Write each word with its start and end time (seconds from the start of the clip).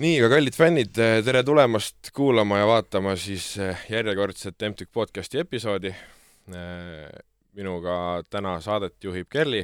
nii, 0.00 0.16
aga 0.16 0.30
kallid 0.32 0.56
fännid, 0.56 0.94
tere 0.96 1.42
tulemast 1.44 2.08
kuulama 2.16 2.56
ja 2.62 2.66
vaatama 2.68 3.12
siis 3.20 3.50
eh, 3.60 3.82
järjekordset 3.92 4.62
MTÜK 4.70 4.88
podcasti 4.96 5.42
episoodi. 5.42 5.90
Eh, 5.92 7.10
minuga 7.52 8.22
täna 8.32 8.54
saadet 8.64 8.96
juhib 9.04 9.28
Kerli 9.28 9.60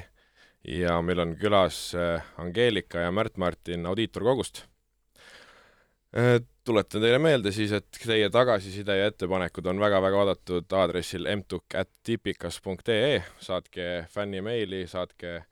ja 0.68 0.98
meil 1.02 1.22
on 1.22 1.32
külas 1.40 1.94
Angeelika 2.42 3.06
ja 3.06 3.12
Märt-Martin 3.14 3.86
Audiitorkogust. 3.86 4.64
tuletan 6.64 7.00
teile 7.00 7.18
meelde 7.22 7.52
siis, 7.52 7.72
et 7.72 7.98
teie 8.02 8.28
tagasiside 8.30 8.96
ja 8.98 9.06
ettepanekud 9.12 9.66
on 9.70 9.80
väga-väga 9.80 10.16
oodatud 10.20 10.72
aadressil 10.72 11.28
mtuk.tipikas.ee, 11.36 13.22
saatke 13.40 14.06
fännimeili, 14.12 14.86
saatke 14.90 15.36
äh, 15.36 15.46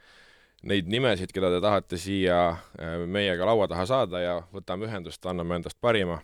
neid 0.68 0.88
nimesid, 0.90 1.32
keda 1.34 1.50
te 1.52 1.60
tahate 1.64 1.98
siia 2.00 2.38
äh, 2.50 3.02
meiega 3.06 3.46
laua 3.48 3.68
taha 3.70 3.86
saada 3.88 4.20
ja 4.22 4.36
võtame 4.54 4.88
ühendust, 4.88 5.24
anname 5.28 5.58
endast 5.60 5.78
parima. 5.80 6.20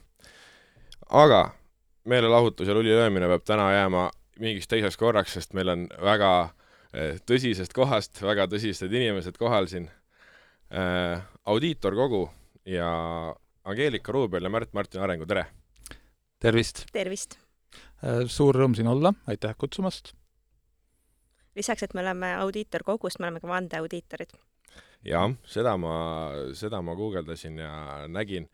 aga 1.10 1.50
meelelahutus 2.08 2.68
ja 2.68 2.74
lulilöömine 2.74 3.28
peab 3.28 3.44
täna 3.44 3.70
jääma 3.74 4.08
mingiks 4.40 4.68
teiseks 4.70 4.96
korraks, 4.96 5.34
sest 5.36 5.54
meil 5.54 5.68
on 5.68 5.86
väga 6.02 6.30
äh, 6.44 7.20
tõsisest 7.26 7.74
kohast 7.76 8.22
väga 8.22 8.48
tõsised 8.50 8.92
inimesed 8.92 9.36
kohal 9.38 9.68
siin 9.68 9.90
äh,. 10.72 11.20
audiitorkogu 11.44 12.28
ja 12.64 12.90
Angeelika 13.64 14.12
Ruubel 14.12 14.44
ja 14.44 14.50
Märt-Martin 14.50 15.02
Arengu, 15.04 15.26
tere! 15.26 15.46
tervist! 16.40 16.86
tervist! 16.92 17.36
Suur 18.32 18.56
rõõm 18.56 18.72
siin 18.74 18.88
olla, 18.88 19.12
aitäh 19.28 19.52
kutsumast! 19.58 20.14
Lisaks, 21.60 21.84
et 21.86 21.94
me 21.94 22.04
oleme 22.04 22.34
audiitorkogust, 22.40 23.20
me 23.20 23.28
oleme 23.28 23.40
ka 23.42 23.50
vandeaudiitorid. 23.50 24.34
jah, 25.06 25.30
seda 25.48 25.76
ma, 25.80 25.94
seda 26.56 26.82
ma 26.84 26.96
guugeldasin 26.96 27.58
ja 27.62 27.72
nägin. 28.08 28.48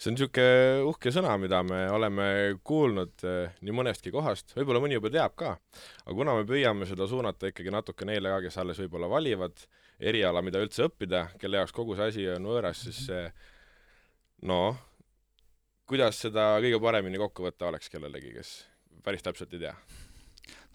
see 0.00 0.08
on 0.08 0.16
niisugune 0.16 0.84
uhke 0.88 1.12
sõna, 1.12 1.34
mida 1.36 1.58
me 1.62 1.82
oleme 1.92 2.26
kuulnud 2.64 3.24
eh, 3.28 3.56
nii 3.60 3.74
mõnestki 3.76 4.12
kohast, 4.14 4.54
võib-olla 4.56 4.80
mõni 4.80 4.96
juba 4.96 5.10
teab 5.12 5.34
ka, 5.36 5.56
aga 6.06 6.16
kuna 6.16 6.38
me 6.38 6.46
püüame 6.48 6.88
seda 6.88 7.08
suunata 7.08 7.50
ikkagi 7.52 7.74
natuke 7.74 8.08
neile 8.08 8.32
ka, 8.32 8.40
kes 8.46 8.56
alles 8.62 8.80
võib-olla 8.80 9.10
valivad 9.12 9.60
eriala, 10.00 10.40
mida 10.40 10.62
üldse 10.64 10.86
õppida, 10.88 11.26
kelle 11.40 11.60
jaoks 11.60 11.76
kogu 11.76 11.98
see 11.98 12.08
asi 12.08 12.28
on 12.32 12.48
võõras, 12.48 12.80
siis 12.80 13.02
see 13.10 13.26
noh, 14.48 14.80
kuidas 15.84 16.24
seda 16.24 16.54
kõige 16.64 16.80
paremini 16.80 17.20
kokku 17.20 17.44
võtta 17.44 17.68
oleks 17.68 17.92
kellelegi, 17.92 18.32
kes 18.38 18.54
päris 19.04 19.26
täpselt 19.26 19.52
ei 19.52 19.66
tea 19.66 19.76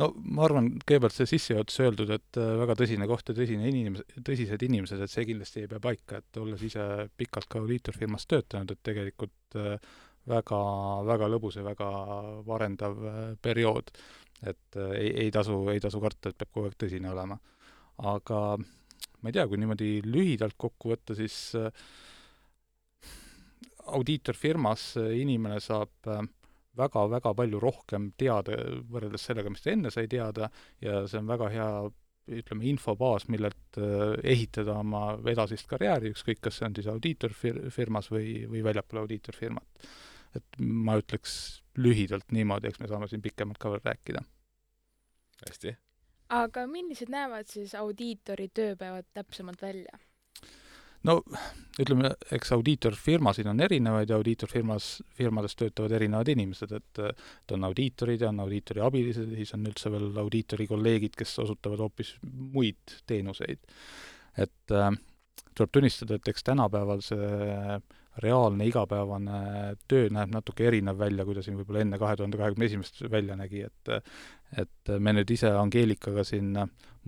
no 0.02 0.10
ma 0.16 0.46
arvan, 0.48 0.70
kõigepealt 0.84 1.16
see 1.16 1.30
sissejuhatus 1.36 1.80
öeldud, 1.86 2.12
et 2.16 2.40
äh, 2.42 2.52
väga 2.62 2.76
tõsine 2.80 3.08
koht 3.10 3.32
ja 3.32 3.38
tõsine 3.38 3.70
inimes-, 3.72 4.06
tõsised 4.28 4.66
inimesed, 4.68 5.02
et 5.02 5.12
see 5.12 5.28
kindlasti 5.30 5.64
ei 5.64 5.72
pea 5.72 5.82
paika, 5.84 6.22
et 6.22 6.42
olles 6.42 6.66
ise 6.68 6.86
pikalt 7.18 7.50
ka 7.52 7.62
audiitorfirmas 7.64 8.28
töötanud, 8.32 8.76
et 8.76 8.84
tegelikult 8.86 9.60
äh, 9.62 9.76
väga, 10.30 10.62
väga 11.08 11.30
lõbus 11.32 11.60
ja 11.60 11.66
väga 11.68 11.90
arendav 12.58 13.04
äh, 13.04 13.20
periood. 13.42 13.94
et 14.46 14.76
ei, 14.76 15.12
ei 15.26 15.30
tasu, 15.32 15.56
ei 15.72 15.80
tasu 15.80 16.00
karta, 16.04 16.30
et 16.30 16.38
peab 16.38 16.50
kogu 16.52 16.68
aeg 16.68 16.76
tõsine 16.78 17.08
olema. 17.12 17.38
aga 18.04 18.40
ma 18.60 19.30
ei 19.30 19.34
tea, 19.34 19.48
kui 19.48 19.58
niimoodi 19.58 20.02
lühidalt 20.04 20.58
kokku 20.60 20.92
võtta, 20.92 21.16
siis 21.16 21.56
audiitorfirmas 23.86 24.96
inimene 25.16 25.60
saab 25.64 26.10
äh, 26.10 26.22
väga-väga 26.78 27.34
palju 27.38 27.60
rohkem 27.60 28.10
teada 28.18 28.58
võrreldes 28.92 29.28
sellega, 29.28 29.52
mis 29.54 29.64
ta 29.64 29.72
enne 29.72 29.92
sai 29.94 30.08
teada 30.12 30.50
ja 30.82 31.06
see 31.08 31.22
on 31.22 31.30
väga 31.30 31.52
hea 31.54 31.70
ütleme, 32.26 32.66
infobaas, 32.72 33.28
millelt 33.30 33.78
äh, 33.78 34.16
ehitada 34.26 34.80
oma 34.82 35.04
edasist 35.30 35.68
karjääri, 35.70 36.12
ükskõik, 36.16 36.42
kas 36.48 36.60
see 36.60 36.68
on 36.68 36.76
siis 36.78 36.90
audiitorfirmas 36.90 38.10
või, 38.14 38.30
või 38.50 38.64
väljapool 38.66 39.04
audiitorfirmat. 39.04 39.88
et 40.36 40.58
ma 40.60 40.98
ütleks 41.00 41.36
lühidalt 41.80 42.34
niimoodi, 42.36 42.68
eks 42.68 42.82
me 42.82 42.90
saame 42.92 43.08
siin 43.08 43.22
pikemalt 43.22 43.60
ka 43.62 43.72
veel 43.72 43.84
rääkida. 43.86 44.24
hästi. 45.50 45.76
aga 46.30 46.66
millised 46.68 47.10
näevad 47.14 47.48
siis 47.48 47.76
audiitori 47.76 48.50
tööpäevad 48.50 49.06
täpsemalt 49.14 49.62
välja? 49.62 50.00
No 51.06 51.20
ütleme, 51.82 52.12
eks 52.36 52.54
audiitorfirmasid 52.56 53.48
on 53.52 53.60
erinevaid 53.66 54.12
ja 54.12 54.20
audiitorfirmas, 54.20 54.90
firmades 55.18 55.58
töötavad 55.60 55.96
erinevad 55.98 56.30
inimesed, 56.32 56.72
et 56.78 57.02
et 57.06 57.56
on 57.56 57.68
audiitorid 57.68 58.24
ja 58.24 58.30
on 58.32 58.40
audiitori 58.46 58.84
abilised 58.84 59.32
ja 59.32 59.42
siis 59.42 59.54
on 59.58 59.68
üldse 59.68 59.92
veel 59.92 60.22
audiitori 60.24 60.68
kolleegid, 60.72 61.18
kes 61.20 61.36
osutavad 61.44 61.84
hoopis 61.84 62.16
muid 62.24 62.96
teenuseid. 63.08 63.60
et 64.38 64.72
äh, 64.72 64.92
tuleb 65.56 65.72
tunnistada, 65.72 66.16
et 66.16 66.28
eks 66.28 66.44
tänapäeval 66.44 67.04
see 67.04 67.80
reaalne 68.24 68.68
igapäevane 68.70 69.40
töö 69.88 70.10
näeb 70.14 70.32
natuke 70.32 70.68
erinev 70.70 71.00
välja, 71.00 71.26
kui 71.28 71.36
ta 71.36 71.44
siin 71.44 71.58
võib-olla 71.60 71.84
enne 71.84 72.00
kahe 72.00 72.16
tuhande 72.16 72.40
kahekümne 72.40 72.70
esimest 72.70 73.02
välja 73.12 73.36
nägi, 73.40 73.66
et 73.68 73.96
et 74.62 74.92
me 75.00 75.12
nüüd 75.16 75.32
ise 75.36 75.50
Angeelikaga 75.52 76.24
siin 76.24 76.54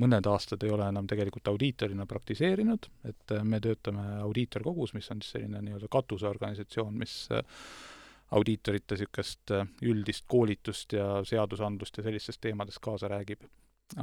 mõned 0.02 0.28
aastad 0.30 0.64
ei 0.66 0.72
ole 0.74 0.88
enam 0.92 1.08
tegelikult 1.08 1.48
audiitorina 1.48 2.06
praktiseerinud, 2.10 2.90
et 3.08 3.36
me 3.44 3.60
töötame 3.64 4.04
audiitorkogus, 4.26 4.94
mis 4.98 5.08
on 5.14 5.22
siis 5.22 5.38
selline 5.38 5.62
nii-öelda 5.64 5.88
katuseorganisatsioon, 5.94 6.98
mis 6.98 7.16
audiitorite 8.36 8.98
niisugust 8.98 9.54
üldist 9.88 10.26
koolitust 10.28 10.98
ja 10.98 11.22
seadusandlust 11.26 11.98
ja 11.98 12.08
sellistest 12.10 12.42
teemadest 12.44 12.84
kaasa 12.84 13.08
räägib. 13.14 13.48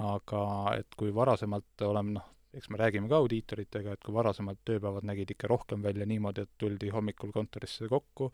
aga 0.00 0.42
et 0.78 0.94
kui 0.96 1.10
varasemalt 1.14 1.82
oleme 1.84 2.14
noh, 2.14 2.28
eks 2.56 2.70
me 2.70 2.78
räägime 2.78 3.08
ka 3.10 3.18
audiitoritega, 3.22 3.94
et 3.94 4.02
kui 4.04 4.14
varasemalt 4.14 4.60
tööpäevad 4.68 5.06
nägid 5.08 5.32
ikka 5.34 5.48
rohkem 5.50 5.82
välja 5.82 6.06
niimoodi, 6.08 6.44
et 6.44 6.52
tuldi 6.60 6.90
hommikul 6.94 7.32
kontorisse 7.34 7.88
kokku, 7.90 8.30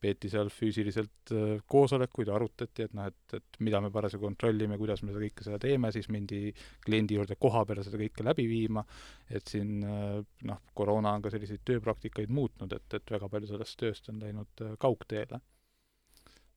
peeti 0.00 0.30
seal 0.32 0.50
füüsiliselt 0.52 1.32
äh, 1.36 1.62
koosolekuid, 1.70 2.30
arutati, 2.32 2.86
et 2.86 2.94
noh, 2.96 3.08
et, 3.10 3.36
et 3.36 3.58
mida 3.66 3.80
me 3.84 3.92
parasjagu 3.94 4.26
kontrollime, 4.26 4.78
kuidas 4.80 5.04
me 5.04 5.12
seda 5.12 5.24
kõike 5.24 5.46
seda 5.46 5.58
teeme, 5.62 5.92
siis 5.94 6.08
mindi 6.12 6.42
kliendi 6.84 7.18
juurde 7.18 7.36
koha 7.40 7.64
peale 7.68 7.84
seda 7.86 8.00
kõike 8.00 8.26
läbi 8.26 8.46
viima, 8.50 8.84
et 9.30 9.50
siin 9.52 9.84
äh, 9.84 10.20
noh, 10.48 10.62
koroona 10.74 11.14
on 11.16 11.26
ka 11.26 11.34
selliseid 11.34 11.64
tööpraktikaid 11.68 12.32
muutnud, 12.32 12.72
et, 12.76 13.00
et 13.00 13.16
väga 13.16 13.28
palju 13.32 13.52
sellest 13.52 13.78
tööst 13.80 14.08
on 14.12 14.22
läinud 14.24 14.64
äh, 14.66 14.78
kaugteele. 14.80 15.42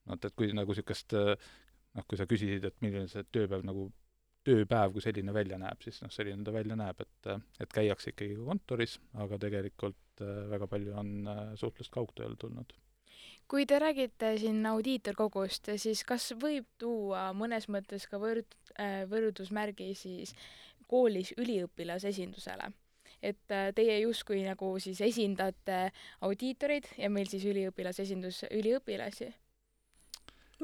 noh, 0.08 0.16
et, 0.16 0.26
et 0.26 0.36
kui 0.36 0.52
nagu 0.56 0.72
niisugust 0.72 1.14
noh, 1.18 2.08
kui 2.08 2.18
sa 2.18 2.28
küsisid, 2.30 2.66
et 2.66 2.80
milline 2.82 3.08
see 3.12 3.24
tööpäev 3.32 3.66
nagu 3.68 3.92
tööpäev 4.48 4.94
kui 4.94 5.04
selline 5.04 5.34
välja 5.36 5.58
näeb, 5.60 5.82
siis 5.84 6.00
noh, 6.04 6.12
selline 6.14 6.44
ta 6.46 6.54
välja 6.56 6.78
näeb, 6.80 7.04
et, 7.04 7.30
et 7.64 7.74
käiakse 7.74 8.14
ikkagi 8.14 8.38
kontoris, 8.40 8.98
aga 9.24 9.40
tegelikult 9.42 10.24
äh, 10.24 10.44
väga 10.52 10.68
palju 10.72 10.96
on 11.00 11.14
äh, 11.28 11.44
suhtlust 11.60 11.94
kaugtööl 11.94 12.36
tulnud. 12.40 12.74
kui 13.48 13.66
te 13.70 13.78
räägite 13.80 14.34
siin 14.40 14.66
audiitorkogust, 14.66 15.70
siis 15.78 16.04
kas 16.08 16.32
võib 16.42 16.66
tuua 16.80 17.28
mõnes 17.38 17.68
mõttes 17.70 18.08
ka 18.10 18.20
võrd-, 18.20 18.56
äh, 18.80 19.04
võrdusmärgi 19.10 19.94
siis 19.96 20.36
koolis 20.88 21.34
üliõpilasesindusele? 21.38 22.72
et 23.24 23.54
teie 23.76 23.94
justkui 24.02 24.42
nagu 24.44 24.74
siis 24.84 25.00
esindate 25.00 25.94
audiitoreid 26.28 26.90
ja 27.00 27.08
meil 27.08 27.30
siis 27.32 27.46
üliõpilasesindus 27.48 28.42
üliõpilasi 28.52 29.30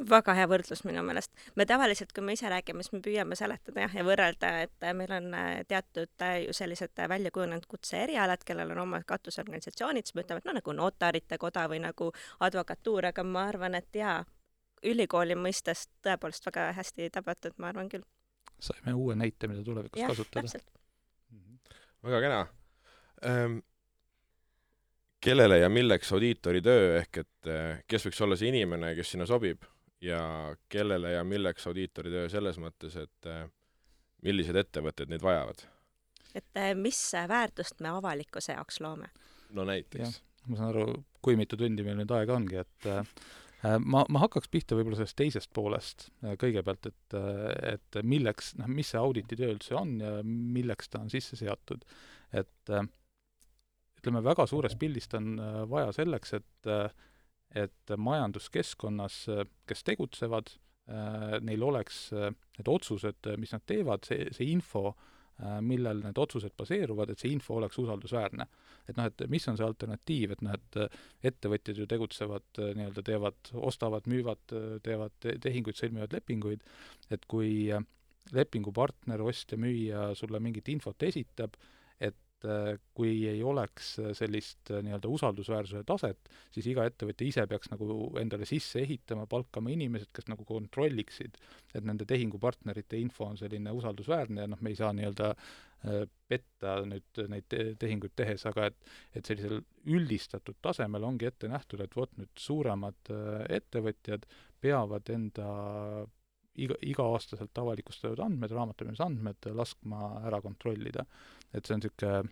väga 0.07 0.33
hea 0.37 0.47
võrdlus 0.49 0.83
minu 0.87 1.01
meelest. 1.05 1.31
me 1.55 1.65
tavaliselt, 1.65 2.11
kui 2.15 2.23
me 2.23 2.33
ise 2.33 2.49
räägime, 2.49 2.83
siis 2.83 2.93
me 2.93 3.01
püüame 3.05 3.35
seletada 3.35 3.85
jah, 3.85 3.95
ja 3.99 4.05
võrrelda, 4.05 4.51
et 4.65 4.87
meil 4.95 5.11
on 5.15 5.33
äh, 5.35 5.49
teatud 5.67 6.25
äh, 6.25 6.35
ju 6.45 6.55
sellised 6.55 6.99
äh, 6.99 7.09
välja 7.09 7.31
kujunenud 7.35 7.65
kutseerialad, 7.69 8.43
kellel 8.45 8.71
on 8.75 8.83
oma 8.85 9.01
katusorganisatsioonid, 9.07 10.07
siis 10.07 10.15
me 10.15 10.25
ütleme, 10.25 10.43
et 10.43 10.49
no 10.49 10.55
nagu 10.57 10.75
notarite 10.75 11.39
koda 11.41 11.67
või 11.71 11.81
nagu 11.83 12.11
advokatuur, 12.45 13.09
aga 13.11 13.25
ma 13.27 13.47
arvan, 13.51 13.75
et 13.79 13.95
jaa, 13.95 14.19
ülikooli 14.83 15.35
mõistes 15.35 15.87
tõepoolest 16.05 16.45
väga 16.47 16.69
hästi 16.78 17.09
tabatud, 17.16 17.57
ma 17.57 17.73
arvan 17.73 17.90
küll. 17.91 18.05
saime 18.59 18.93
uue 18.93 19.16
näite, 19.16 19.47
mida 19.47 19.63
tulevikus 19.63 20.02
ja, 20.02 20.07
kasutada. 20.07 20.47
Mm 21.31 21.41
-hmm. 21.41 21.75
väga 22.03 22.22
kena 22.22 22.47
ähm, 23.25 23.59
kellele 25.19 25.59
ja 25.59 25.69
milleks 25.69 26.13
audiitori 26.13 26.61
töö, 26.61 26.99
ehk 26.99 27.17
et 27.17 27.52
kes 27.87 28.05
võiks 28.05 28.23
olla 28.23 28.35
see 28.35 28.47
inimene, 28.47 28.95
kes 28.95 29.11
sinna 29.11 29.25
sobib? 29.25 29.63
Ja 30.01 30.55
kellele 30.69 31.11
ja 31.11 31.23
milleks 31.23 31.67
audiitori 31.67 32.11
töö 32.13 32.29
selles 32.31 32.59
mõttes, 32.61 32.96
et 32.99 33.28
äh, 33.29 33.43
millised 34.25 34.55
ettevõtted 34.55 35.11
neid 35.11 35.23
vajavad? 35.25 35.66
et 36.37 36.61
äh, 36.61 36.72
mis 36.78 36.99
väärtust 37.28 37.81
me 37.84 37.91
avalikkuse 37.97 38.55
jaoks 38.55 38.79
loome? 38.85 39.11
no 39.55 39.66
näiteks. 39.67 40.22
ma 40.47 40.59
saan 40.59 40.72
aru, 40.72 40.87
kui 41.22 41.35
mitu 41.40 41.59
tundi 41.59 41.84
meil 41.84 41.99
nüüd 41.99 42.13
aega 42.16 42.37
ongi, 42.37 42.61
et 42.61 42.90
äh, 42.91 43.01
ma, 43.84 44.05
ma 44.07 44.23
hakkaks 44.23 44.51
pihta 44.51 44.78
võib-olla 44.78 45.01
sellest 45.01 45.19
teisest 45.19 45.51
poolest 45.53 46.07
kõigepealt, 46.40 46.91
et, 46.93 47.17
et 47.73 47.99
milleks, 48.07 48.53
noh, 48.61 48.72
mis 48.72 48.93
see 48.93 49.02
audititöö 49.02 49.52
üldse 49.57 49.75
on 49.75 49.97
ja 49.99 50.13
milleks 50.23 50.90
ta 50.93 51.03
on 51.03 51.11
sisse 51.11 51.35
seatud. 51.40 51.84
et 52.31 52.72
ütleme, 53.99 54.23
väga 54.23 54.45
suures 54.47 54.78
pildis 54.79 55.11
ta 55.11 55.19
on 55.19 55.35
vaja 55.67 55.91
selleks, 55.97 56.37
et 56.40 56.72
et 57.57 57.93
majanduskeskkonnas, 57.97 59.23
kes 59.66 59.85
tegutsevad, 59.87 60.51
neil 61.46 61.63
oleks 61.66 62.09
need 62.13 62.69
otsused, 62.69 63.29
mis 63.37 63.53
nad 63.53 63.63
teevad, 63.69 64.05
see, 64.09 64.28
see 64.34 64.51
info 64.53 64.87
äh, 64.90 65.09
millel 65.63 66.01
need 66.03 66.17
otsused 66.19 66.55
baseeruvad, 66.59 67.13
et 67.13 67.22
see 67.22 67.31
info 67.31 67.55
oleks 67.59 67.78
usaldusväärne. 67.79 68.46
et 68.90 68.97
noh, 68.97 69.05
et 69.05 69.23
mis 69.29 69.47
on 69.47 69.57
see 69.57 69.66
alternatiiv, 69.66 70.34
et 70.34 70.41
noh, 70.41 70.55
et 70.57 71.29
ettevõtjad 71.31 71.78
ju 71.78 71.85
tegutsevad 71.90 72.61
nii-öelda, 72.75 73.03
teevad, 73.05 73.52
ostavad, 73.53 74.07
müüvad, 74.09 74.41
teevad 74.84 75.28
tehinguid, 75.43 75.78
sõlmivad 75.78 76.16
lepinguid, 76.16 76.63
et 77.13 77.28
kui 77.29 77.69
lepingupartner, 78.34 79.22
ostja, 79.22 79.59
müüja 79.61 80.09
sulle 80.17 80.41
mingit 80.43 80.67
infot 80.73 81.07
esitab, 81.07 81.55
et 82.40 82.47
äh, 82.47 82.80
kui 82.96 83.28
ei 83.28 83.41
oleks 83.44 83.97
äh, 84.00 84.12
sellist 84.16 84.72
äh, 84.72 84.82
nii-öelda 84.84 85.09
usaldusväärsuse 85.12 85.84
taset, 85.88 86.30
siis 86.53 86.68
iga 86.72 86.86
ettevõtja 86.88 87.28
ise 87.28 87.46
peaks 87.47 87.72
nagu 87.72 88.12
endale 88.20 88.47
sisse 88.47 88.80
ehitama, 88.84 89.26
palkama 89.28 89.72
inimesed, 89.74 90.12
kes 90.16 90.30
nagu 90.32 90.46
kontrolliksid, 90.47 91.36
et 91.76 91.84
nende 91.84 92.08
tehingupartnerite 92.08 93.00
info 93.00 93.28
on 93.28 93.40
selline 93.40 93.74
usaldusväärne 93.76 94.46
ja 94.46 94.52
noh, 94.52 94.62
me 94.62 94.72
ei 94.72 94.80
saa 94.80 94.94
nii-öelda 94.96 95.34
petta 96.28 96.74
nüüd 96.84 97.22
neid 97.32 97.53
tehinguid 97.80 98.12
tehes, 98.20 98.44
aga 98.50 98.66
et, 98.68 98.80
et 99.16 99.24
sellisel 99.24 99.62
üldistatud 99.88 100.58
tasemel 100.62 101.06
ongi 101.08 101.30
ette 101.30 101.47
nähtud, 101.47 101.80
et 101.80 101.96
vot 101.96 102.12
nüüd 102.20 102.34
suuremad 102.36 103.12
ettevõtjad 103.47 104.28
peavad 104.59 105.08
enda 105.16 105.47
iga, 106.55 106.75
iga-aastaselt 106.81 107.57
avalikustatud 107.61 108.19
andmed, 108.25 108.51
raamatupidamisandmed 108.51 109.51
laskma 109.55 110.25
ära 110.28 110.41
kontrollida. 110.41 111.05
et 111.53 111.66
see 111.66 111.75
on 111.75 111.81
niisugune 111.81 112.29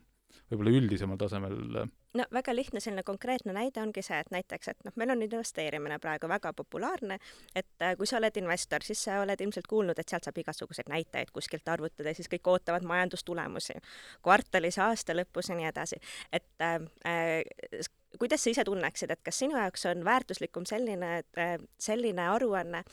võib-olla 0.52 0.76
üldisemal 0.80 1.18
tasemel 1.20 1.88
no 2.18 2.26
väga 2.34 2.56
lihtne 2.56 2.82
selline 2.84 3.04
konkreetne 3.08 3.54
näide 3.56 3.82
ongi 3.82 4.02
see, 4.06 4.20
et 4.20 4.30
näiteks, 4.34 4.72
et 4.72 4.86
noh, 4.88 4.96
meil 5.00 5.12
on 5.14 5.22
investeerimine 5.24 6.00
praegu 6.04 6.30
väga 6.30 6.54
populaarne, 6.58 7.20
et 7.56 7.84
äh, 7.84 7.96
kui 8.00 8.08
sa 8.10 8.18
oled 8.22 8.40
investor, 8.42 8.86
siis 8.86 9.04
sa 9.08 9.20
oled 9.24 9.42
ilmselt 9.44 9.68
kuulnud, 9.70 10.00
et 10.00 10.10
sealt 10.10 10.28
saab 10.28 10.40
igasuguseid 10.42 10.90
näitajaid 10.92 11.34
kuskilt 11.36 11.68
arvutada 11.70 12.14
ja 12.14 12.18
siis 12.18 12.32
kõik 12.32 12.50
ootavad 12.54 12.88
majandustulemusi 12.88 13.78
kvartalis, 14.26 14.80
aasta 14.84 15.16
lõpus 15.18 15.52
ja 15.52 15.60
nii 15.60 15.70
edasi. 15.72 16.02
et 16.32 16.50
äh, 16.62 16.82
äh 17.06 17.88
kuidas 18.20 18.44
sa 18.44 18.54
ise 18.54 18.64
tunneksid, 18.68 19.12
et 19.12 19.24
kas 19.26 19.40
sinu 19.44 19.58
jaoks 19.58 19.86
on 19.92 20.06
väärtuslikum 20.08 20.66
selline, 20.70 21.12
äh, 21.38 21.56
selline 21.80 22.30
aruanne, 22.32 22.84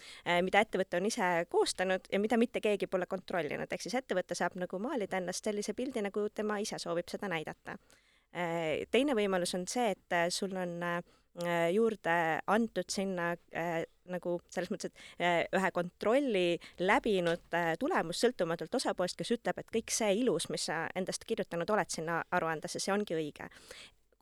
mida 0.43 0.65
ettevõte 0.65 0.99
on 0.99 1.07
ise 1.07 1.29
koostanud 1.49 2.09
ja 2.13 2.19
mida 2.21 2.39
mitte 2.41 2.61
keegi 2.65 2.89
pole 2.91 3.07
kontrollinud, 3.07 3.71
ehk 3.71 3.87
siis 3.87 3.95
ettevõte 4.01 4.35
saab 4.35 4.59
nagu 4.61 4.79
maalida 4.83 5.21
ennast 5.21 5.45
sellise 5.47 5.75
pildi, 5.75 6.03
nagu 6.05 6.29
tema 6.35 6.59
ise 6.63 6.81
soovib 6.83 7.09
seda 7.11 7.31
näidata 7.31 7.79
Äh, 8.35 8.83
teine 8.91 9.15
võimalus 9.15 9.55
on 9.55 9.63
see, 9.71 9.93
et 9.95 10.15
äh, 10.15 10.27
sul 10.35 10.57
on 10.59 10.81
äh, 10.83 11.03
juurde 11.71 12.15
antud 12.51 12.91
sinna 12.91 13.29
äh, 13.55 13.85
nagu 14.11 14.41
selles 14.51 14.73
mõttes, 14.75 14.91
et 14.91 15.23
äh, 15.23 15.37
ühe 15.55 15.71
kontrolli 15.75 16.59
läbinud 16.83 17.55
äh, 17.55 17.77
tulemus 17.79 18.25
sõltumatult 18.25 18.75
osapoolest, 18.75 19.21
kes 19.21 19.37
ütleb, 19.37 19.61
et 19.63 19.71
kõik 19.77 19.95
see 19.95 20.11
ilus, 20.25 20.49
mis 20.51 20.67
sa 20.67 20.83
endast 20.99 21.27
kirjutanud 21.29 21.71
oled 21.77 21.95
sinna 21.95 22.25
aruandesse, 22.35 22.83
see 22.83 22.95
ongi 22.95 23.15
õige. 23.21 23.47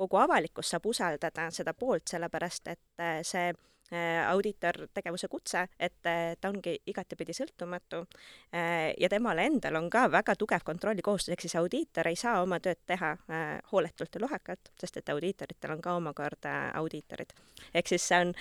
Kogu 0.02 0.20
avalikkus 0.22 0.74
saab 0.74 0.86
usaldada 0.90 1.50
seda 1.54 1.74
poolt, 1.74 2.06
sellepärast 2.10 2.72
et 2.74 3.06
see 3.26 3.48
äh, 3.50 3.60
Äh, 3.92 4.30
audiitortegevuse 4.30 5.28
kutse, 5.28 5.66
et 5.78 6.06
äh, 6.08 6.32
ta 6.40 6.48
ongi 6.48 6.72
igatepidi 6.88 7.34
sõltumatu 7.36 7.98
äh, 8.56 8.94
ja 8.96 9.10
temal 9.12 9.36
endal 9.42 9.76
on 9.76 9.90
ka 9.92 10.06
väga 10.08 10.32
tugev 10.40 10.62
kontrollikohustus, 10.64 11.34
ehk 11.34 11.44
siis 11.44 11.58
audiitor 11.60 12.08
ei 12.08 12.16
saa 12.16 12.38
oma 12.40 12.56
tööd 12.64 12.80
teha 12.88 13.10
hooletult 13.68 14.16
ja 14.16 14.22
lohakalt, 14.22 14.70
sest 14.80 14.96
et 14.96 15.12
audiitoritel 15.12 15.74
on 15.74 15.84
ka 15.84 15.96
omakorda 15.98 16.54
audiitorid. 16.80 17.34
ehk 17.74 17.92
siis 17.92 18.06
see 18.08 18.22
on 18.24 18.32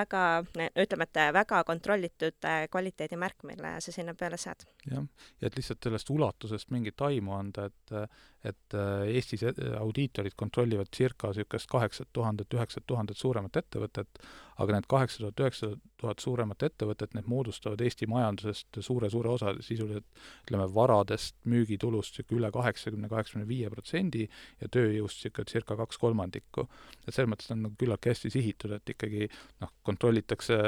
väga, 0.00 0.22
ütleme, 0.70 1.08
et 1.10 1.20
väga 1.36 1.60
kontrollitud 1.68 2.48
kvaliteedimärk, 2.72 3.44
mille 3.52 3.74
sa 3.84 3.92
sinna 3.92 4.14
peale 4.14 4.40
saad. 4.40 4.64
jah, 4.88 5.04
ja 5.42 5.50
et 5.50 5.60
lihtsalt 5.60 5.82
sellest 5.84 6.10
ulatusest 6.16 6.72
mingit 6.72 7.04
aimu 7.10 7.36
anda, 7.36 7.68
et 7.68 8.39
et 8.44 8.74
Eestis 9.10 9.42
audiitorid 9.78 10.36
kontrollivad 10.38 10.88
circa 10.96 11.28
niisugust 11.28 11.68
kaheksat 11.70 12.08
tuhandet, 12.12 12.54
üheksat 12.56 12.86
tuhandet 12.86 13.20
suuremat 13.20 13.60
ettevõtet, 13.60 14.22
aga 14.56 14.76
need 14.76 14.88
kaheksa 14.88 15.20
tuhat, 15.22 15.42
üheksa 15.44 15.72
tuhat 16.00 16.22
suuremat 16.22 16.64
ettevõtet, 16.66 17.14
need 17.16 17.28
moodustavad 17.30 17.80
Eesti 17.84 18.08
majandusest 18.10 18.80
suure-suure 18.86 19.32
osa, 19.34 19.54
sisuliselt 19.64 20.06
ütleme, 20.46 20.66
varadest, 20.74 21.36
müügitulust 21.50 22.16
niisugune 22.16 22.40
üle 22.40 22.50
kaheksakümne, 22.54 23.08
kaheksakümne 23.12 23.48
viie 23.48 23.70
protsendi 23.72 24.26
ja 24.60 24.68
tööjõust 24.68 25.24
niisugune 25.24 25.52
circa 25.52 25.76
kaks 25.80 26.00
kolmandikku. 26.00 26.66
et 27.06 27.14
selles 27.14 27.30
mõttes 27.30 27.50
on 27.52 27.64
nagu 27.66 27.74
küllaltki 27.80 28.12
hästi 28.12 28.30
sihitud, 28.30 28.76
et 28.76 28.94
ikkagi 28.94 29.28
noh, 29.60 29.72
kontrollitakse 29.86 30.60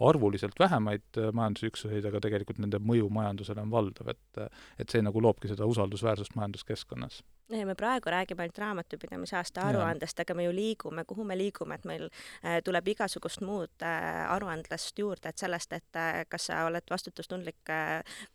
arvuliselt 0.00 0.58
vähemaid 0.60 1.20
äh, 1.20 1.30
majandusüksuseid, 1.32 2.04
aga 2.04 2.20
tegelikult 2.20 2.60
nende 2.62 2.80
mõju 2.80 3.10
majandusele 3.10 3.64
on 3.64 3.70
valdav, 3.70 4.14
et 4.14 4.42
et 4.78 4.90
see 4.90 5.02
nagu 5.02 5.20
loobki 5.22 5.48
seda 5.48 5.66
usaldusväärsust 5.70 6.34
majanduskeskkonnas 6.36 7.22
ja 7.48 7.66
me 7.66 7.74
praegu 7.74 8.10
räägime 8.10 8.42
ainult 8.42 8.58
raamatupidamise 8.58 9.36
aasta 9.36 9.66
aruandest, 9.68 10.20
aga 10.20 10.34
me 10.34 10.44
ju 10.44 10.52
liigume, 10.54 11.04
kuhu 11.04 11.24
me 11.24 11.36
liigume, 11.38 11.74
et 11.74 11.84
meil 11.84 12.06
äh, 12.08 12.58
tuleb 12.64 12.88
igasugust 12.94 13.44
muud 13.44 13.84
äh, 13.84 14.24
aruandlust 14.32 14.98
juurde, 14.98 15.28
et 15.28 15.38
sellest, 15.38 15.72
et 15.72 16.00
kas 16.28 16.48
sa 16.48 16.64
oled 16.68 16.90
vastutustundlik 16.90 17.72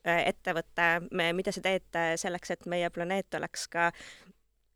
ettevõte, 0.04 0.88
mida 1.34 1.52
sa 1.52 1.62
teed 1.62 2.00
selleks, 2.22 2.54
et 2.54 2.66
meie 2.70 2.90
planeet 2.90 3.34
oleks 3.40 3.68
ka 3.68 3.90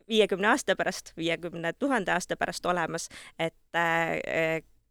viiekümne 0.10 0.50
aasta 0.50 0.76
pärast, 0.76 1.14
viiekümne 1.18 1.74
tuhande 1.80 2.12
aasta 2.12 2.38
pärast 2.38 2.66
olemas, 2.66 3.10
et 3.40 3.62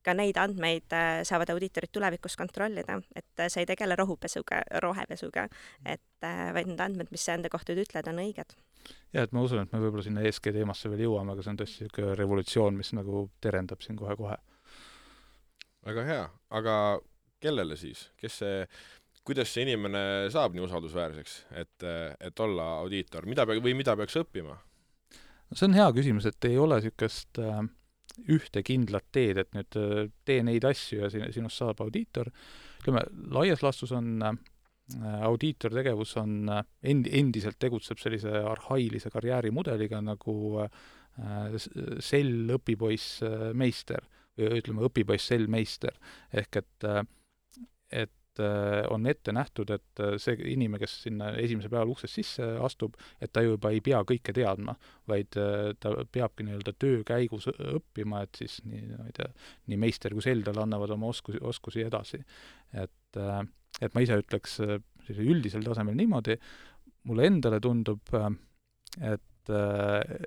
ka 0.03 0.15
neid 0.19 0.39
andmeid 0.41 0.95
saavad 1.29 1.53
audiitorid 1.55 1.93
tulevikus 1.93 2.37
kontrollida, 2.37 3.01
et 3.15 3.47
sa 3.49 3.61
ei 3.61 3.69
tegele 3.69 3.97
rohupesuga, 3.99 4.63
rohepesuga, 4.83 5.49
et 5.87 6.31
vaid 6.55 6.71
need 6.71 6.81
andmed, 6.81 7.11
mis 7.13 7.27
sa 7.27 7.37
enda 7.37 7.53
kohta 7.53 7.77
ütled, 7.77 8.09
on 8.09 8.23
õiged 8.25 8.57
jaa, 9.13 9.27
et 9.27 9.35
ma 9.35 9.45
usun, 9.45 9.63
et 9.63 9.75
me 9.75 9.81
võib-olla 9.83 10.05
sinna 10.07 10.25
ESG 10.27 10.53
teemasse 10.57 10.91
veel 10.93 11.05
jõuame, 11.07 11.35
aga 11.35 11.45
see 11.45 11.53
on 11.53 11.61
tõesti 11.61 11.87
niisugune 11.87 12.17
revolutsioon, 12.19 12.79
mis 12.81 12.93
nagu 12.97 13.27
terendab 13.45 13.85
siin 13.85 13.99
kohe-kohe. 14.01 14.39
väga 15.87 16.05
hea, 16.09 16.25
aga 16.61 16.75
kellele 17.43 17.77
siis, 17.77 18.07
kes 18.21 18.41
see, 18.43 18.65
kuidas 19.27 19.53
see 19.53 19.67
inimene 19.67 20.31
saab 20.33 20.55
nii 20.55 20.65
usaldusväärseks, 20.67 21.37
et, 21.63 21.87
et 22.21 22.45
olla 22.47 22.79
audiitor, 22.83 23.27
mida 23.27 23.47
pe-, 23.47 23.61
või 23.63 23.77
mida 23.79 23.97
peaks 23.99 24.19
õppima? 24.23 24.59
no 25.51 25.59
see 25.59 25.69
on 25.69 25.77
hea 25.77 25.89
küsimus, 25.93 26.27
et 26.31 26.49
ei 26.49 26.59
ole 26.59 26.81
niisugust 26.81 27.43
äh, 27.43 27.65
ühte 28.33 28.63
kindlat 28.65 29.09
teed, 29.13 29.43
et 29.43 29.53
nüüd 29.57 29.81
äh, 29.81 30.07
tee 30.25 30.43
neid 30.47 30.65
asju 30.65 31.05
ja 31.05 31.13
sin-, 31.13 31.29
sinust 31.35 31.61
saab 31.61 31.83
audiitor, 31.85 32.33
ütleme, 32.83 33.05
laias 33.35 33.63
laastus 33.63 33.93
on 33.95 34.17
Äh, 34.23 34.39
audiitortegevus 35.01 36.17
on 36.23 36.49
äh, 36.53 36.65
end-, 36.93 37.11
endiselt 37.13 37.59
tegutseb 37.63 38.01
sellise 38.03 38.33
arhailise 38.53 39.13
karjäärimudeliga 39.13 40.03
nagu 40.05 40.37
äh, 40.65 40.83
sell, 42.01 42.49
õpipoiss, 42.57 43.21
meister 43.59 44.07
või 44.39 44.63
ütleme, 44.63 44.87
õpipoiss, 44.89 45.29
sell, 45.29 45.45
meister. 45.53 45.99
ehk 46.33 46.57
et, 46.63 46.87
et 47.93 48.41
on 48.89 49.05
ette 49.11 49.35
nähtud, 49.37 49.69
et 49.75 50.01
see 50.17 50.39
inimene, 50.55 50.81
kes 50.81 50.95
sinna 51.03 51.35
esimesel 51.37 51.69
päeval 51.69 51.93
uksest 51.93 52.17
sisse 52.17 52.47
astub, 52.65 52.97
et 53.21 53.29
ta 53.29 53.43
juba 53.45 53.75
ei 53.77 53.83
pea 53.85 54.01
kõike 54.09 54.33
teadma, 54.33 54.73
vaid 55.05 55.37
ta 55.37 55.93
peabki 56.17 56.47
nii-öelda 56.49 56.73
töö 56.81 57.03
käigus 57.05 57.51
õppima, 57.53 58.23
et 58.25 58.41
siis 58.41 58.63
nii, 58.65 58.95
ma 58.97 59.11
ei 59.11 59.19
tea, 59.21 59.29
nii 59.69 59.83
meister 59.85 60.17
kui 60.17 60.25
sell 60.25 60.41
talle 60.49 60.65
annavad 60.65 60.97
oma 60.97 61.13
oskusi, 61.13 61.45
oskusi 61.45 61.85
edasi. 61.85 62.25
et 62.73 63.21
äh, 63.21 63.45
et 63.81 63.95
ma 63.95 64.05
ise 64.05 64.19
ütleks 64.21 64.59
äh, 64.65 64.79
sellise 65.07 65.27
üldisel 65.35 65.67
tasemel 65.67 65.97
niimoodi, 65.99 66.37
mulle 67.09 67.29
endale 67.31 67.61
tundub, 67.63 68.13
äh, 68.19 68.29
et 69.15 69.53
äh, 69.53 70.27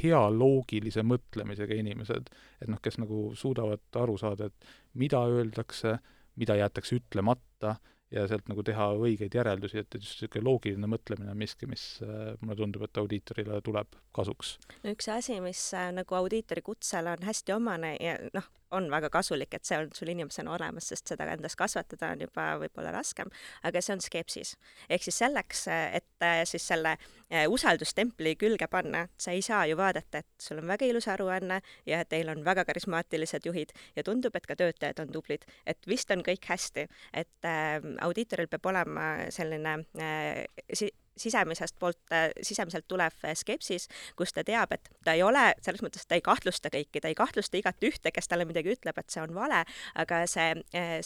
hea 0.00 0.22
loogilise 0.34 1.04
mõtlemisega 1.06 1.76
inimesed, 1.78 2.30
et 2.62 2.70
noh, 2.70 2.80
kes 2.82 2.98
nagu 3.02 3.30
suudavad 3.38 4.00
aru 4.00 4.16
saada, 4.18 4.48
et 4.50 4.96
mida 4.98 5.20
öeldakse, 5.30 5.98
mida 6.40 6.56
jäetakse 6.58 6.98
ütlemata 6.98 7.76
ja 8.12 8.24
sealt 8.30 8.50
nagu 8.50 8.62
teha 8.66 8.88
õigeid 8.98 9.34
järeldusi, 9.34 9.80
et, 9.82 9.94
just 9.94 10.20
niisugune 10.20 10.44
loogiline 10.46 10.90
mõtlemine 10.90 11.30
on 11.32 11.38
miski, 11.38 11.66
mis 11.70 11.84
mulle 12.02 12.58
tundub, 12.58 12.84
et 12.86 13.00
audiitorile 13.02 13.58
tuleb 13.66 13.96
kasuks. 14.14 14.56
üks 14.86 15.08
asi, 15.14 15.38
mis 15.42 15.62
nagu 15.94 16.18
audiitori 16.18 16.62
kutsele 16.66 17.14
on 17.14 17.26
hästi 17.26 17.54
omane 17.56 17.96
ja 18.02 18.18
noh, 18.34 18.46
on 18.70 18.88
väga 18.90 19.10
kasulik, 19.12 19.54
et 19.54 19.64
see 19.64 19.78
on 19.78 19.90
sul 19.94 20.10
inimesena 20.12 20.52
olemas, 20.54 20.88
sest 20.90 21.12
seda 21.12 21.26
endas 21.32 21.56
kasvatada 21.58 22.10
on 22.14 22.24
juba 22.26 22.46
võib-olla 22.60 22.92
raskem, 22.94 23.30
aga 23.66 23.82
see 23.82 23.94
on 23.94 24.02
skepsis. 24.04 24.56
ehk 24.90 25.06
siis 25.06 25.18
selleks, 25.22 25.66
et 25.68 26.26
äh, 26.26 26.42
siis 26.48 26.66
selle 26.66 26.96
äh, 26.96 27.46
usaldustempli 27.48 28.36
külge 28.40 28.68
panna, 28.70 29.06
sa 29.18 29.30
ei 29.30 29.42
saa 29.42 29.66
ju 29.66 29.76
vaadata, 29.76 30.18
et 30.18 30.48
sul 30.48 30.60
on 30.62 30.68
väga 30.68 30.86
ilus 30.86 31.08
aruanne 31.08 31.60
ja 31.86 32.04
teil 32.04 32.28
on 32.32 32.44
väga 32.44 32.64
karismaatilised 32.64 33.46
juhid 33.46 33.72
ja 33.96 34.02
tundub, 34.02 34.36
et 34.36 34.46
ka 34.46 34.56
töötajad 34.56 35.00
on 35.04 35.12
tublid, 35.12 35.46
et 35.66 35.78
vist 35.86 36.10
on 36.10 36.24
kõik 36.26 36.50
hästi, 36.50 36.88
et 37.14 37.48
äh, 37.48 37.80
audiitoril 38.02 38.50
peab 38.50 38.72
olema 38.72 39.08
selline 39.30 39.78
äh, 40.00 40.46
si 40.72 40.90
sisemisest 41.16 41.76
poolt, 41.80 41.98
sisemiselt 42.42 42.86
tulev 42.88 43.14
skepsis, 43.38 43.88
kus 44.16 44.34
ta 44.36 44.44
teab, 44.46 44.72
et 44.76 44.90
ta 45.04 45.16
ei 45.16 45.24
ole, 45.24 45.48
selles 45.64 45.82
mõttes 45.84 46.06
ta 46.08 46.18
ei 46.18 46.24
kahtlusta 46.24 46.70
kõiki, 46.72 47.02
ta 47.02 47.10
ei 47.10 47.18
kahtlusta 47.18 47.60
igat 47.60 47.82
ühte, 47.86 48.12
kes 48.14 48.30
talle 48.30 48.46
midagi 48.48 48.74
ütleb, 48.76 48.98
et 49.00 49.12
see 49.12 49.22
on 49.22 49.34
vale, 49.36 49.62
aga 49.98 50.22
see, 50.30 50.48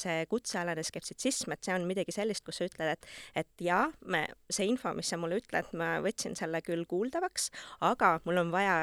see 0.01 0.27
kutsealane 0.31 0.85
skeptitsism, 0.87 1.55
et 1.55 1.67
see 1.67 1.75
on 1.77 1.87
midagi 1.89 2.15
sellist, 2.15 2.45
kus 2.47 2.61
sa 2.61 2.69
ütled, 2.69 2.95
et, 2.95 3.11
et 3.45 3.67
jaa, 3.67 3.87
me, 4.11 4.27
see 4.51 4.69
info, 4.71 4.95
mis 4.97 5.11
sa 5.11 5.19
mulle 5.21 5.41
ütled, 5.43 5.75
ma 5.79 5.97
võtsin 6.05 6.39
selle 6.39 6.63
küll 6.67 6.87
kuuldavaks, 6.91 7.51
aga 7.91 8.19
mul 8.27 8.45
on 8.45 8.55
vaja 8.55 8.79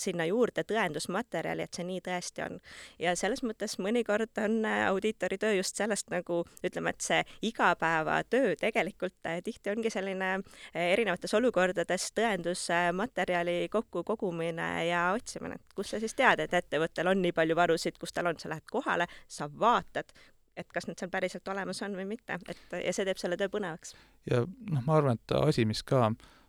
sinna 0.00 0.26
juurde 0.28 0.64
tõendusmaterjali, 0.66 1.64
et 1.64 1.76
see 1.76 1.86
nii 1.86 2.00
tõesti 2.06 2.44
on. 2.46 2.58
ja 2.98 3.14
selles 3.18 3.42
mõttes 3.46 3.76
mõnikord 3.82 4.40
on 4.42 4.64
äh, 4.68 4.86
audiitori 4.88 5.38
töö 5.40 5.54
just 5.58 5.76
sellest 5.80 6.10
nagu 6.12 6.42
ütleme, 6.66 6.94
et 6.94 7.04
see 7.04 7.20
igapäevatöö 7.50 8.56
tegelikult 8.60 9.26
äh, 9.26 9.40
tihti 9.44 9.70
ongi 9.74 9.92
selline 9.92 10.32
äh, 10.34 10.90
erinevates 10.96 11.34
olukordades 11.34 12.10
tõendusmaterjali 12.16 13.68
kokku 13.70 14.04
kogumine 14.04 14.70
ja 14.88 15.10
otsimine, 15.16 15.60
et 15.60 15.78
kust 15.78 15.94
sa 15.94 16.02
siis 16.02 16.16
tead, 16.18 16.40
et 16.44 16.54
ettevõttel 16.54 17.12
on 17.12 17.22
nii 17.22 17.36
palju 17.36 17.56
varusid, 17.56 17.98
kus 18.00 18.12
tal 18.16 18.30
on, 18.30 18.38
sa 18.40 18.52
lähed 18.52 18.68
kohale, 18.70 19.06
sa 19.28 19.48
vaatad, 19.60 20.12
et 20.56 20.68
kas 20.72 20.88
need 20.88 20.98
seal 21.00 21.12
päriselt 21.12 21.48
olemas 21.48 21.80
on 21.82 21.94
või 21.96 22.08
mitte, 22.10 22.40
et 22.48 22.76
ja 22.84 22.92
see 22.92 23.06
teeb 23.08 23.20
selle 23.20 23.38
töö 23.40 23.52
põnevaks. 23.52 23.96
ja 24.30 24.44
noh, 24.44 24.84
ma 24.86 25.00
arvan, 25.00 25.20
et 25.20 25.40
asi, 25.40 25.64
mis 25.68 25.82
ka 25.86 26.10
Äh, 26.10 26.39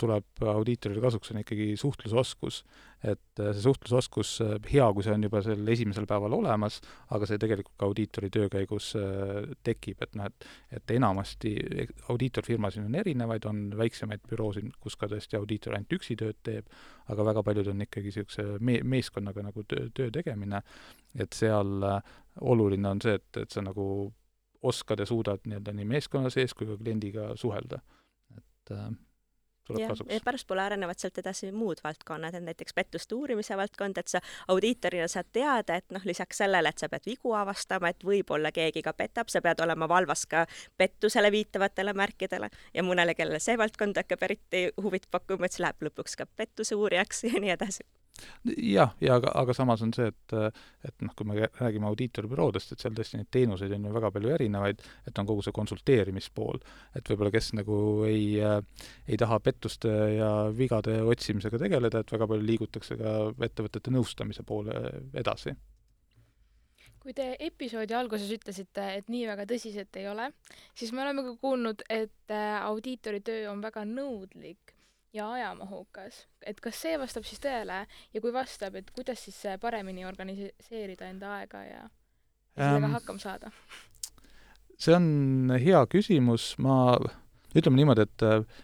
tuleb 0.00 0.42
audiitorile 0.48 1.00
kasuks, 1.02 1.32
on 1.32 1.42
ikkagi 1.42 1.72
suhtlusoskus. 1.76 2.62
et 3.04 3.40
äh, 3.40 3.52
see 3.54 3.62
suhtlusoskus, 3.62 4.30
äh, 4.42 4.54
hea, 4.72 4.86
kui 4.94 5.04
see 5.06 5.12
on 5.14 5.22
juba 5.22 5.38
sel 5.44 5.68
esimesel 5.70 6.06
päeval 6.10 6.34
olemas, 6.34 6.80
aga 7.14 7.28
see 7.30 7.38
tegelikult 7.38 7.76
ka 7.78 7.86
audiitori 7.86 8.30
töö 8.34 8.48
käigus 8.50 8.88
tekib, 9.62 10.02
et 10.02 10.16
noh, 10.18 10.26
et 10.26 10.48
et 10.74 10.94
enamasti 10.96 11.52
audiitorfirmasid 12.10 12.88
on 12.88 12.96
erinevaid, 12.98 13.46
on 13.46 13.60
väiksemaid 13.78 14.24
büroosid, 14.30 14.72
kus 14.82 14.96
ka 14.98 15.06
tõesti 15.10 15.38
audiitor 15.38 15.76
ainult 15.76 15.94
üksi 15.94 16.16
tööd 16.18 16.40
teeb, 16.42 16.66
aga 17.06 17.28
väga 17.30 17.44
paljud 17.46 17.70
on 17.70 17.86
ikkagi 17.86 18.10
niisuguse 18.10 18.46
me-, 18.58 18.82
meeskonnaga 18.82 19.46
nagu 19.46 19.62
töö, 19.68 19.86
töö 19.94 20.10
tegemine, 20.14 20.62
et 21.14 21.38
seal 21.38 21.86
oluline 22.40 22.90
on 22.90 23.02
see, 23.04 23.14
et, 23.20 23.42
et 23.44 23.54
sa 23.54 23.62
nagu 23.62 23.84
oskad 24.62 24.98
ja 24.98 25.06
suudad 25.06 25.46
nii-öelda 25.46 25.72
nii 25.72 25.86
meeskonna 25.86 26.30
sees 26.34 26.54
kui 26.54 26.66
ka 26.66 26.76
kliendiga 26.80 27.30
suhelda. 27.36 27.80
et 28.36 28.72
äh, 28.74 28.90
tuleb 29.68 29.82
ja, 29.82 29.88
kasuks. 29.92 30.22
pärastpoole 30.24 30.62
arenevad 30.64 30.98
sealt 31.00 31.18
edasi 31.22 31.52
muud 31.52 31.82
valdkonnad, 31.84 32.34
et 32.34 32.44
näiteks 32.44 32.74
pettuste 32.74 33.14
uurimise 33.14 33.56
valdkond, 33.56 33.98
et 34.00 34.08
sa 34.08 34.22
audiitorina 34.48 35.08
saad 35.08 35.30
teada, 35.32 35.78
et 35.78 35.94
noh, 35.94 36.04
lisaks 36.08 36.42
sellele, 36.42 36.72
et 36.72 36.82
sa 36.82 36.88
pead 36.92 37.06
vigu 37.08 37.34
avastama, 37.36 37.92
et 37.92 38.04
võib-olla 38.04 38.52
keegi 38.54 38.82
ka 38.84 38.94
petab, 38.96 39.32
sa 39.32 39.42
pead 39.44 39.60
olema 39.64 39.88
valvas 39.88 40.26
ka 40.26 40.46
pettusele 40.80 41.32
viitavatele 41.34 41.94
märkidele 41.96 42.50
ja 42.74 42.86
mõnele, 42.86 43.14
kellele 43.18 43.40
see 43.42 43.58
valdkond 43.60 44.00
hakkab 44.00 44.26
eriti 44.28 44.68
huvit 44.82 45.08
pakkuma, 45.10 45.46
et 45.46 45.56
siis 45.56 45.66
läheb 45.66 45.88
lõpuks 45.88 46.18
ka 46.18 46.28
pettuse 46.36 46.78
uurijaks 46.78 47.24
ja 47.30 47.40
nii 47.40 47.56
edasi 47.58 47.86
jah, 48.56 48.94
ja 49.00 49.18
aga, 49.18 49.32
aga 49.42 49.54
samas 49.56 49.82
on 49.84 49.92
see, 49.96 50.08
et, 50.10 50.34
et 50.88 51.06
noh, 51.06 51.14
kui 51.16 51.28
me 51.28 51.48
räägime 51.60 51.88
audiitorbüroodest, 51.90 52.74
et 52.74 52.84
seal 52.84 52.96
tõesti 52.96 53.20
neid 53.20 53.30
teenuseid 53.34 53.74
on 53.76 53.88
ju 53.88 53.94
väga 53.94 54.12
palju 54.14 54.34
erinevaid, 54.34 54.84
et 55.08 55.22
on 55.22 55.28
kogu 55.28 55.44
see 55.46 55.56
konsulteerimispool, 55.56 56.60
et 56.98 57.10
võib-olla 57.10 57.32
kes 57.34 57.52
nagu 57.58 57.80
ei 58.08 58.28
äh,, 58.44 58.60
ei 59.08 59.18
taha 59.20 59.40
pettuste 59.44 59.94
ja 60.18 60.30
vigade 60.54 61.00
otsimisega 61.02 61.60
tegeleda, 61.60 62.02
et 62.02 62.14
väga 62.14 62.30
palju 62.30 62.46
liigutakse 62.46 62.98
ka 63.00 63.18
ettevõtete 63.48 63.94
nõustamise 63.94 64.46
poole 64.46 64.78
edasi. 65.18 65.54
Kui 66.98 67.14
te 67.16 67.30
episoodi 67.40 67.94
alguses 67.96 68.30
ütlesite, 68.34 68.84
et 68.98 69.06
nii 69.08 69.28
väga 69.30 69.46
tõsised 69.48 69.96
ei 70.00 70.08
ole, 70.10 70.26
siis 70.76 70.90
me 70.92 71.04
oleme 71.04 71.22
ka 71.24 71.36
kuulnud, 71.40 71.86
et 71.88 72.34
äh, 72.34 72.58
audiitori 72.66 73.22
töö 73.24 73.46
on 73.52 73.62
väga 73.64 73.86
nõudlik 73.88 74.74
ja 75.14 75.28
ajamahukas, 75.32 76.26
et 76.46 76.60
kas 76.60 76.80
see 76.84 76.98
vastab 77.00 77.26
siis 77.26 77.40
tõele? 77.42 77.82
Ja 78.14 78.22
kui 78.24 78.32
vastab, 78.34 78.76
et 78.78 78.90
kuidas 78.94 79.24
siis 79.24 79.40
paremini 79.60 80.06
organiseerida 80.08 81.08
enda 81.08 81.34
aega 81.40 81.64
ja, 81.64 81.82
ja 82.56 82.68
sellega 82.68 82.86
ähm, 82.86 82.96
hakkama 82.98 83.22
saada? 83.22 83.52
see 84.78 84.94
on 84.94 85.50
hea 85.58 85.80
küsimus, 85.90 86.52
ma, 86.62 86.96
ütleme 87.56 87.80
niimoodi, 87.80 88.04
et 88.06 88.24
äh, 88.26 88.60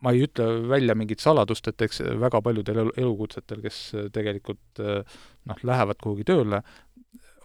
ma 0.00 0.14
ei 0.14 0.24
ütle 0.24 0.46
välja 0.70 0.96
mingit 0.96 1.20
saladust, 1.20 1.68
et 1.68 1.82
eks 1.84 2.00
väga 2.22 2.40
paljudel 2.44 2.86
elukutsetel, 2.88 3.60
kes 3.64 3.80
tegelikult 4.14 4.80
äh, 4.80 5.18
noh, 5.50 5.60
lähevad 5.66 6.00
kuhugi 6.00 6.24
tööle, 6.30 6.62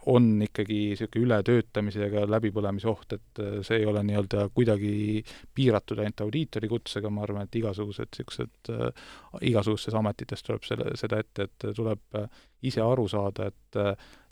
on 0.06 0.42
ikkagi 0.46 0.78
niisugune 0.92 1.26
ületöötamisega 1.26 2.24
läbipõlemise 2.30 2.88
oht, 2.90 3.16
et 3.16 3.40
äh, 3.42 3.58
see 3.66 3.80
ei 3.80 3.86
ole 3.90 4.02
nii-öelda 4.06 4.48
kuidagi 4.54 5.22
piiratud 5.54 6.02
ainult 6.02 6.22
audiitori 6.26 6.70
kutsega, 6.70 7.10
ma 7.10 7.24
arvan, 7.26 7.48
et 7.48 7.58
igasugused 7.60 8.12
niisugused 8.12 8.72
äh,, 8.74 9.08
igasugustes 9.50 9.96
ametites 9.98 10.46
tuleb 10.46 10.66
selle, 10.68 10.92
seda 10.98 11.20
ette, 11.24 11.48
et 11.48 11.70
tuleb 11.76 12.20
äh, 12.20 12.28
ise 12.70 12.84
aru 12.84 13.08
saada, 13.10 13.50
et 13.50 13.80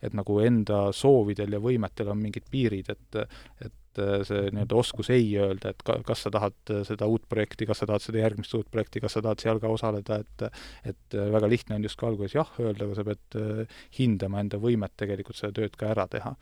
et 0.04 0.12
nagu 0.16 0.38
enda 0.40 0.90
soovidel 0.92 1.56
ja 1.56 1.58
võimetel 1.64 2.10
on 2.12 2.18
mingid 2.20 2.46
piirid, 2.52 2.90
et 2.92 3.18
et 3.64 3.72
et 4.00 4.26
see 4.28 4.48
nii-öelda 4.54 4.78
oskus 4.78 5.10
ei 5.14 5.28
öelda, 5.40 5.72
et 5.74 5.84
ka, 5.86 5.98
kas 6.06 6.24
sa 6.26 6.32
tahad 6.34 6.72
seda 6.88 7.08
uut 7.10 7.26
projekti, 7.30 7.68
kas 7.68 7.82
sa 7.82 7.88
tahad 7.90 8.04
seda 8.04 8.22
järgmist 8.22 8.56
uut 8.58 8.70
projekti, 8.72 9.02
kas 9.04 9.16
sa 9.16 9.22
tahad 9.24 9.44
seal 9.44 9.60
ka 9.62 9.70
osaleda, 9.72 10.20
et 10.24 10.46
et 10.94 11.18
väga 11.34 11.48
lihtne 11.50 11.78
on 11.78 11.86
justkui 11.86 12.08
alguses 12.08 12.36
jah 12.36 12.50
öelda, 12.60 12.88
aga 12.88 12.98
sa 12.98 13.06
pead 13.06 13.38
äh, 13.40 13.78
hindama 13.98 14.42
enda 14.44 14.60
võimet 14.62 14.96
tegelikult 15.00 15.38
seda 15.38 15.54
tööd 15.60 15.78
ka 15.78 15.92
ära 15.94 16.08
teha. 16.10 16.34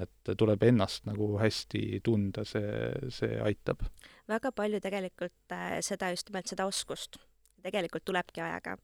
et 0.00 0.30
tuleb 0.40 0.62
ennast 0.64 1.04
nagu 1.04 1.34
hästi 1.36 2.00
tunda, 2.00 2.46
see, 2.48 3.10
see 3.12 3.36
aitab. 3.44 3.82
väga 4.28 4.52
palju 4.56 4.80
tegelikult 4.80 5.52
äh, 5.52 5.80
seda, 5.84 6.08
just 6.14 6.30
nimelt 6.30 6.48
seda 6.48 6.66
oskust 6.66 7.20
tegelikult 7.62 8.04
tulebki 8.04 8.40
ajaga 8.40 8.78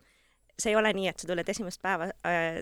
see 0.59 0.73
ei 0.75 0.79
ole 0.79 0.93
nii, 0.97 1.09
et 1.11 1.21
sa 1.21 1.29
tuled 1.31 1.49
esimest 1.49 1.83
päeva 1.83 2.11
äh, 2.27 2.61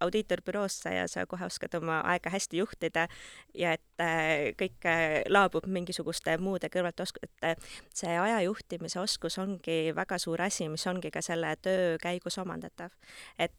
audiitorbüroosse 0.00 0.94
ja 0.94 1.06
sa 1.08 1.26
kohe 1.26 1.46
oskad 1.46 1.74
oma 1.78 2.00
aega 2.12 2.30
hästi 2.30 2.60
juhtida 2.60 3.06
ja 3.54 3.72
et 3.76 4.02
äh, 4.02 4.52
kõik 4.60 4.88
äh, 4.88 5.22
laabub 5.32 5.66
mingisuguste 5.66 6.36
muude 6.42 6.70
kõrvalt 6.72 7.00
osk-, 7.04 7.22
et 7.22 7.46
äh, 7.50 7.70
see 7.94 8.16
aja 8.18 8.40
juhtimise 8.44 9.00
oskus 9.00 9.38
ongi 9.42 9.94
väga 9.96 10.18
suur 10.22 10.42
asi, 10.42 10.68
mis 10.72 10.86
ongi 10.86 11.10
ka 11.14 11.22
selle 11.24 11.54
töö 11.62 11.96
käigus 12.02 12.38
omandatav. 12.42 12.92
et 13.38 13.52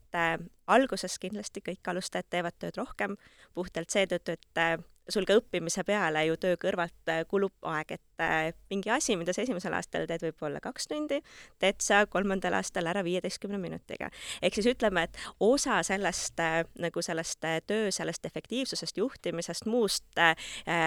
alguses 0.67 1.19
kindlasti 1.19 1.61
kõik 1.61 1.89
alustajad 1.91 2.29
teevad 2.29 2.55
tööd 2.59 2.77
rohkem, 2.77 3.17
puhtalt 3.53 3.89
seetõttu, 3.93 4.37
et 4.37 4.61
sul 5.09 5.25
ka 5.27 5.37
õppimise 5.39 5.83
peale 5.87 6.23
ju 6.27 6.37
töö 6.41 6.57
kõrvalt 6.61 7.11
äh, 7.11 7.23
kulub 7.29 7.53
aeg, 7.69 7.93
et 7.97 8.23
äh, 8.23 8.49
mingi 8.71 8.91
asi, 8.93 9.15
mida 9.19 9.33
sa 9.35 9.43
esimesel 9.43 9.75
aastal 9.77 10.07
teed 10.09 10.25
võib-olla 10.27 10.61
kaks 10.63 10.89
tundi, 10.91 11.19
teed 11.61 11.81
sa 11.83 12.03
kolmandal 12.11 12.57
aastal 12.59 12.89
ära 12.91 13.03
viieteistkümne 13.07 13.59
minutiga. 13.61 14.09
ehk 14.41 14.57
siis 14.57 14.71
ütleme, 14.73 15.07
et 15.07 15.21
osa 15.43 15.81
sellest 15.87 16.39
äh, 16.43 16.61
nagu 16.83 17.03
sellest 17.03 17.45
töö 17.67 17.91
sellest 17.91 18.25
efektiivsusest, 18.25 18.97
juhtimisest, 18.97 19.65
muust 19.65 20.19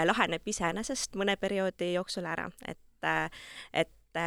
laheneb 0.04 0.46
iseenesest 0.48 1.16
mõne 1.18 1.36
perioodi 1.40 1.92
jooksul 1.94 2.28
ära, 2.28 2.48
et 2.68 2.78
et 3.72 4.20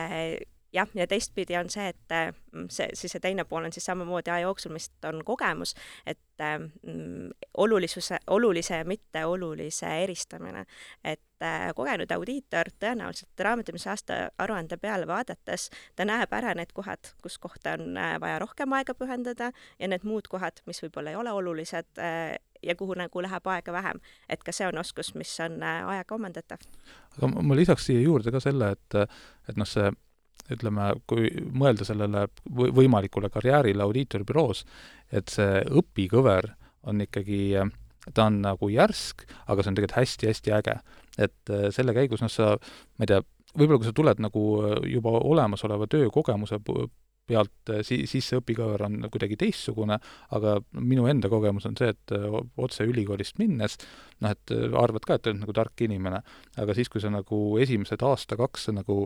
jah, 0.74 0.88
ja 0.96 1.08
teistpidi 1.08 1.58
on 1.58 1.70
see, 1.70 1.88
et 1.88 2.16
mm, 2.52 2.68
see, 2.70 2.88
siis 2.98 3.14
see 3.14 3.22
teine 3.24 3.46
pool 3.46 3.66
on 3.68 3.74
siis 3.74 3.86
samamoodi 3.86 4.32
aja 4.32 4.48
jooksul, 4.48 4.74
mis 4.74 4.90
on 5.08 5.22
kogemus, 5.26 5.76
et 6.06 6.42
mm, 6.42 7.30
olulisuse, 7.58 8.18
olulise 8.28 8.82
ja 8.82 8.86
mitteolulise 8.86 9.90
eristamine. 10.04 10.66
et 11.04 11.22
äh, 11.42 11.74
kogenud 11.76 12.12
audiitor 12.12 12.72
tõenäoliselt 12.80 13.40
raamatumise 13.40 13.90
aasta 13.90 14.14
aruande 14.38 14.78
peale 14.78 15.08
vaadates, 15.08 15.70
ta 15.96 16.06
näeb 16.06 16.34
ära 16.34 16.54
need 16.58 16.74
kohad, 16.74 17.14
kus 17.22 17.38
kohta 17.38 17.78
on 17.78 17.98
äh, 17.98 18.16
vaja 18.22 18.40
rohkem 18.40 18.74
aega 18.74 18.94
pühendada 18.94 19.52
ja 19.80 19.88
need 19.88 20.08
muud 20.08 20.28
kohad, 20.28 20.64
mis 20.66 20.82
võib-olla 20.84 21.14
ei 21.14 21.20
ole 21.20 21.32
olulised 21.32 22.02
äh, 22.02 22.36
ja 22.64 22.76
kuhu 22.76 22.96
nagu 22.98 23.22
läheb 23.22 23.48
aega 23.48 23.74
vähem. 23.74 24.00
et 24.30 24.44
ka 24.44 24.52
see 24.52 24.68
on 24.68 24.78
oskus, 24.78 25.14
mis 25.16 25.40
on 25.40 25.64
ajaga 25.64 26.16
omandatav. 26.16 26.66
aga 27.18 27.28
ma 27.28 27.56
lisaks 27.56 27.86
siia 27.86 28.02
juurde 28.02 28.32
ka 28.32 28.40
selle, 28.40 28.72
et, 28.72 29.00
et 29.50 29.58
noh, 29.58 29.68
see 29.68 29.92
ütleme, 30.52 30.90
kui 31.08 31.30
mõelda 31.56 31.86
sellele 31.88 32.26
võimalikule 32.52 33.30
karjäärile 33.32 33.86
audiitorbüroos, 33.86 34.64
et 35.12 35.32
see 35.32 35.62
õpikõver 35.72 36.50
on 36.90 37.04
ikkagi, 37.06 37.62
ta 38.14 38.28
on 38.28 38.42
nagu 38.44 38.70
järsk, 38.72 39.24
aga 39.48 39.64
see 39.64 39.72
on 39.72 39.78
tegelikult 39.80 40.02
hästi-hästi 40.02 40.56
äge. 40.60 40.80
et 41.18 41.50
äh, 41.54 41.70
selle 41.70 41.94
käigus, 41.94 42.24
noh, 42.26 42.32
sa, 42.32 42.56
ma 42.98 43.06
ei 43.06 43.12
tea, 43.12 43.20
võib-olla 43.54 43.78
kui 43.78 43.86
sa 43.86 43.94
tuled 43.94 44.22
nagu 44.24 44.44
äh, 44.66 44.78
juba 44.96 45.12
olemasoleva 45.20 45.86
töökogemuse 45.88 46.58
pealt 47.28 47.72
si-, 47.88 48.04
sisse 48.10 48.40
õpikõver 48.42 48.86
on 48.88 49.08
kuidagi 49.12 49.38
teistsugune, 49.40 49.98
aga 50.36 50.58
minu 50.80 51.08
enda 51.12 51.32
kogemus 51.32 51.68
on 51.70 51.78
see, 51.80 51.94
et 51.94 52.16
otse 52.60 52.88
ülikoolist 52.88 53.40
minnes 53.42 53.78
noh, 54.24 54.34
et 54.34 54.54
arvad 54.80 55.06
ka, 55.08 55.18
et 55.18 55.30
oled 55.30 55.42
nagu 55.42 55.56
tark 55.56 55.84
inimene, 55.86 56.22
aga 56.62 56.76
siis, 56.78 56.90
kui 56.92 57.02
sa 57.04 57.12
nagu 57.14 57.40
esimesed 57.62 58.04
aasta-kaks 58.04 58.70
nagu 58.74 59.06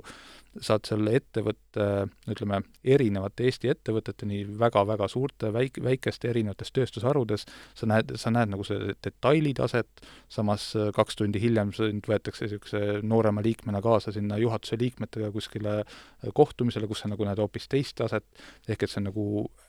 saad 0.63 0.87
selle 0.89 1.13
ettevõtte, 1.19 2.07
ütleme, 2.31 2.61
erinevate 2.87 3.45
Eesti 3.47 3.69
ettevõtete, 3.69 4.25
nii 4.29 4.45
väga-väga 4.57 5.09
suurte, 5.11 5.51
väik-, 5.53 5.77
väikeste 5.85 6.31
erinevates 6.31 6.73
tööstusharudes, 6.73 7.45
sa 7.77 7.89
näed, 7.89 8.15
sa 8.17 8.33
näed 8.33 8.53
nagu 8.53 8.65
see 8.65 8.95
detailitaset, 9.05 10.01
samas 10.33 10.71
kaks 10.97 11.19
tundi 11.19 11.41
hiljem 11.43 11.73
sind 11.77 12.09
võetakse 12.09 12.47
niisuguse 12.47 12.83
noorema 13.05 13.43
liikmena 13.45 13.83
kaasa 13.85 14.13
sinna 14.15 14.39
juhatuse 14.41 14.79
liikmetega 14.81 15.29
kuskile 15.35 15.79
kohtumisele, 16.37 16.89
kus 16.89 17.05
sa 17.05 17.11
nagu 17.11 17.27
näed 17.27 17.41
hoopis 17.41 17.69
teist 17.69 18.01
taset, 18.07 18.25
ehk 18.67 18.83
et 18.83 18.93
see 18.93 19.03
on 19.03 19.09
nagu 19.11 19.27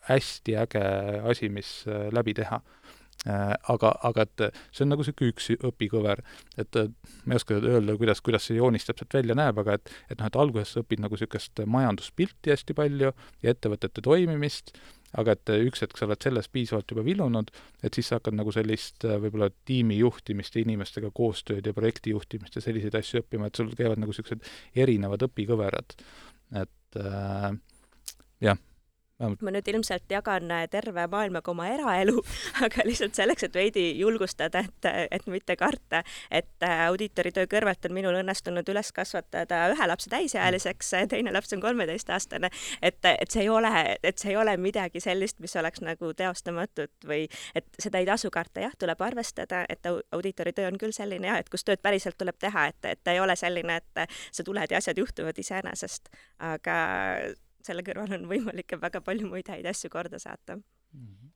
hästi 0.09 0.57
äge 0.65 0.87
asi, 1.29 1.53
mis 1.53 1.83
läbi 2.15 2.39
teha 2.39 2.63
Äh, 3.27 3.55
aga, 3.73 3.91
aga 4.07 4.23
et 4.23 4.43
see 4.71 4.85
on 4.85 4.93
nagu 4.93 5.03
niisugune 5.03 5.33
üks 5.33 5.49
õpikõver, 5.67 6.21
et 6.63 6.77
ma 7.27 7.35
ei 7.35 7.41
oska 7.41 7.57
öelda, 7.59 7.97
kuidas, 7.99 8.21
kuidas 8.23 8.45
see 8.47 8.61
joonis 8.61 8.87
täpselt 8.87 9.17
välja 9.17 9.35
näeb, 9.35 9.59
aga 9.59 9.75
et, 9.75 9.91
et 10.07 10.21
noh, 10.21 10.29
et 10.31 10.39
alguses 10.39 10.71
sa 10.77 10.85
õpid 10.85 11.03
nagu 11.03 11.19
niisugust 11.19 11.59
majanduspilti 11.67 12.53
hästi 12.55 12.77
palju 12.79 13.11
ja 13.43 13.55
ettevõtete 13.57 14.05
toimimist, 14.07 14.71
aga 15.19 15.35
et 15.35 15.51
üks 15.57 15.83
hetk 15.83 15.99
sa 15.99 16.07
oled 16.07 16.23
selles 16.23 16.47
piisavalt 16.55 16.95
juba 16.95 17.03
vilunud, 17.09 17.51
et 17.83 17.99
siis 17.99 18.07
sa 18.07 18.21
hakkad 18.21 18.39
nagu 18.39 18.55
sellist 18.55 19.03
võib-olla 19.03 19.51
tiimi 19.67 19.99
juhtimist 19.99 20.55
ja 20.55 20.63
inimestega 20.63 21.11
koostööd 21.17 21.67
ja 21.67 21.75
projekti 21.75 22.15
juhtimist 22.15 22.55
ja 22.55 22.63
selliseid 22.63 23.01
asju 23.01 23.25
õppima, 23.25 23.51
et 23.51 23.59
sul 23.59 23.75
käivad 23.75 23.99
nagu 23.99 24.15
niisugused 24.15 24.47
erinevad 24.79 25.27
õpikõverad. 25.27 25.99
et 26.63 27.03
äh, 27.03 27.51
jah. 28.41 28.59
Ma 29.19 29.51
nüüd 29.51 29.67
ilmselt 29.67 30.13
jagan 30.15 30.47
äh, 30.55 30.69
terve 30.71 31.03
maailmaga 31.11 31.51
oma 31.51 31.65
eraelu, 31.73 32.21
aga 32.65 32.85
lihtsalt 32.87 33.17
selleks, 33.19 33.49
et 33.49 33.57
veidi 33.59 33.83
julgustada, 33.99 34.61
et, 34.63 34.87
et 35.11 35.25
mitte 35.27 35.57
karta, 35.59 36.05
et 36.31 36.63
äh, 36.63 36.85
audiitoritöö 36.85 37.49
kõrvalt 37.51 37.89
on 37.89 37.97
minul 37.97 38.21
õnnestunud 38.21 38.71
üles 38.71 38.93
kasvatada 38.95 39.65
ühe 39.73 39.89
lapse 39.91 40.11
täisealiseks, 40.13 40.93
teine 41.11 41.33
laps 41.35 41.51
on 41.57 41.65
kolmeteistaastane, 41.65 42.53
et, 42.79 43.01
et 43.11 43.35
see 43.35 43.43
ei 43.43 43.51
ole, 43.51 43.73
et 44.07 44.23
see 44.23 44.31
ei 44.37 44.39
ole 44.39 44.55
midagi 44.55 45.03
sellist, 45.03 45.43
mis 45.43 45.57
oleks 45.59 45.83
nagu 45.83 46.13
teostamatut 46.15 47.11
või 47.11 47.27
et 47.59 47.67
seda 47.83 47.99
ei 47.99 48.07
tasu 48.07 48.31
karta, 48.31 48.63
jah, 48.69 48.79
tuleb 48.79 49.03
arvestada, 49.03 49.65
et 49.67 49.91
audiitoritöö 49.91 50.71
on 50.71 50.79
küll 50.79 50.95
selline 50.95 51.33
jah, 51.33 51.43
et 51.43 51.51
kus 51.51 51.67
tööd 51.67 51.83
päriselt 51.83 52.21
tuleb 52.23 52.39
teha, 52.39 52.69
et, 52.71 52.81
et 52.95 53.03
ta 53.03 53.19
ei 53.19 53.27
ole 53.27 53.35
selline, 53.35 53.83
et 53.83 54.17
sa 54.31 54.47
tuled 54.47 54.71
ja 54.71 54.79
asjad 54.79 55.03
juhtuvad 55.03 55.43
iseenesest, 55.43 56.15
aga 56.55 56.79
selle 57.69 57.85
kõrval 57.87 58.17
on 58.19 58.27
võimalik 58.31 58.77
väga 58.81 59.03
palju 59.05 59.29
muid 59.31 59.49
häid 59.53 59.69
asju 59.69 59.91
korda 59.93 60.21
saata. 60.23 60.59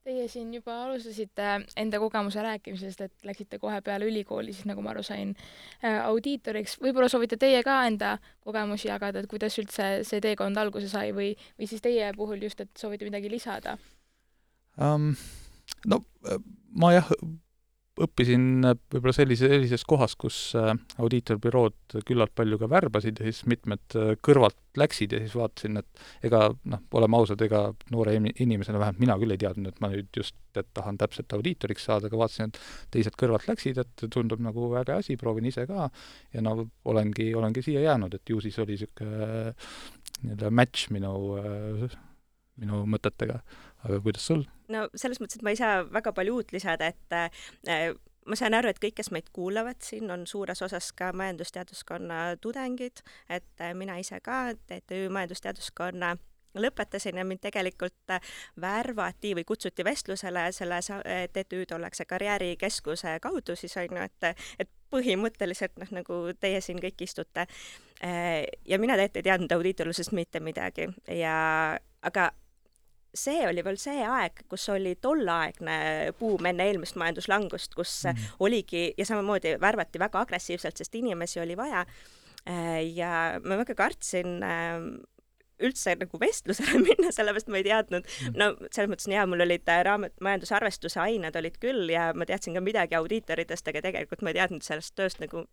Teie 0.03 0.25
siin 0.27 0.49
juba 0.51 0.73
alustasite 0.83 1.49
enda 1.79 1.99
kogemuse 2.01 2.41
rääkimisest, 2.43 3.03
et 3.05 3.27
läksite 3.27 3.59
kohe 3.61 3.77
peale 3.85 4.09
ülikooli, 4.09 4.51
siis 4.51 4.65
nagu 4.67 4.81
ma 4.83 4.91
aru 4.91 5.03
sain, 5.05 5.35
äh, 5.79 6.01
audiitoriks. 6.03 6.75
võib-olla 6.81 7.07
soovite 7.09 7.37
teie 7.39 7.61
ka 7.63 7.77
enda 7.87 8.17
kogemusi 8.43 8.89
jagada, 8.89 9.21
et 9.21 9.29
kuidas 9.31 9.55
üldse 9.61 10.01
see 10.03 10.23
teekond 10.25 10.57
alguse 10.57 10.89
sai 10.91 11.13
või, 11.15 11.31
või 11.59 11.69
siis 11.69 11.85
teie 11.85 12.11
puhul 12.17 12.43
just, 12.43 12.65
et 12.65 12.73
soovite 12.77 13.07
midagi 13.07 13.31
lisada 13.31 13.77
um,? 14.77 15.13
No 15.87 16.03
ma 16.75 16.93
jah, 16.93 17.09
õppisin 18.01 18.63
võib-olla 18.63 19.13
sellise, 19.13 19.47
sellises 19.51 19.83
kohas, 19.85 20.15
kus 20.17 20.37
äh, 20.57 20.71
audiitorbürood 21.01 21.97
küllalt 22.07 22.33
palju 22.33 22.57
ka 22.61 22.69
värbasid 22.71 23.19
ja 23.21 23.27
siis 23.27 23.43
mitmed 23.49 23.97
äh, 23.99 24.13
kõrvalt 24.25 24.57
läksid 24.79 25.13
ja 25.13 25.19
siis 25.21 25.35
vaatasin, 25.37 25.77
et 25.77 26.25
ega 26.25 26.47
noh, 26.49 26.81
oleme 26.97 27.19
ausad, 27.19 27.41
ega 27.45 27.67
noore 27.93 28.15
inimesena, 28.17 28.81
vähemalt 28.81 29.03
mina 29.03 29.17
küll 29.21 29.35
ei 29.35 29.41
teadnud, 29.43 29.69
et 29.69 29.83
ma 29.83 29.91
nüüd 29.93 30.09
just, 30.17 30.37
et 30.57 30.71
tahan 30.73 30.97
täpselt 31.01 31.35
audiitoriks 31.37 31.85
saada, 31.85 32.09
aga 32.09 32.21
vaatasin, 32.23 32.49
et 32.49 32.95
teised 32.97 33.17
kõrvalt 33.19 33.45
läksid, 33.51 33.81
et 33.83 34.05
tundub 34.13 34.41
nagu 34.41 34.71
äge 34.81 34.97
asi, 34.97 35.17
proovin 35.21 35.51
ise 35.51 35.67
ka. 35.69 35.91
Ja 36.33 36.41
no 36.41 36.55
olengi, 36.89 37.29
olengi 37.37 37.61
siia 37.65 37.85
jäänud, 37.85 38.17
et 38.17 38.33
ju 38.33 38.41
siis 38.41 38.57
oli 38.63 38.73
niisugune 38.73 39.29
äh, 39.53 39.69
nii-öelda 40.23 40.49
match 40.49 40.89
minu, 40.93 41.13
minu 42.57 42.81
mõtetega 42.89 43.41
aga 43.83 43.99
kuidas 44.03 44.25
sul? 44.27 44.43
no 44.73 44.87
selles 44.95 45.21
mõttes, 45.21 45.39
et 45.39 45.45
ma 45.45 45.53
ei 45.53 45.59
saa 45.59 45.83
väga 45.85 46.13
palju 46.15 46.39
uut 46.39 46.51
lisada, 46.55 46.91
et 46.93 47.17
äh, 47.17 47.93
ma 48.25 48.37
saan 48.39 48.55
aru, 48.57 48.71
et 48.71 48.81
kõik, 48.81 48.97
kes 48.99 49.11
meid 49.15 49.31
kuulavad 49.35 49.81
siin, 49.83 50.11
on 50.13 50.27
suures 50.29 50.61
osas 50.65 50.91
ka 50.97 51.11
majandusteaduskonna 51.17 52.25
tudengid, 52.43 53.03
et 53.29 53.63
äh, 53.63 53.73
mina 53.77 53.97
ise 54.01 54.19
ka 54.23 54.45
TTÜ 54.67 55.07
majandusteaduskonna 55.13 56.15
lõpetasin 56.53 57.17
ja 57.17 57.25
mind 57.25 57.41
tegelikult 57.43 58.13
äh, 58.13 58.33
värvati 58.61 59.33
või 59.37 59.45
kutsuti 59.47 59.85
vestlusele 59.85 60.51
selle 60.55 60.79
TTÜ 61.33 61.65
tolleaegse 61.69 62.05
karjäärikeskuse 62.05 63.17
kaudu 63.21 63.55
siis 63.57 63.77
on 63.81 63.97
ju, 63.97 64.05
et, 64.05 64.47
et 64.59 64.71
põhimõtteliselt 64.93 65.79
noh, 65.81 65.89
nagu 65.97 66.19
teie 66.39 66.61
siin 66.61 66.77
kõik 66.81 67.01
istute. 67.07 67.47
Äh, 68.03 68.45
ja 68.65 68.79
mina 68.79 68.97
tegelikult 68.97 69.23
ei 69.23 69.29
teadnud 69.29 69.57
audiitorlusest 69.57 70.13
mitte 70.13 70.43
midagi 70.43 70.87
ja 71.09 71.35
aga 72.03 72.31
see 73.13 73.45
oli 73.47 73.63
veel 73.65 73.77
see 73.81 74.01
aeg, 74.07 74.43
kus 74.49 74.65
oli 74.73 74.95
tolleaegne 75.01 75.77
buum 76.19 76.49
enne 76.49 76.67
eelmist 76.69 76.97
majanduslangust, 76.99 77.75
kus 77.77 77.93
mm. 78.09 78.35
oligi 78.43 78.87
ja 78.97 79.05
samamoodi 79.05 79.55
värvati 79.61 80.01
väga 80.01 80.23
agressiivselt, 80.25 80.77
sest 80.77 80.95
inimesi 80.97 81.41
oli 81.43 81.57
vaja. 81.57 81.85
Äh, 82.49 82.81
ja 82.97 83.39
ma 83.45 83.57
väga 83.61 83.75
kartsin 83.79 84.41
ähm, 84.43 84.87
üldse 85.63 85.93
nagu 85.99 86.19
vestlusele 86.19 86.81
minna, 86.87 87.11
sellepärast 87.13 87.51
ma 87.53 87.59
ei 87.61 87.67
teadnud, 87.67 88.07
mm. 88.07 88.39
no 88.39 88.49
selles 88.69 88.91
mõttes 88.91 89.07
on 89.09 89.15
hea, 89.15 89.25
mul 89.29 89.45
olid 89.45 89.69
äh, 89.71 89.83
raamat, 89.87 90.15
majandusarvestuse 90.25 91.01
ained 91.03 91.37
olid 91.39 91.59
küll 91.61 91.93
ja 91.93 92.09
ma 92.17 92.27
teadsin 92.29 92.57
ka 92.57 92.63
midagi 92.65 92.97
audiitoritest, 92.99 93.69
aga 93.71 93.83
tegelikult 93.85 94.25
ma 94.25 94.33
ei 94.33 94.39
teadnud 94.41 94.65
sellest 94.65 94.95
tööst 94.97 95.21
nagu 95.23 95.45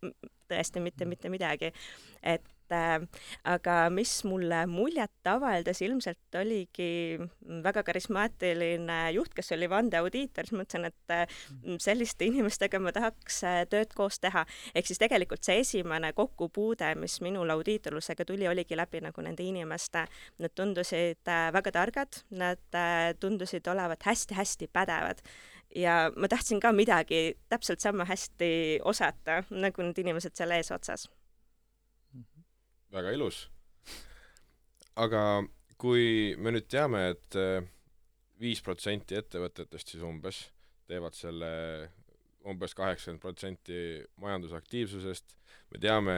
tõesti 0.51 0.83
mitte, 0.83 1.07
mitte 1.07 1.31
midagi. 1.31 1.71
et 2.21 2.43
äh, 2.43 2.60
aga 2.73 3.75
mis 3.93 4.13
mulle 4.27 4.63
muljet 4.69 5.27
avaldas, 5.27 5.81
ilmselt 5.85 6.37
oligi 6.39 7.19
väga 7.63 7.83
karismaatiline 7.87 8.99
juht, 9.15 9.33
kes 9.35 9.53
oli 9.55 9.69
vandeaudiitor, 9.71 10.47
siis 10.47 10.57
mõtlesin, 10.57 10.87
et 10.89 11.13
äh, 11.15 11.37
selliste 11.81 12.27
inimestega 12.29 12.81
ma 12.81 12.93
tahaks 12.95 13.41
äh, 13.47 13.61
tööd 13.71 13.93
koos 13.97 14.19
teha. 14.23 14.45
ehk 14.75 14.89
siis 14.89 15.01
tegelikult 15.01 15.43
see 15.45 15.61
esimene 15.63 16.13
kokkupuude, 16.17 16.93
mis 17.01 17.19
minul 17.21 17.49
audiitorlusega 17.55 18.25
tuli, 18.25 18.47
oligi 18.47 18.77
läbi 18.77 19.01
nagu 19.03 19.25
nende 19.25 19.45
inimeste, 19.45 20.05
nad 20.41 20.55
tundusid 20.55 21.31
väga 21.53 21.71
targad, 21.71 22.21
nad 22.31 22.81
tundusid 23.19 23.67
olevat 23.67 24.03
hästi-hästi 24.07 24.69
pädevad. 24.73 25.23
Ja 25.75 26.11
ma 26.15 26.27
tahtsin 26.27 26.59
ka 26.59 26.73
midagi 26.75 27.37
täpselt 27.49 27.79
sama 27.79 28.05
hästi 28.05 28.81
osata, 28.83 29.43
nagu 29.49 29.87
need 29.87 30.03
inimesed 30.03 30.35
seal 30.35 30.51
eesotsas 30.57 31.07
väga 32.91 33.13
ilus. 33.15 33.45
aga 35.01 35.23
kui 35.81 36.35
me 36.37 36.51
nüüd 36.53 36.67
teame 36.69 37.07
et, 37.13 37.23
et 37.31 37.39
äh, 37.39 37.69
viis 38.41 38.61
protsenti 38.65 39.15
ettevõtetest 39.17 39.93
siis 39.93 40.03
umbes 40.05 40.43
teevad 40.89 41.15
selle 41.15 41.51
umbes 42.51 42.73
kaheksakümmend 42.75 43.21
protsenti 43.21 43.75
majandusaktiivsusest, 44.19 45.35
me 45.71 45.79
teame, 45.81 46.15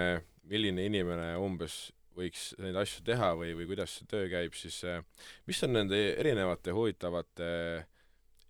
milline 0.47 0.86
inimene 0.88 1.33
umbes 1.39 1.91
võiks 2.15 2.53
neid 2.62 2.77
asju 2.79 3.03
teha 3.05 3.33
või, 3.36 3.51
või 3.57 3.67
kuidas 3.69 3.97
see 3.97 4.07
töö 4.09 4.29
käib, 4.31 4.55
siis 4.57 4.79
äh, 4.88 5.01
mis 5.49 5.62
on 5.67 5.75
nende 5.77 5.99
erinevate 6.13 6.73
huvitavate 6.75 7.49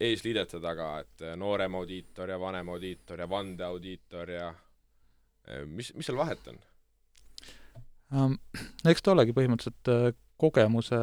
eesliidete 0.03 0.61
taga, 0.63 0.91
et 1.03 1.25
äh, 1.25 1.37
noorem 1.39 1.79
audiitor 1.81 2.33
ja 2.33 2.39
vanem 2.39 2.71
audiitor 2.75 3.25
ja 3.25 3.29
vandeaudiitor 3.29 4.37
ja 4.37 4.53
mis, 5.67 5.89
mis 5.97 6.07
seal 6.07 6.19
vahet 6.19 6.45
on? 6.47 6.61
No 8.13 8.29
eks 8.91 9.03
ta 9.03 9.13
olegi 9.15 9.35
põhimõtteliselt 9.35 9.91
äh, 9.93 10.05
kogemuse, 10.43 10.99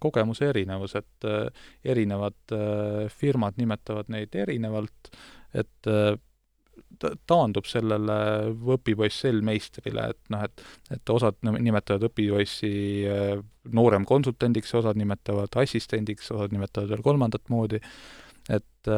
kogemuse 0.00 0.48
erinevus, 0.48 0.96
et 1.00 1.28
äh, 1.28 1.64
erinevad 1.94 2.54
äh, 2.56 3.06
firmad 3.12 3.58
nimetavad 3.60 4.12
neid 4.12 4.34
erinevalt, 4.38 5.12
et 5.52 5.90
ta 7.02 7.10
taandub 7.28 7.66
sellele 7.68 8.14
õpipoiss 8.72 9.18
sell-meistrile, 9.26 10.06
et 10.14 10.30
noh, 10.32 10.46
et 10.46 10.62
et 10.94 11.12
osad 11.12 11.36
nimetavad 11.42 12.06
õpipoissi 12.08 12.70
nooremkonsultandiks, 13.76 14.72
osad 14.80 14.96
nimetavad 14.96 15.52
assistendiks, 15.60 16.30
osad 16.32 16.54
nimetavad 16.56 16.88
veel 16.94 17.04
kolmandat 17.04 17.52
moodi, 17.52 17.82
et 18.48 18.92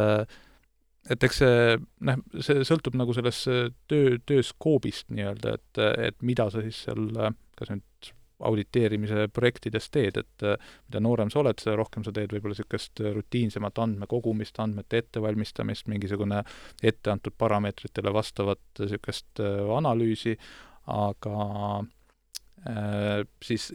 et 1.10 1.24
eks 1.26 1.40
see, 1.42 1.78
noh, 2.08 2.20
see 2.40 2.64
sõltub 2.66 2.96
nagu 2.98 3.14
sellest 3.16 3.48
töö, 3.90 4.18
tööskoobist 4.26 5.10
nii-öelda, 5.12 5.56
et, 5.58 5.82
et 6.10 6.22
mida 6.24 6.48
sa 6.52 6.62
siis 6.64 6.84
seal 6.86 7.10
kas 7.58 7.72
nüüd 7.72 8.12
auditeerimise 8.44 9.28
projektides 9.32 9.86
teed, 9.94 10.18
et 10.20 10.44
mida 10.44 11.00
noorem 11.00 11.30
sa 11.32 11.40
oled, 11.40 11.60
seda 11.62 11.76
rohkem 11.78 12.04
sa 12.04 12.12
teed 12.14 12.32
võib-olla 12.34 12.56
niisugust 12.56 13.00
rutiinsemat 13.14 13.78
andmekogumist, 13.84 14.58
andmete 14.60 15.04
ettevalmistamist, 15.04 15.86
mingisugune 15.92 16.42
etteantud 16.82 17.36
parameetritele 17.38 18.12
vastavat 18.14 18.82
niisugust 18.82 19.44
analüüsi, 19.78 20.34
aga 20.90 21.36
äh, 22.68 23.22
siis 23.44 23.70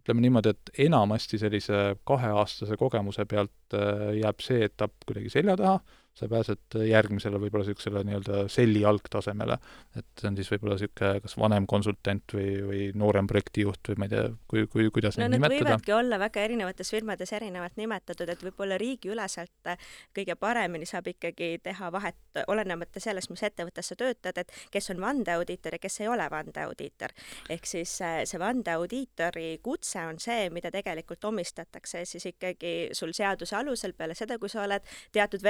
ütleme 0.00 0.24
niimoodi, 0.24 0.54
et 0.54 0.74
enamasti 0.88 1.38
sellise 1.40 1.80
kaheaastase 2.08 2.76
kogemuse 2.80 3.26
pealt 3.28 3.76
jääb 4.16 4.44
see 4.44 4.64
etapp 4.66 5.06
kuidagi 5.06 5.32
selja 5.32 5.56
taha, 5.60 5.80
sa 6.20 6.28
pääsed 6.30 6.78
järgmisele 6.86 7.40
võib-olla 7.40 7.64
niisugusele 7.64 8.02
nii-öelda 8.06 8.44
selli 8.52 8.84
algtasemele. 8.86 9.56
et 9.96 10.06
see 10.20 10.28
on 10.30 10.36
siis 10.38 10.50
võib-olla 10.52 10.76
niisugune 10.76 11.24
kas 11.24 11.36
vanem 11.40 11.66
konsultant 11.70 12.34
või, 12.36 12.48
või 12.66 12.82
noorem 12.98 13.28
projektijuht 13.30 13.92
või 13.92 14.02
ma 14.02 14.08
ei 14.08 14.14
tea, 14.14 14.24
kui, 14.50 14.66
kui, 14.72 14.88
kuidas 14.94 15.18
no 15.18 15.26
neid 15.26 15.38
nimetada. 15.38 15.64
võivadki 15.64 15.94
olla 15.96 16.18
väga 16.20 16.44
erinevates 16.48 16.92
firmades 16.92 17.32
erinevalt 17.36 17.78
nimetatud, 17.80 18.28
et 18.28 18.44
võib-olla 18.44 18.78
riigiüleselt 18.80 19.72
kõige 20.16 20.36
paremini 20.40 20.88
saab 20.88 21.08
ikkagi 21.10 21.52
teha 21.64 21.90
vahet, 21.92 22.18
olenemata 22.46 23.00
sellest, 23.02 23.30
mis 23.32 23.42
ettevõttes 23.46 23.92
sa 23.92 23.96
töötad, 23.98 24.38
et 24.40 24.52
kes 24.72 24.90
on 24.94 25.00
vandeaudiitor 25.02 25.76
ja 25.76 25.82
kes 25.82 26.00
ei 26.00 26.08
ole 26.08 26.26
vandeaudiitor. 26.30 27.14
ehk 27.50 27.66
siis 27.66 27.96
äh, 28.04 28.20
see 28.24 28.40
vandeaudiitori 28.40 29.58
kutse 29.62 30.04
on 30.06 30.18
see, 30.22 30.50
mida 30.50 30.70
tegelikult 30.70 31.24
omistatakse 31.24 32.04
siis 32.04 32.26
ikkagi 32.26 32.90
sul 32.92 33.12
seaduse 33.16 33.56
alusel 33.56 33.92
peale 33.96 34.14
seda, 34.14 34.38
kui 34.38 34.48
sa 34.48 34.64
oled 34.64 34.86
teatud 35.12 35.42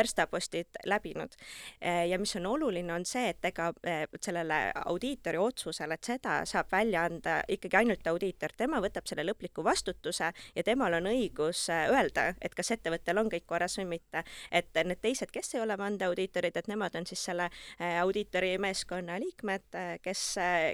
verstapostid 0.61 0.87
läbinud. 0.87 1.33
Äh, 1.83 2.09
ja 2.09 2.19
mis 2.19 2.37
on 2.37 2.47
oluline, 2.47 2.93
on 2.93 3.05
see, 3.05 3.31
et 3.31 3.45
ega 3.45 3.73
äh, 3.87 4.07
sellele 4.21 4.73
audiitori 4.85 5.39
otsusele, 5.39 5.95
et 5.95 6.05
seda 6.05 6.41
saab 6.45 6.71
välja 6.73 7.05
anda 7.05 7.41
ikkagi 7.49 7.77
ainult 7.77 8.07
audiitor, 8.07 8.53
tema 8.57 8.81
võtab 8.81 9.07
selle 9.09 9.25
lõpliku 9.25 9.65
vastutuse 9.65 10.33
ja 10.57 10.63
temal 10.65 10.95
on 10.99 11.09
õigus 11.11 11.69
öelda, 11.71 12.35
et 12.41 12.55
kas 12.55 12.71
ettevõttel 12.71 13.19
on 13.19 13.31
kõik 13.31 13.47
korras 13.47 13.79
või 13.79 13.87
mitte. 13.97 14.25
et 14.51 14.75
need 14.85 15.01
teised, 15.01 15.31
kes 15.31 15.55
ei 15.55 15.61
ole 15.61 15.77
vandeaudiitorid, 15.79 16.57
et 16.57 16.69
nemad 16.69 16.95
on 16.97 17.07
siis 17.07 17.23
selle 17.25 17.49
audiitori 18.01 18.57
meeskonna 18.59 19.19
liikmed, 19.21 19.77
kes, 20.03 20.23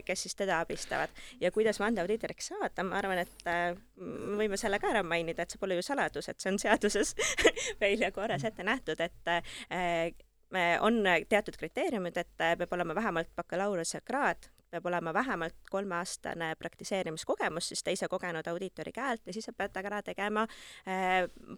kes 0.04 0.22
siis 0.22 0.34
teda 0.34 0.60
abistavad. 0.60 1.10
ja 1.40 1.50
kuidas 1.50 1.80
vandeaudiitoriks 1.80 2.52
saada, 2.52 2.84
ma 2.84 2.98
arvan, 2.98 3.18
et 3.18 3.46
me 3.46 4.38
võime 4.38 4.56
selle 4.56 4.78
ka 4.78 4.90
ära 4.90 5.02
mainida, 5.02 5.42
et 5.42 5.50
see 5.50 5.60
pole 5.60 5.76
ju 5.78 5.82
saladus, 5.82 6.28
et 6.28 6.40
see 6.40 6.52
on 6.52 6.58
seaduses 6.58 7.14
välja 7.84 8.10
korras 8.12 8.44
ette 8.44 8.64
nähtud, 8.66 9.00
et 9.00 9.30
on 10.80 11.00
teatud 11.28 11.56
kriteeriumid, 11.58 12.16
et 12.16 12.36
peab 12.38 12.72
olema 12.72 12.94
vähemalt 12.94 13.32
bakalaureusekraad, 13.36 14.50
peab 14.70 14.86
olema 14.86 15.14
vähemalt 15.14 15.56
kolmeaastane 15.70 16.54
praktiseerimiskogemus 16.58 17.68
siis 17.68 17.82
teise 17.86 18.08
kogenud 18.08 18.46
audiitori 18.46 18.92
käelt 18.92 19.26
ja 19.26 19.32
siis 19.32 19.48
sa 19.48 19.52
pead 19.56 19.76
ära 19.82 20.02
tegema 20.02 20.46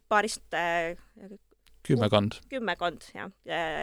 paarist 0.09 0.57
kümmekond. 1.88 2.40
kümmekond, 2.48 3.11
jah, 3.14 3.31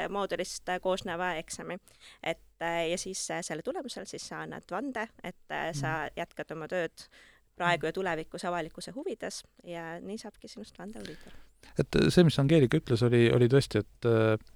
moodulist 0.10 0.70
koosneva 0.82 1.34
eksami. 1.42 1.78
et 2.24 2.66
ja 2.90 2.98
siis 2.98 3.28
selle 3.42 3.62
tulemusel 3.62 4.06
siis 4.06 4.28
sa 4.28 4.44
annad 4.46 4.68
vande, 4.72 5.08
et 5.24 5.58
sa 5.74 5.98
jätkad 6.16 6.52
oma 6.56 6.68
tööd 6.72 7.08
praegu 7.56 7.88
ja 7.88 7.94
tulevikus 7.96 8.46
avalikkuse 8.46 8.92
huvides 8.96 9.44
ja 9.64 9.96
nii 10.02 10.18
saabki 10.22 10.48
sinust 10.52 10.80
vandeaudiitor 10.80 11.34
et 11.80 12.00
see, 12.10 12.26
mis 12.28 12.38
Angeelika 12.42 12.80
ütles, 12.82 13.04
oli, 13.08 13.26
oli 13.36 13.50
tõesti, 13.52 13.82
et 13.84 14.10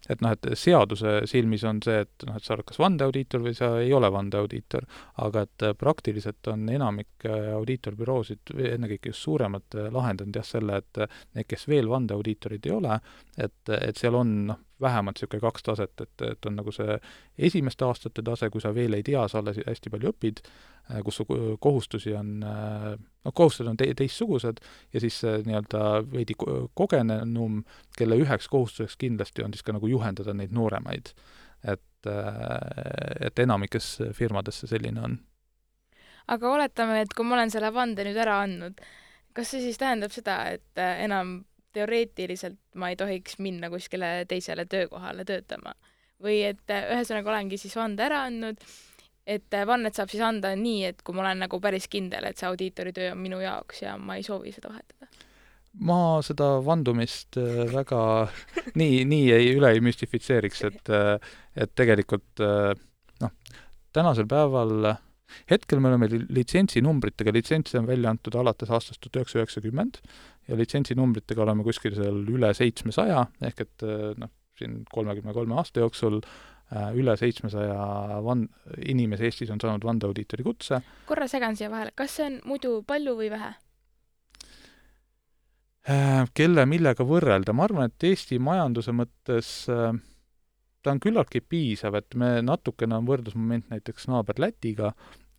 et 0.09 0.23
noh, 0.25 0.33
et 0.33 0.49
seaduse 0.57 1.19
silmis 1.29 1.63
on 1.69 1.81
see, 1.85 2.03
et 2.05 2.27
noh, 2.27 2.37
et 2.37 2.45
sa 2.45 2.55
oled 2.55 2.67
kas 2.67 2.79
vandeaudiitor 2.81 3.43
või 3.45 3.55
sa 3.57 3.71
ei 3.81 3.93
ole 3.95 4.09
vandeaudiitor, 4.13 4.87
aga 5.25 5.45
et 5.45 5.67
praktiliselt 5.79 6.49
on 6.51 6.65
enamik 6.73 7.27
audiitorbüroosid, 7.29 8.55
ennekõike 8.73 9.13
just 9.13 9.27
suuremad, 9.27 9.67
lahendanud 9.93 10.41
jah, 10.41 10.47
selle, 10.47 10.81
et 10.81 11.03
need, 11.37 11.47
kes 11.49 11.67
veel 11.69 11.91
vandeaudiitorid 11.91 12.65
ei 12.65 12.75
ole, 12.75 12.99
et, 13.37 13.75
et 13.79 14.01
seal 14.01 14.17
on 14.17 14.35
noh, 14.49 14.65
vähemalt 14.81 15.17
niisugune 15.17 15.41
kaks 15.43 15.63
taset, 15.63 16.01
et, 16.01 16.21
et 16.23 16.45
on 16.47 16.55
nagu 16.55 16.71
see 16.71 16.97
esimeste 17.49 17.85
aastate 17.85 18.23
tase, 18.25 18.49
kui 18.49 18.63
sa 18.63 18.71
veel 18.75 18.95
ei 18.95 19.03
tea, 19.03 19.25
sa 19.27 19.41
alles 19.41 19.59
hästi 19.65 19.91
palju 19.91 20.13
õpid, 20.13 20.41
kus 21.05 21.19
su 21.19 21.25
kohustusi 21.61 22.13
on, 22.17 22.39
noh, 22.41 23.33
kohustused 23.35 23.69
on 23.69 23.77
te-, 23.77 23.91
teistsugused, 23.97 24.61
ja 24.93 25.03
siis 25.03 25.19
nii-öelda 25.45 25.83
veidi 26.13 26.37
kogenenum, 26.79 27.61
kelle 27.97 28.17
üheks 28.23 28.49
kohustuseks 28.49 28.97
kindlasti 29.03 29.45
on 29.45 29.53
siis 29.53 29.65
ka 29.67 29.75
nagu 29.75 29.89
juhendada 29.99 30.33
neid 30.33 30.55
nooremaid. 30.55 31.13
et, 31.67 32.07
et 33.27 33.39
enamikes 33.43 33.97
firmades 34.15 34.61
see 34.61 34.71
selline 34.71 35.03
on. 35.03 35.17
aga 36.27 36.51
oletame, 36.55 37.01
et 37.03 37.13
kui 37.13 37.27
ma 37.27 37.35
olen 37.35 37.51
selle 37.51 37.73
vande 37.75 38.05
nüüd 38.07 38.17
ära 38.17 38.39
andnud, 38.45 38.79
kas 39.35 39.51
see 39.51 39.61
siis 39.65 39.77
tähendab 39.81 40.15
seda, 40.15 40.41
et 40.55 40.79
enam 40.79 41.41
teoreetiliselt 41.75 42.59
ma 42.79 42.89
ei 42.89 42.97
tohiks 42.97 43.37
minna 43.43 43.69
kuskile 43.69 44.25
teisele 44.27 44.65
töökohale 44.65 45.25
töötama. 45.25 45.75
või 46.19 46.41
et 46.43 46.67
ühesõnaga 46.67 47.29
olengi 47.31 47.57
siis 47.57 47.75
vande 47.79 48.03
ära 48.03 48.25
andnud, 48.27 48.59
et 49.23 49.55
vannet 49.67 49.95
saab 49.95 50.09
siis 50.11 50.23
anda 50.25 50.51
nii, 50.55 50.81
et 50.89 51.03
kui 51.05 51.15
ma 51.15 51.21
olen 51.23 51.45
nagu 51.45 51.59
päris 51.63 51.87
kindel, 51.87 52.25
et 52.27 52.39
see 52.39 52.47
audiitori 52.49 52.91
töö 52.95 53.13
on 53.13 53.21
minu 53.23 53.39
jaoks 53.39 53.83
ja 53.85 53.93
ma 53.97 54.17
ei 54.19 54.25
soovi 54.25 54.51
seda 54.51 54.71
vahetada. 54.73 55.07
Ma 55.85 56.19
seda 56.25 56.57
vandumist 56.65 57.37
väga 57.73 58.01
nii, 58.79 59.03
nii 59.07 59.27
ei, 59.35 59.51
üle 59.55 59.73
ei 59.75 59.83
müstifitseeriks, 59.83 60.63
et, 60.67 60.91
et 61.55 61.75
tegelikult 61.77 62.43
noh, 62.43 63.35
tänasel 63.95 64.27
päeval 64.29 64.91
hetkel 65.49 65.81
me 65.81 65.91
oleme 65.91 66.09
litsentsinumbritega, 66.09 67.33
litsentse 67.35 67.79
on 67.79 67.87
välja 67.87 68.11
antud 68.11 68.35
alates 68.39 68.71
aastast 68.73 69.01
tuhat 69.03 69.21
üheksasada 69.21 69.45
üheksakümmend 69.45 70.01
ja 70.49 70.57
litsentsinumbritega 70.59 71.45
oleme 71.45 71.65
kuskil 71.67 71.95
seal 71.97 72.23
üle 72.33 72.51
seitsmesaja, 72.57 73.25
ehk 73.51 73.65
et 73.65 73.89
noh, 74.19 74.33
siin 74.59 74.81
kolmekümne 74.91 75.35
kolme 75.35 75.59
aasta 75.61 75.83
jooksul 75.85 76.19
üle 76.97 77.15
seitsmesaja 77.17 78.19
van-, 78.25 78.47
inimese 78.85 79.29
Eestis 79.29 79.49
on 79.53 79.61
saanud 79.61 79.85
vandeaudiitori 79.85 80.45
kutse. 80.45 80.81
korra 81.09 81.27
segan 81.27 81.57
siia 81.57 81.71
vahele, 81.71 81.93
kas 81.97 82.19
see 82.19 82.27
on 82.27 82.37
muidu 82.49 82.79
palju 82.87 83.15
või 83.17 83.31
vähe? 83.33 83.55
Kelle 86.35 86.65
millega 86.69 87.05
võrrelda, 87.07 87.53
ma 87.55 87.65
arvan, 87.65 87.89
et 87.89 88.03
Eesti 88.11 88.37
majanduse 88.43 88.93
mõttes 88.93 89.51
ta 89.69 90.93
on 90.93 90.99
küllaltki 91.03 91.41
piisav, 91.41 91.97
et 91.99 92.15
me 92.19 92.39
natukene 92.45 92.99
on 92.99 93.07
võrdlusmoment 93.07 93.71
näiteks 93.73 94.07
naaber 94.11 94.39
Lätiga 94.39 94.93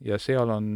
ja 0.05 0.19
seal 0.21 0.51
on, 0.53 0.73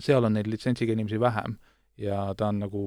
seal 0.00 0.26
on 0.26 0.38
neid 0.38 0.48
litsentsiga 0.50 0.96
inimesi 0.96 1.20
vähem 1.20 1.58
ja 2.00 2.30
ta 2.38 2.48
on 2.50 2.64
nagu 2.64 2.86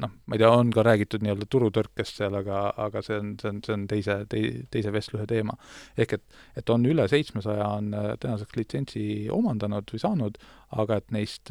noh, 0.00 0.12
ma 0.26 0.36
ei 0.36 0.38
tea, 0.38 0.50
on 0.54 0.70
ka 0.74 0.84
räägitud 0.86 1.24
nii-öelda 1.24 1.48
turutõrkest 1.50 2.20
seal, 2.20 2.36
aga, 2.38 2.68
aga 2.78 3.02
see 3.02 3.18
on, 3.18 3.32
see 3.40 3.50
on, 3.50 3.58
see 3.66 3.74
on 3.74 3.86
teise, 3.90 4.16
tei-, 4.30 4.52
teise 4.70 4.92
vestluse 4.94 5.26
teema. 5.30 5.56
ehk 5.98 6.14
et, 6.18 6.26
et 6.62 6.70
on 6.70 6.86
üle 6.86 7.08
seitsmesaja 7.10 7.66
on 7.80 7.90
tänaseks 8.22 8.58
litsentsi 8.58 9.04
omandanud 9.34 9.90
või 9.90 10.02
saanud, 10.02 10.38
aga 10.78 11.00
et 11.00 11.10
neist 11.16 11.50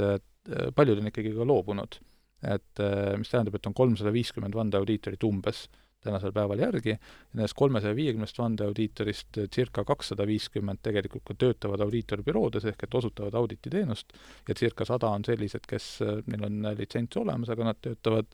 paljud 0.76 1.02
on 1.02 1.12
ikkagi 1.12 1.36
ka 1.36 1.48
loobunud. 1.48 2.00
Et 2.48 2.82
mis 3.20 3.30
tähendab, 3.32 3.56
et 3.60 3.68
on 3.68 3.76
kolmsada 3.76 4.14
viiskümmend 4.16 4.56
vandeaudiitorit 4.56 5.24
umbes 5.28 5.68
tänasel 6.04 6.32
päeval 6.32 6.62
järgi, 6.62 6.94
nendest 7.36 7.56
kolmesaja 7.60 7.96
viiekümnest 7.96 8.38
vandeaudiitorist 8.40 9.40
circa 9.56 9.84
kakssada 9.88 10.24
viiskümmend 10.28 10.80
tegelikult 10.84 11.26
ka 11.28 11.36
töötavad 11.44 11.84
audiitorbüroodes, 11.84 12.68
ehk 12.72 12.86
et 12.88 12.96
osutavad 13.02 13.36
audititeenust, 13.42 14.16
ja 14.48 14.56
circa 14.56 14.88
sada 14.88 15.12
on 15.16 15.28
sellised, 15.28 15.68
kes, 15.68 15.90
neil 16.28 16.46
on 16.48 16.70
litsents 16.80 17.20
olemas, 17.20 17.52
aga 17.52 17.72
nad 17.72 17.82
töötavad 17.84 18.32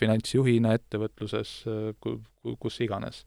finantsjuhina 0.00 0.74
ettevõtluses, 0.78 1.54
kus 2.02 2.80
iganes 2.82 3.22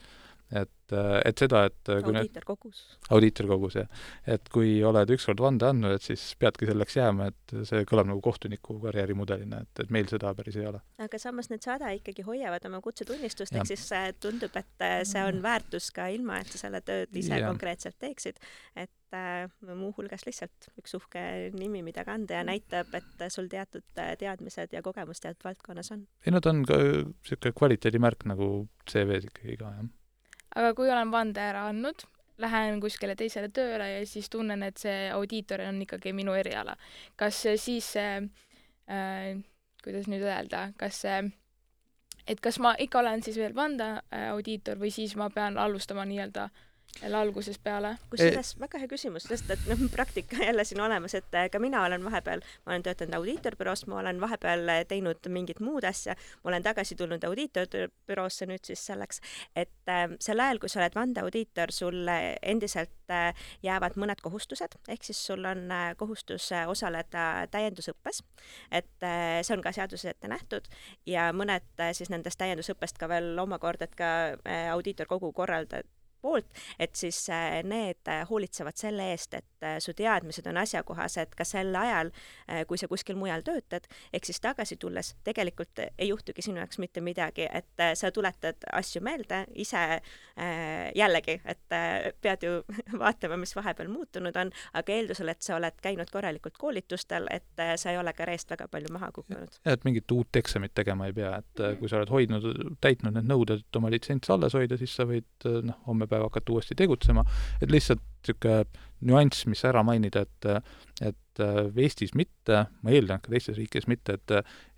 et, 0.51 0.93
et 1.25 1.39
seda, 1.39 1.63
et 1.69 1.91
audiitorkogus. 1.93 2.79
audiitorkogus, 3.15 3.77
jah. 3.79 4.05
et 4.35 4.49
kui 4.51 4.73
oled 4.87 5.13
ükskord 5.15 5.41
vande 5.43 5.67
andnud, 5.69 5.95
et 5.95 6.05
siis 6.05 6.23
peadki 6.39 6.67
selleks 6.67 6.97
jääma, 6.97 7.29
et 7.31 7.55
see 7.67 7.85
kõlab 7.87 8.09
nagu 8.11 8.23
kohtuniku 8.23 8.77
karjäärimudelina, 8.83 9.61
et, 9.63 9.83
et 9.85 9.93
meil 9.93 10.09
seda 10.11 10.33
päris 10.37 10.57
ei 10.59 10.67
ole. 10.67 10.81
aga 11.01 11.21
samas 11.21 11.51
need 11.51 11.63
sada 11.63 11.91
ikkagi 11.95 12.25
hoiavad 12.27 12.65
oma 12.67 12.81
kutsetunnistust, 12.83 13.55
ehk 13.55 13.69
siis 13.71 13.85
tundub, 14.23 14.55
et 14.59 14.87
äh, 14.87 14.97
see 15.07 15.23
on 15.27 15.39
väärtus 15.43 15.91
ka 15.95 16.09
ilma, 16.11 16.41
et 16.41 16.51
sa 16.51 16.65
selle 16.65 16.83
tööd 16.85 17.21
ise 17.21 17.39
ja. 17.39 17.47
konkreetselt 17.47 17.99
teeksid. 18.01 18.41
et 18.75 19.15
äh, 19.15 19.47
muuhulgas 19.63 20.27
lihtsalt 20.27 20.71
üks 20.81 20.97
uhke 20.99 21.23
nimi, 21.55 21.85
mida 21.85 22.03
kanda 22.07 22.41
ja 22.41 22.43
näitab, 22.47 22.91
et 22.97 23.25
sul 23.31 23.47
teatud 23.51 23.87
äh, 24.01 24.13
teadmised 24.19 24.75
ja 24.75 24.83
kogemus 24.83 25.23
teatud 25.23 25.47
valdkonnas 25.47 25.93
on. 25.95 26.05
ei 26.25 26.35
no 26.35 26.43
ta 26.43 26.51
on 26.51 26.65
ka 26.67 26.77
niisugune 26.81 27.55
kvaliteedimärk 27.55 28.27
nagu 28.27 28.51
CV-s 28.91 29.31
ikkagi 29.31 29.57
ka, 29.63 29.73
jah 29.79 29.89
aga 30.55 30.73
kui 30.77 30.89
olen 30.91 31.11
vande 31.11 31.41
ära 31.41 31.67
andnud, 31.69 32.05
lähen 32.41 32.81
kuskile 32.81 33.15
teisele 33.15 33.51
tööle 33.53 33.87
ja 33.91 34.05
siis 34.07 34.29
tunnen, 34.29 34.63
et 34.63 34.77
see 34.81 35.09
audiitor 35.13 35.61
on 35.67 35.81
ikkagi 35.85 36.13
minu 36.17 36.33
eriala, 36.37 36.75
kas 37.15 37.43
siis 37.61 37.91
see 37.97 38.17
äh,, 38.89 39.37
kuidas 39.83 40.09
nüüd 40.11 40.25
öelda, 40.25 40.71
kas 40.77 41.03
see 41.05 41.21
et 42.27 42.41
kas 42.41 42.59
ma 42.61 42.73
ikka 42.79 42.99
olen 43.01 43.23
siis 43.25 43.37
veel 43.41 43.55
vandeaudiitor 43.57 44.79
või 44.81 44.91
siis 44.93 45.15
ma 45.19 45.29
pean 45.33 45.57
alustama 45.57 46.05
nii-öelda 46.07 46.49
jälle 47.01 47.17
algusest 47.17 47.63
peale? 47.63 47.95
kusjuures 48.09 48.53
väga 48.59 48.81
hea 48.81 48.89
küsimus, 48.91 49.27
sest 49.29 49.49
et 49.53 49.63
noh, 49.69 49.79
praktika 49.93 50.41
jälle 50.43 50.65
siin 50.67 50.81
olemas, 50.81 51.15
et 51.17 51.37
ka 51.51 51.59
mina 51.59 51.83
olen 51.85 52.03
vahepeal, 52.03 52.43
ma 52.65 52.73
olen 52.73 52.83
töötanud 52.85 53.17
audiitorbüroos, 53.19 53.85
ma 53.91 53.99
olen 54.01 54.21
vahepeal 54.21 54.71
teinud 54.89 55.29
mingit 55.29 55.61
muud 55.63 55.87
asja, 55.87 56.15
ma 56.43 56.51
olen 56.53 56.65
tagasi 56.65 56.97
tulnud 56.99 57.23
audiitorbüroosse 57.27 58.47
nüüd 58.49 58.65
siis 58.67 58.83
selleks, 58.91 59.21
et 59.55 59.89
äh, 59.89 60.07
sel 60.19 60.43
ajal, 60.43 60.61
kui 60.61 60.71
sa 60.71 60.81
oled 60.81 60.97
vandeaudiitor, 60.97 61.73
sul 61.75 62.11
endiselt 62.41 63.13
äh, 63.13 63.31
jäävad 63.63 63.97
mõned 64.01 64.21
kohustused, 64.23 64.77
ehk 64.91 65.07
siis 65.07 65.21
sul 65.31 65.45
on 65.47 65.67
äh, 65.71 65.91
kohustus 65.97 66.51
osaleda 66.67 67.47
täiendusõppes, 67.51 68.23
et 68.71 69.07
äh, 69.07 69.39
see 69.45 69.55
on 69.55 69.63
ka 69.63 69.73
seaduses 69.75 70.11
ette 70.13 70.29
nähtud. 70.31 70.67
Ja 71.09 71.31
mõned 71.35 71.65
äh, 71.79 71.95
siis 71.97 72.11
nendest 72.13 72.39
täiendusõppest 72.41 72.99
ka 73.01 73.09
veel 73.11 73.33
omakorda, 73.41 73.87
et 73.87 73.97
ka 73.97 74.11
äh, 74.35 74.69
audiitorkogu 74.73 75.33
korraldab 75.35 75.87
poolt, 76.21 76.47
et 76.79 76.95
siis 76.95 77.23
äh, 77.29 77.61
need 77.63 78.07
äh, 78.07 78.23
hoolitsevad 78.29 78.77
selle 78.79 79.11
eest, 79.13 79.33
et 79.33 79.50
äh, 79.63 79.77
su 79.79 79.93
teadmised 79.97 80.47
on 80.47 80.57
asjakohased 80.61 81.35
ka 81.37 81.45
sel 81.47 81.75
ajal, 81.75 82.11
kui 82.67 82.77
sa 82.77 82.87
kuskil 82.91 83.15
mujal 83.19 83.43
töötad, 83.45 83.85
ehk 84.13 84.25
siis 84.27 84.41
tagasi 84.43 84.75
tulles 84.79 85.13
tegelikult 85.23 85.79
ei 85.85 86.09
juhtugi 86.09 86.43
sinu 86.43 86.59
jaoks 86.61 86.79
mitte 86.81 87.01
midagi, 87.01 87.47
et 87.47 87.83
sa 87.97 88.11
tuletad 88.11 88.65
asju 88.73 89.01
meelde 89.05 89.43
ise 89.63 89.83
jällegi, 90.95 91.37
et 91.45 91.75
pead 92.21 92.45
ju 92.45 92.57
vaatama, 93.03 93.37
mis 93.41 93.55
vahepeal 93.55 93.91
muutunud 93.91 94.35
on, 94.41 94.51
aga 94.77 94.95
eeldusel, 94.95 95.31
et 95.31 95.41
sa 95.45 95.55
oled 95.57 95.79
käinud 95.83 96.11
korralikult 96.11 96.57
koolitustel, 96.59 97.29
et 97.31 97.63
sa 97.75 97.93
ei 97.93 97.99
ole 98.01 98.13
ka 98.17 98.27
reest 98.27 98.51
väga 98.51 98.67
palju 98.71 98.91
maha 98.93 99.11
kukkunud. 99.15 99.59
ja 99.65 99.77
et 99.77 99.85
mingit 99.87 100.11
uut 100.11 100.41
eksamit 100.41 100.75
tegema 100.75 101.07
ei 101.09 101.15
pea, 101.17 101.37
et 101.41 101.65
kui 101.79 101.89
sa 101.89 102.01
oled 102.01 102.11
hoidnud, 102.11 102.47
täitnud 102.83 103.15
need 103.17 103.29
nõuded, 103.31 103.63
et 103.63 103.81
oma 103.81 103.91
litsents 103.93 104.29
alles 104.33 104.55
hoida, 104.57 104.77
siis 104.81 104.95
sa 104.95 105.07
võid 105.09 105.49
noh, 105.67 105.81
homme 105.87 106.07
päev 106.11 106.27
hakata 106.27 106.55
uuesti 106.55 106.77
tegutsema, 106.77 107.25
et 107.61 107.71
lihtsalt 107.71 108.03
niisugune 108.21 108.87
nüanss, 109.01 109.47
mis 109.49 109.63
ära 109.65 109.83
mainida, 109.85 110.25
et 110.25 110.49
et 111.01 111.39
Eestis 111.79 112.11
mitte, 112.13 112.57
ma 112.83 112.91
eeldan, 112.91 113.17
et 113.17 113.23
ka 113.25 113.31
teistes 113.31 113.55
riikides 113.57 113.87
mitte, 113.89 114.17
et 114.19 114.33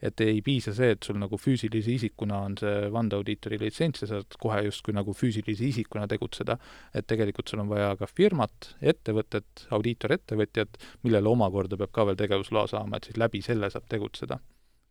et 0.06 0.22
ei 0.24 0.40
piisa 0.46 0.72
see, 0.76 0.94
et 0.94 1.04
sul 1.04 1.18
nagu 1.20 1.36
füüsilise 1.40 1.92
isikuna 1.92 2.44
on 2.48 2.56
see 2.60 2.88
vandeaudiitori 2.94 3.60
litsents 3.60 4.04
ja 4.04 4.08
sa 4.08 4.22
saad 4.22 4.38
kohe 4.40 4.62
justkui 4.68 4.96
nagu 4.96 5.16
füüsilise 5.18 5.66
isikuna 5.68 6.08
tegutseda, 6.08 6.58
et 6.94 7.08
tegelikult 7.10 7.50
sul 7.50 7.64
on 7.66 7.72
vaja 7.74 7.96
ka 8.00 8.08
firmat, 8.08 8.76
ettevõtet, 8.80 9.66
audiitorettevõtjat, 9.76 10.80
millele 11.04 11.34
omakorda 11.34 11.80
peab 11.82 11.92
ka 11.92 12.08
veel 12.12 12.20
tegevusloa 12.22 12.68
saama, 12.72 13.00
et 13.02 13.10
siis 13.10 13.20
läbi 13.20 13.42
selle 13.44 13.72
saab 13.74 13.90
tegutseda. 13.92 14.40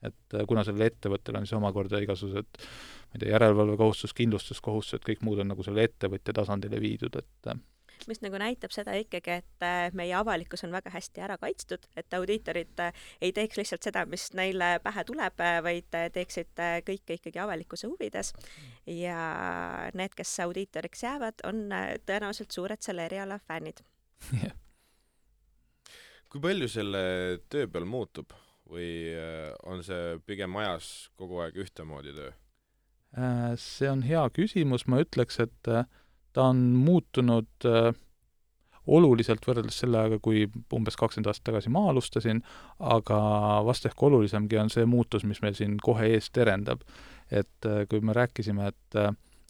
Et 0.03 0.35
kuna 0.51 0.65
sellel 0.67 0.89
ettevõttel 0.91 1.37
on 1.39 1.45
siis 1.47 1.55
omakorda 1.55 2.01
igasugused 2.03 2.65
ma 3.13 3.19
ei 3.19 3.21
tea, 3.21 3.33
järelevalvekohustus, 3.35 4.15
kindlustuskohustused, 4.17 5.05
kõik 5.05 5.21
muud 5.27 5.43
on 5.45 5.53
nagu 5.53 5.65
selle 5.67 5.85
ettevõtja 5.85 6.35
tasandile 6.41 6.81
viidud, 6.81 7.17
et 7.21 7.53
mis 8.09 8.21
nagu 8.23 8.39
näitab 8.41 8.73
seda 8.75 8.95
ikkagi, 8.99 9.39
et 9.43 9.65
äh, 9.67 9.93
meie 9.97 10.15
avalikkus 10.19 10.65
on 10.67 10.75
väga 10.75 10.93
hästi 10.95 11.23
ära 11.25 11.39
kaitstud, 11.41 11.87
et 11.97 12.15
audiitorid 12.17 12.83
äh, 12.83 13.05
ei 13.23 13.33
teeks 13.37 13.59
lihtsalt 13.61 13.87
seda, 13.87 14.05
mis 14.11 14.29
neile 14.39 14.75
pähe 14.85 15.05
tuleb, 15.09 15.41
äh, 15.43 15.59
vaid 15.65 15.99
teeksid 16.15 16.63
kõike 16.89 17.19
ikkagi 17.19 17.43
avalikkuse 17.43 17.91
huvides. 17.91 18.33
ja 18.87 19.19
need, 19.95 20.15
kes 20.17 20.35
audiitoriks 20.45 21.03
jäävad, 21.05 21.45
on 21.49 21.65
tõenäoliselt 22.07 22.51
suured 22.51 22.83
selle 22.83 23.07
eriala 23.07 23.39
fännid 23.47 23.83
yeah.. 24.35 24.55
kui 26.31 26.41
palju 26.41 26.69
selle 26.69 27.03
töö 27.53 27.69
peal 27.71 27.87
muutub 27.87 28.35
või 28.73 29.13
on 29.69 29.83
see 29.85 30.17
pigem 30.27 30.57
ajas 30.57 31.11
kogu 31.19 31.43
aeg 31.45 31.59
ühtemoodi 31.61 32.15
töö? 32.17 32.31
See 33.61 33.91
on 33.91 34.01
hea 34.07 34.23
küsimus, 34.33 34.87
ma 34.89 35.03
ütleks, 35.05 35.37
et 35.43 35.69
äh, 35.69 35.85
ta 36.33 36.49
on 36.51 36.63
muutunud 36.85 37.69
äh, 37.69 37.93
oluliselt 38.87 39.45
võrreldes 39.47 39.79
selle 39.83 40.01
ajaga, 40.01 40.19
kui 40.19 40.47
umbes 40.75 40.97
kakskümmend 40.99 41.31
aastat 41.31 41.51
tagasi 41.53 41.71
ma 41.71 41.85
alustasin, 41.91 42.43
aga 42.81 43.19
vast 43.67 43.87
ehk 43.87 44.03
olulisemgi 44.09 44.59
on 44.59 44.73
see 44.75 44.87
muutus, 44.91 45.23
mis 45.29 45.43
meil 45.45 45.55
siin 45.55 45.77
kohe 45.83 46.09
ees 46.17 46.31
terendab. 46.35 46.83
et 47.33 47.65
kui 47.89 48.01
me 48.05 48.13
rääkisime, 48.13 48.67
et 48.69 48.97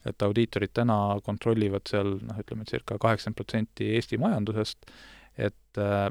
et 0.07 0.23
audiitorid 0.23 0.73
täna 0.75 0.97
kontrollivad 1.25 1.87
seal 1.91 2.17
noh, 2.27 2.39
ütleme, 2.43 2.67
circa 2.69 2.99
kaheksakümmend 2.99 3.39
protsenti 3.39 3.91
Eesti 3.97 4.19
majandusest, 4.23 4.91
et 5.39 5.81
äh, 5.81 6.09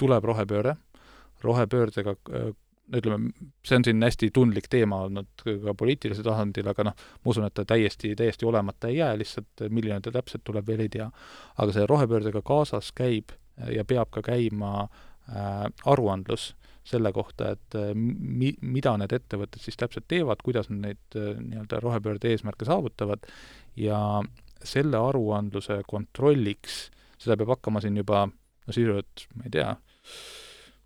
tuleb 0.00 0.24
rohepööre, 0.24 0.76
rohepöördega 1.44 2.16
ütleme, 2.98 3.32
see 3.64 3.78
on 3.78 3.84
siin 3.86 4.04
hästi 4.04 4.30
tundlik 4.34 4.68
teema 4.72 5.02
olnud 5.06 5.44
ka 5.44 5.74
poliitilisel 5.78 6.26
tasandil, 6.26 6.68
aga 6.72 6.88
noh, 6.90 7.04
ma 7.24 7.32
usun, 7.32 7.46
et 7.48 7.54
ta 7.56 7.64
täiesti, 7.68 8.12
täiesti 8.18 8.48
olemata 8.48 8.90
ei 8.90 8.98
jää, 9.00 9.14
lihtsalt 9.20 9.64
milline 9.70 10.00
ta 10.04 10.12
täpselt 10.14 10.44
tuleb, 10.44 10.66
veel 10.68 10.84
ei 10.84 10.92
tea. 10.92 11.08
aga 11.58 11.76
see 11.76 11.86
rohepöördega 11.88 12.42
kaasas 12.44 12.92
käib 12.96 13.32
ja 13.72 13.84
peab 13.84 14.10
ka 14.12 14.22
käima 14.26 14.72
äh, 14.82 15.64
aruandlus 15.88 16.52
selle 16.84 17.12
kohta, 17.14 17.52
et 17.54 17.76
äh, 17.78 17.92
mi-, 17.94 18.56
mida 18.60 18.94
need 18.98 19.14
ettevõtted 19.14 19.62
siis 19.62 19.78
täpselt 19.78 20.08
teevad, 20.10 20.42
kuidas 20.44 20.70
nad 20.72 20.88
neid 20.88 21.18
äh, 21.18 21.34
nii-öelda 21.38 21.80
rohepöörde 21.82 22.32
eesmärke 22.32 22.66
saavutavad 22.68 23.26
ja 23.78 24.22
selle 24.62 24.98
aruandluse 24.98 25.80
kontrolliks, 25.88 26.84
seda 27.22 27.36
peab 27.38 27.56
hakkama 27.56 27.82
siin 27.82 27.98
juba 27.98 28.26
no 28.28 28.74
sisuliselt, 28.74 29.26
ma 29.36 29.46
ei 29.46 29.54
tea, 29.54 29.74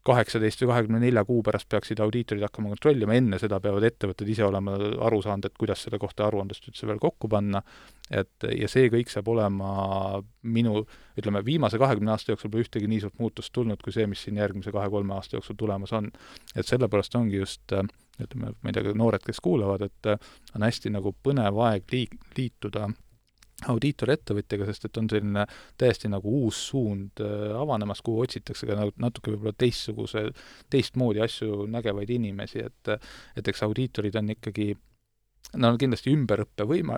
kaheksateist 0.06 0.62
või 0.62 0.70
kahekümne 0.70 1.00
nelja 1.02 1.24
kuu 1.26 1.42
pärast 1.46 1.68
peaksid 1.72 2.00
audiitorid 2.02 2.44
hakkama 2.46 2.70
kontrollima, 2.72 3.16
enne 3.18 3.40
seda 3.42 3.58
peavad 3.62 3.86
ettevõtted 3.88 4.30
ise 4.32 4.44
olema 4.46 4.76
aru 5.08 5.20
saanud, 5.24 5.48
et 5.48 5.58
kuidas 5.58 5.82
selle 5.86 6.00
kohta 6.02 6.26
aruandlust 6.28 6.68
üldse 6.70 6.88
veel 6.88 7.00
kokku 7.02 7.30
panna, 7.32 7.62
et 8.10 8.46
ja 8.52 8.68
see 8.70 8.90
kõik 8.92 9.10
saab 9.12 9.28
olema 9.32 9.70
minu, 10.46 10.84
ütleme, 11.18 11.42
viimase 11.46 11.80
kahekümne 11.82 12.14
aasta 12.14 12.34
jooksul 12.34 12.52
pole 12.52 12.66
ühtegi 12.66 12.90
nii 12.90 13.02
suurt 13.04 13.18
muutust 13.22 13.52
tulnud, 13.56 13.82
kui 13.82 13.94
see, 13.94 14.06
mis 14.10 14.22
siin 14.26 14.38
järgmise 14.40 14.74
kahe-kolme 14.74 15.16
aasta 15.16 15.38
jooksul 15.38 15.58
tulemas 15.58 15.94
on. 15.96 16.10
et 16.54 16.66
sellepärast 16.66 17.14
ongi 17.18 17.42
just 17.42 17.72
ütleme, 17.72 18.52
ma 18.62 18.70
ei 18.70 18.76
tea, 18.76 18.94
noored, 18.96 19.24
kes 19.26 19.42
kuulavad, 19.44 19.82
et 19.90 20.12
on 20.54 20.64
hästi 20.64 20.92
nagu 20.94 21.12
põnev 21.22 21.58
aeg 21.66 21.90
liik-, 21.92 22.16
liituda 22.38 22.88
audiitorettevõtjaga, 23.64 24.66
sest 24.68 24.84
et 24.88 24.98
on 25.00 25.06
selline 25.08 25.46
täiesti 25.80 26.10
nagu 26.12 26.32
uus 26.42 26.58
suund 26.70 27.22
äh, 27.24 27.54
avanemas, 27.56 28.02
kuhu 28.04 28.26
otsitakse 28.26 28.68
ka 28.68 28.76
nagu 28.76 28.92
natuke 29.00 29.32
võib-olla 29.32 29.56
teistsuguse, 29.56 30.26
teistmoodi 30.72 31.22
asju 31.24 31.64
nägevaid 31.72 32.12
inimesi, 32.18 32.66
et 32.66 32.92
et 33.36 33.48
eks 33.48 33.64
audiitorid 33.66 34.20
on 34.20 34.36
ikkagi 34.36 34.74
Nad 35.54 35.76
on 35.76 35.78
kindlasti 35.78 36.10
ümberõppevõima-, 36.10 36.96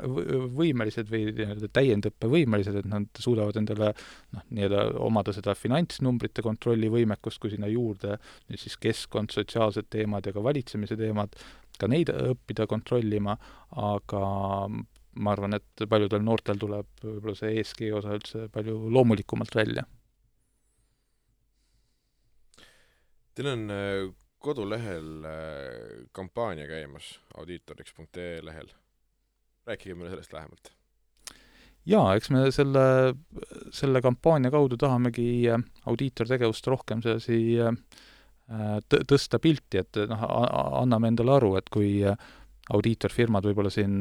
võimelised 0.56 1.10
või 1.12 1.26
nii-öelda 1.36 1.68
täiendõppevõimelised, 1.76 2.78
et 2.80 2.86
nad 2.88 3.20
suudavad 3.20 3.58
endale 3.60 3.90
noh, 4.32 4.46
nii-öelda 4.48 4.84
omada 5.04 5.34
seda 5.36 5.52
finantsnumbrite 5.58 6.42
kontrolli 6.42 6.88
võimekust, 6.92 7.42
kui 7.42 7.52
sinna 7.52 7.68
juurde 7.68 8.16
nüüd 8.48 8.62
siis 8.62 8.78
keskkond, 8.80 9.34
sotsiaalsed 9.36 9.90
teemad 9.92 10.26
ja 10.26 10.32
ka 10.32 10.42
valitsemise 10.42 10.96
teemad, 10.96 11.36
ka 11.78 11.90
neid 11.92 12.08
õppida 12.08 12.66
kontrollima, 12.70 13.36
aga 13.76 14.24
ma 15.18 15.34
arvan, 15.34 15.56
et 15.58 15.86
paljudel 15.90 16.22
noortel 16.24 16.58
tuleb 16.60 17.02
võib-olla 17.02 17.36
see 17.38 17.58
ESG 17.60 17.88
osa 17.98 18.14
üldse 18.16 18.46
palju 18.54 18.78
loomulikumalt 18.94 19.54
välja. 19.58 19.84
Teil 23.38 23.52
on 23.52 23.68
äh, 23.70 24.08
kodulehel 24.42 25.28
äh, 25.28 26.08
kampaania 26.12 26.66
käimas, 26.70 27.18
audiitoriks.ee 27.38 28.40
lehel. 28.42 28.72
rääkige 29.68 29.94
meile 29.94 30.10
sellest 30.10 30.32
lähemalt. 30.32 30.72
jaa, 31.86 32.14
eks 32.16 32.30
me 32.30 32.50
selle, 32.50 33.14
selle 33.70 34.02
kampaania 34.02 34.50
kaudu 34.50 34.76
tahamegi 34.76 35.48
äh, 35.52 35.62
audiitortegevust 35.86 36.66
rohkem 36.66 37.02
sedasi 37.02 37.58
tõsta 38.88 39.36
pilti, 39.44 39.82
et 39.82 39.98
noh, 40.08 40.22
anname 40.80 41.10
endale 41.12 41.34
aru, 41.34 41.50
et 41.60 41.66
kui 41.68 42.00
audiitorfirmad 42.72 43.44
võib-olla 43.44 43.68
siin 43.70 44.00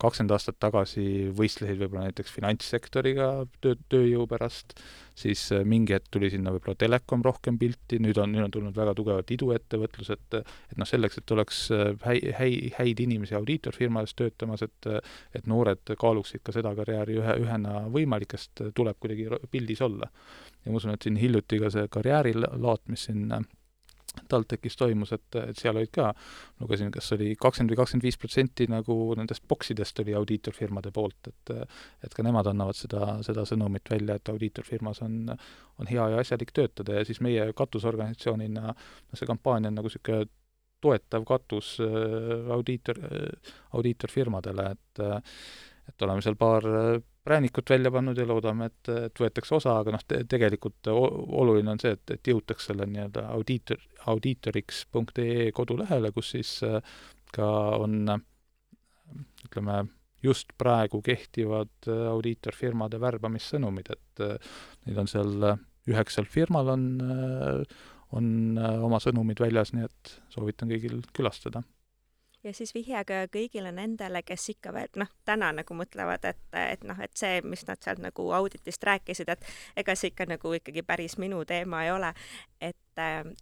kakskümmend 0.00 0.32
aastat 0.34 0.56
tagasi 0.62 1.04
võistlesid 1.36 1.80
võib-olla 1.80 2.08
näiteks 2.08 2.32
finantssektoriga 2.32 3.28
töö, 3.60 3.76
tööjõu 3.92 4.26
pärast, 4.30 4.74
siis 5.18 5.42
äh, 5.54 5.64
mingi 5.68 5.94
hetk 5.96 6.08
tuli 6.14 6.30
sinna 6.32 6.52
võib-olla 6.54 6.78
telekom 6.80 7.24
rohkem 7.26 7.58
pilti, 7.60 8.00
nüüd 8.02 8.18
on, 8.22 8.32
nüüd 8.34 8.46
on 8.46 8.54
tulnud 8.56 8.76
väga 8.76 8.94
tugevalt 8.98 9.30
iduettevõtlus, 9.36 10.12
et 10.16 10.38
et 10.40 10.76
noh, 10.80 10.88
selleks, 10.88 11.20
et 11.20 11.34
oleks 11.36 11.62
äh, 11.76 11.92
häi-, 12.06 12.34
häi-, 12.38 12.72
häid 12.78 13.04
inimesi 13.04 13.36
audiitorfirmades 13.38 14.16
töötamas, 14.18 14.64
et 14.66 14.90
et 15.36 15.46
noored 15.50 15.94
kaaluksid 16.00 16.42
ka 16.46 16.54
seda 16.56 16.72
karjääri 16.76 17.18
ühe, 17.20 17.36
ühena 17.44 17.84
võimalikest, 17.92 18.64
tuleb 18.74 18.98
kuidagi 19.00 19.28
pildis 19.50 19.82
olla. 19.84 20.10
ja 20.64 20.72
ma 20.72 20.80
usun, 20.80 20.94
et 20.94 21.02
siin 21.04 21.16
hiljuti 21.20 21.60
ka 21.60 21.70
see 21.72 21.88
karjäärilaat, 21.92 22.86
mis 22.88 23.08
siin 23.08 23.28
TalTechis 24.28 24.76
toimus, 24.76 25.12
et, 25.16 25.38
et 25.40 25.58
seal 25.58 25.76
olid 25.76 25.92
ka, 25.94 26.10
lugesin, 26.60 26.90
kas 26.94 27.12
oli 27.16 27.32
kakskümmend 27.40 27.74
või 27.74 27.80
kakskümmend 27.80 28.06
viis 28.08 28.18
protsenti 28.20 28.66
nagu 28.70 28.96
nendest 29.18 29.46
boksidest 29.48 30.02
oli 30.04 30.16
audiitorfirmade 30.18 30.92
poolt, 30.94 31.30
et 31.32 31.54
et 32.04 32.14
ka 32.14 32.24
nemad 32.24 32.48
annavad 32.50 32.76
seda, 32.76 33.16
seda 33.26 33.44
sõnumit 33.48 33.90
välja, 33.90 34.16
et 34.16 34.32
audiitorfirmas 34.32 35.02
on, 35.06 35.32
on 35.80 35.90
hea 35.90 36.08
ja 36.14 36.20
asjalik 36.22 36.52
töötada 36.56 36.98
ja 36.98 37.06
siis 37.06 37.20
meie 37.24 37.50
katusorganisatsioonina, 37.56 38.74
noh, 38.74 39.18
see 39.18 39.28
kampaania 39.28 39.72
on 39.72 39.80
nagu 39.80 39.90
niisugune 39.90 40.28
toetav 40.80 41.26
katus 41.28 41.74
äh, 41.84 42.52
audiitor, 42.54 43.02
äh, 43.04 43.54
audiitorfirmadele, 43.76 44.70
et 44.76 45.04
et 45.90 46.02
oleme 46.06 46.22
seal 46.22 46.36
paar 46.38 46.62
präänikut 47.30 47.70
välja 47.70 47.92
pannud 47.94 48.18
ja 48.18 48.26
loodame, 48.26 48.66
et, 48.70 48.90
et 49.06 49.22
võetakse 49.22 49.54
osa, 49.60 49.76
aga 49.80 49.94
noh 49.94 50.02
te,, 50.06 50.24
tegelikult 50.30 50.90
oluline 50.90 51.70
on 51.74 51.80
see, 51.82 51.94
et, 51.94 52.16
et 52.16 52.32
jõutaks 52.32 52.66
selle 52.70 52.88
nii-öelda 52.90 53.28
audiitor, 53.36 53.80
audiitoriks.ee 54.10 55.48
kodulehele, 55.56 56.10
kus 56.16 56.34
siis 56.34 56.56
äh, 56.66 56.80
ka 57.34 57.48
on 57.78 58.02
ütleme, 59.46 59.80
just 60.26 60.52
praegu 60.60 61.00
kehtivad 61.06 61.72
äh, 61.88 62.06
audiitorfirmade 62.10 63.00
värbamissõnumid, 63.02 63.94
et 63.94 64.26
neid 64.86 64.98
on 65.00 65.10
seal 65.10 65.52
üheksal 65.90 66.26
firmal 66.28 66.68
on, 66.74 66.82
on 68.14 68.26
oma 68.60 68.98
sõnumid 69.02 69.40
väljas, 69.40 69.72
nii 69.74 69.86
et 69.86 70.16
soovitan 70.34 70.70
kõigil 70.70 71.00
külastada 71.16 71.62
ja 72.44 72.52
siis 72.56 72.74
vihje 72.74 73.04
ka 73.04 73.22
kõigile 73.32 73.72
nendele, 73.74 74.22
kes 74.26 74.48
ikka 74.54 74.72
veel 74.74 75.00
noh, 75.00 75.10
täna 75.28 75.50
nagu 75.56 75.76
mõtlevad, 75.76 76.24
et, 76.30 76.42
et 76.56 76.84
noh, 76.88 76.98
et 77.02 77.16
see, 77.18 77.40
mis 77.44 77.64
nad 77.68 77.80
sealt 77.84 78.02
nagu 78.02 78.30
auditist 78.36 78.84
rääkisid, 78.84 79.28
et 79.32 79.44
ega 79.82 79.96
see 79.96 80.12
ikka 80.14 80.28
nagu 80.30 80.54
ikkagi 80.60 80.84
päris 80.86 81.18
minu 81.20 81.44
teema 81.44 81.84
ei 81.84 81.92
ole, 81.94 82.14
et 82.60 82.78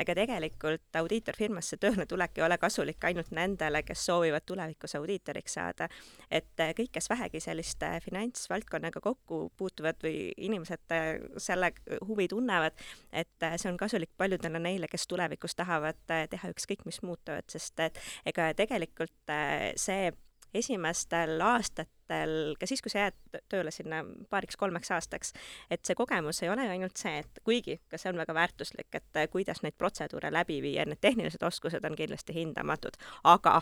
ega 0.00 0.14
tegelikult 0.14 0.98
audiitorfirmasse 1.00 1.78
tööle 1.80 2.06
tulek 2.06 2.38
ei 2.38 2.44
ole 2.46 2.58
kasulik 2.58 3.04
ainult 3.08 3.30
nendele, 3.34 3.82
kes 3.86 4.04
soovivad 4.08 4.46
tulevikus 4.46 4.94
audiitoriks 4.98 5.58
saada. 5.58 5.88
et 6.30 6.60
äh, 6.60 6.72
kõik, 6.76 6.92
kes 6.92 7.10
vähegi 7.10 7.40
selliste 7.40 7.90
finantsvaldkonnaga 8.04 9.00
kokku 9.00 9.52
puutuvad 9.56 10.00
või 10.02 10.32
inimesed 10.36 10.94
äh, 10.94 11.10
selle 11.36 11.72
huvi 12.06 12.28
tunnevad, 12.28 12.72
et 13.12 13.42
äh, 13.42 13.56
see 13.56 13.70
on 13.70 13.76
kasulik 13.76 14.10
paljudele 14.16 14.58
neile, 14.58 14.88
kes 14.88 15.06
tulevikus 15.06 15.54
tahavad 15.58 16.00
äh, 16.10 16.26
teha 16.30 16.52
ükskõik 16.54 16.86
mis 16.88 17.02
muud 17.02 17.20
tööd, 17.24 17.48
sest 17.50 17.80
et 17.80 18.00
ega 18.26 18.52
tegelikult 18.56 19.32
äh, 19.32 19.72
see 19.76 20.12
esimestel 20.54 21.40
aastatel, 21.44 21.97
ka 22.08 22.66
siis, 22.66 22.82
kui 22.82 22.92
sa 22.92 23.06
jääd 23.06 23.40
tööle 23.52 23.72
sinna 23.74 24.02
paariks-kolmeks 24.30 24.92
aastaks, 24.96 25.32
et 25.70 25.84
see 25.86 25.96
kogemus 25.98 26.42
ei 26.42 26.52
ole 26.52 26.68
ainult 26.68 26.96
see, 27.00 27.18
et 27.22 27.40
kuigi 27.44 27.78
ka 27.90 28.00
see 28.00 28.12
on 28.12 28.20
väga 28.20 28.34
väärtuslik, 28.36 28.90
et 28.92 29.20
äh, 29.20 29.28
kuidas 29.30 29.62
neid 29.62 29.76
protseduure 29.78 30.32
läbi 30.32 30.60
viia, 30.64 30.86
need 30.88 31.00
tehnilised 31.00 31.42
oskused 31.44 31.84
on 31.84 31.96
kindlasti 31.98 32.36
hindamatud, 32.36 32.98
aga 33.24 33.60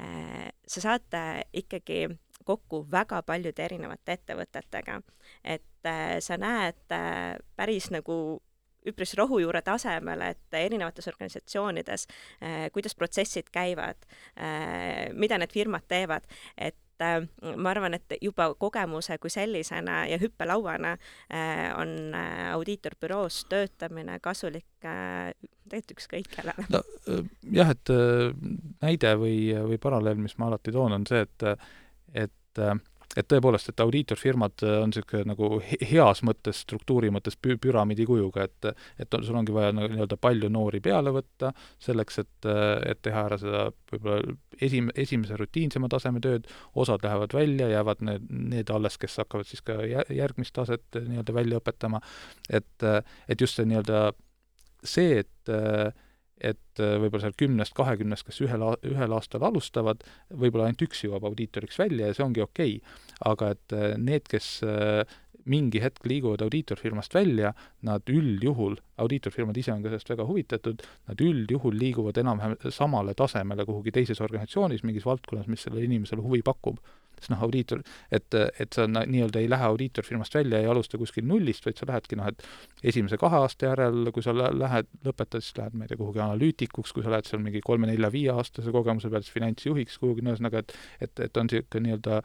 äh, 0.00 0.48
sa 0.66 0.84
saad 0.88 1.18
äh, 1.18 1.42
ikkagi 1.64 2.06
kokku 2.44 2.86
väga 2.90 3.22
paljude 3.22 3.62
erinevate 3.62 4.16
ettevõtetega, 4.18 4.98
et 5.44 5.86
sa 6.22 6.36
näed 6.38 6.94
päris 7.58 7.86
nagu 7.94 8.16
üpris 8.86 9.14
rohujuure 9.18 9.62
tasemel, 9.62 10.24
et 10.26 10.56
erinevates 10.58 11.06
organisatsioonides, 11.10 12.08
kuidas 12.74 12.96
protsessid 12.98 13.50
käivad, 13.54 14.02
mida 15.14 15.38
need 15.38 15.54
firmad 15.54 15.86
teevad, 15.90 16.26
et 16.58 16.81
äh, 17.02 17.54
ma 17.56 17.72
arvan, 17.72 17.96
et 17.98 18.16
juba 18.22 18.50
kogemuse 18.58 19.18
kui 19.22 19.32
sellisena 19.32 20.02
ja 20.10 20.18
hüppelauana 20.22 20.96
on 21.78 22.14
audiitorbüroos 22.52 23.44
töötamine 23.50 24.18
kasulik 24.22 24.66
tegelikult 24.82 25.94
ükskõik 25.96 26.28
kellele. 26.32 26.66
no 26.72 26.82
jah, 27.54 27.72
et 27.72 27.92
näide 28.84 29.14
või, 29.20 29.36
või 29.70 29.78
paralleel, 29.82 30.20
mis 30.20 30.36
ma 30.38 30.50
alati 30.50 30.74
toon, 30.74 30.98
on 30.98 31.06
see, 31.08 31.24
et, 31.26 31.46
et 32.26 32.64
et 33.16 33.28
tõepoolest, 33.28 33.68
et 33.68 33.82
audiitorfirmad 33.84 34.64
äh, 34.64 34.76
on 34.82 34.92
niisugune 34.92 35.32
nagu 35.32 35.60
heas 35.90 36.22
mõttes, 36.26 36.62
struktuuri 36.64 37.10
mõttes 37.14 37.36
pü-, 37.36 37.58
püramiidi 37.60 38.06
kujuga, 38.08 38.46
et 38.48 38.70
et 39.02 39.16
sul 39.26 39.36
ongi 39.36 39.52
vaja 39.54 39.72
nagu 39.74 39.90
nii-öelda 39.92 40.16
palju 40.20 40.48
noori 40.52 40.80
peale 40.84 41.12
võtta, 41.14 41.52
selleks 41.82 42.22
et, 42.22 42.48
et 42.88 43.00
teha 43.04 43.24
ära 43.28 43.38
seda 43.40 43.64
võib-olla 43.90 44.36
esim-, 44.60 44.92
esimese 44.96 45.36
rutiinsema 45.40 45.90
taseme 45.92 46.22
tööd, 46.24 46.46
osad 46.78 47.04
lähevad 47.04 47.34
välja, 47.36 47.68
jäävad 47.72 48.04
need, 48.06 48.28
need 48.54 48.72
alles, 48.72 48.98
kes 49.00 49.18
hakkavad 49.22 49.48
siis 49.48 49.64
ka 49.66 49.80
järgmist 50.12 50.54
taset 50.56 51.00
nii-öelda 51.00 51.36
välja 51.36 51.60
õpetama, 51.60 52.00
et, 52.50 52.88
et 53.28 53.40
just 53.40 53.58
see 53.58 53.68
nii-öelda 53.68 54.06
see, 54.82 55.22
et 55.22 55.52
et 56.42 56.82
äh, 56.82 56.96
võib-olla 57.00 57.26
seal 57.26 57.36
kümnest, 57.38 57.74
kahekümnest, 57.78 58.26
kes 58.26 58.42
ühel, 58.44 58.64
ühel 58.88 59.16
aastal 59.16 59.44
alustavad, 59.48 60.02
võib-olla 60.30 60.68
ainult 60.68 60.86
üks 60.88 61.04
jõuab 61.06 61.26
audiitoriks 61.30 61.78
välja 61.80 62.10
ja 62.10 62.16
see 62.16 62.26
ongi 62.26 62.44
okei. 62.44 62.78
Okay.. 62.78 63.04
aga 63.32 63.52
et 63.56 63.76
äh, 63.76 63.92
need, 64.00 64.26
kes 64.30 64.48
äh, 64.66 65.02
mingi 65.48 65.80
hetk 65.82 66.06
liiguvad 66.06 66.42
audiitorfirmast 66.44 67.14
välja, 67.14 67.52
nad 67.86 68.10
üldjuhul, 68.10 68.76
audiitorfirmad 69.02 69.58
ise 69.58 69.72
on 69.74 69.82
ka 69.82 69.90
sellest 69.90 70.12
väga 70.12 70.26
huvitatud, 70.28 70.82
nad 71.10 71.22
üldjuhul 71.22 71.78
liiguvad 71.78 72.20
enam-vähem 72.22 72.58
samale 72.70 73.14
tasemele 73.18 73.66
kuhugi 73.66 73.94
teises 73.94 74.22
organisatsioonis, 74.22 74.84
mingis 74.86 75.06
valdkonnas, 75.08 75.50
mis 75.50 75.66
sellele 75.66 75.88
inimesele 75.88 76.22
huvi 76.22 76.44
pakub 76.46 76.78
sest 77.22 77.32
noh, 77.32 77.42
audiitor, 77.46 77.82
et, 78.10 78.34
et 78.34 78.74
sa 78.74 78.86
nii-öelda 78.90 79.42
ei 79.42 79.50
lähe 79.50 79.68
audiitorfirmast 79.70 80.34
välja, 80.34 80.60
ei 80.60 80.70
alusta 80.70 80.98
kuskil 81.00 81.26
nullist, 81.28 81.66
vaid 81.66 81.78
sa 81.78 81.88
lähedki 81.88 82.18
noh, 82.18 82.30
et 82.32 82.42
esimese 82.92 83.18
kahe 83.20 83.42
aasta 83.42 83.70
järel, 83.70 84.10
kui 84.14 84.24
sa 84.26 84.34
lähed, 84.34 84.90
lõpetad, 85.06 85.44
siis 85.44 85.56
lähed, 85.58 85.76
ma 85.78 85.86
ei 85.86 85.92
tea, 85.92 86.00
kuhugi 86.00 86.22
analüütikuks, 86.24 86.94
kui 86.96 87.06
sa 87.06 87.14
lähed 87.14 87.30
seal 87.30 87.44
mingi 87.44 87.62
kolme-nelja-viieaastase 87.64 88.74
kogemuse 88.74 89.12
pealt, 89.12 89.28
siis 89.28 89.38
finantsjuhiks 89.38 90.00
kuhugi, 90.02 90.26
no 90.26 90.34
ühesõnaga, 90.34 90.64
et 90.64 90.74
et, 91.02 91.20
et 91.26 91.38
on 91.38 91.48
niisugune 91.48 91.86
nii-öelda 91.86 92.20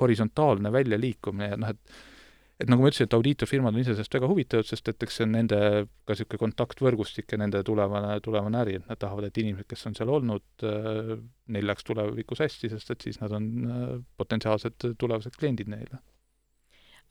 horisontaalne 0.00 0.72
väljaliikumine 0.74 1.52
ja 1.52 1.60
noh, 1.60 1.74
et 1.74 2.13
et 2.60 2.70
nagu 2.70 2.84
ma 2.84 2.90
ütlesin, 2.90 3.08
et 3.08 3.16
audiitorfirmad 3.16 3.74
on 3.74 3.82
ise 3.82 3.94
sellest 3.96 4.14
väga 4.14 4.28
huvitatud, 4.30 4.68
sest 4.68 4.88
et 4.90 5.06
eks 5.06 5.18
see 5.18 5.26
on 5.26 5.34
nende 5.34 5.58
ka 6.06 6.14
niisugune 6.14 6.42
kontaktvõrgustik 6.44 7.34
ja 7.34 7.40
nende 7.42 7.62
tulevane, 7.66 8.14
tulevane 8.24 8.60
äri, 8.60 8.78
et 8.78 8.88
nad 8.90 9.00
tahavad, 9.00 9.26
et 9.28 9.40
inimesed, 9.42 9.66
kes 9.70 9.86
on 9.90 9.96
seal 9.98 10.12
olnud, 10.14 10.46
äh, 10.62 11.14
neil 11.54 11.70
läks 11.70 11.86
tulevikus 11.88 12.44
hästi, 12.44 12.70
sest 12.72 12.94
et 12.94 13.06
siis 13.08 13.18
nad 13.22 13.34
on 13.34 13.48
äh, 13.66 13.86
potentsiaalsed 14.20 14.92
tulevased 15.00 15.38
kliendid 15.40 15.72
neile. 15.72 16.02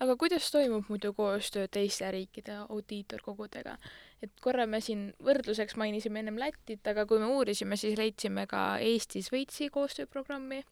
aga 0.03 0.15
kuidas 0.19 0.49
toimub 0.51 0.88
muidu 0.89 1.13
koostöö 1.15 1.67
teiste 1.71 2.10
riikide 2.12 2.56
audiitorkogudega? 2.63 3.77
et 4.23 4.32
korra 4.41 4.65
me 4.67 4.79
siin 4.82 5.12
võrdluseks 5.23 5.75
mainisime 5.77 6.23
ennem 6.23 6.39
Lätit, 6.39 6.88
aga 6.88 7.06
kui 7.06 7.19
me 7.19 7.27
uurisime, 7.36 7.77
siis 7.77 7.99
leidsime 7.99 8.47
ka 8.47 8.79
Eesti-Šveitsi 8.79 9.69
koostööprogrammi? 9.75 10.63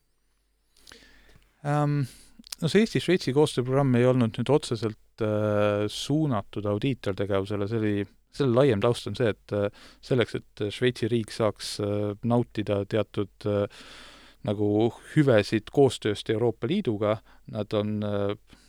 No 2.62 2.70
see 2.70 2.86
Eesti-Šveitsi 2.86 3.34
koostööprogramm 3.36 3.98
ei 4.00 4.08
olnud 4.10 4.38
nüüd 4.38 4.54
otseselt 4.54 5.26
äh, 5.26 5.86
suunatud 5.92 6.68
audiitortegevusele, 6.72 7.68
see 7.70 7.82
oli, 7.82 8.06
selle 8.36 8.58
laiem 8.58 8.82
taust 8.84 9.10
on 9.12 9.18
see, 9.18 9.34
et 9.34 9.56
äh, 9.58 9.68
selleks, 10.06 10.40
et 10.40 10.66
Šveitsi 10.74 11.10
riik 11.12 11.34
saaks 11.36 11.76
äh, 11.84 12.14
nautida 12.24 12.84
teatud 12.90 13.52
nagu 14.42 14.68
hüvesid 15.14 15.70
koostööst 15.70 16.32
Euroopa 16.34 16.66
Liiduga, 16.66 17.20
nad 17.54 17.74
on 17.78 18.00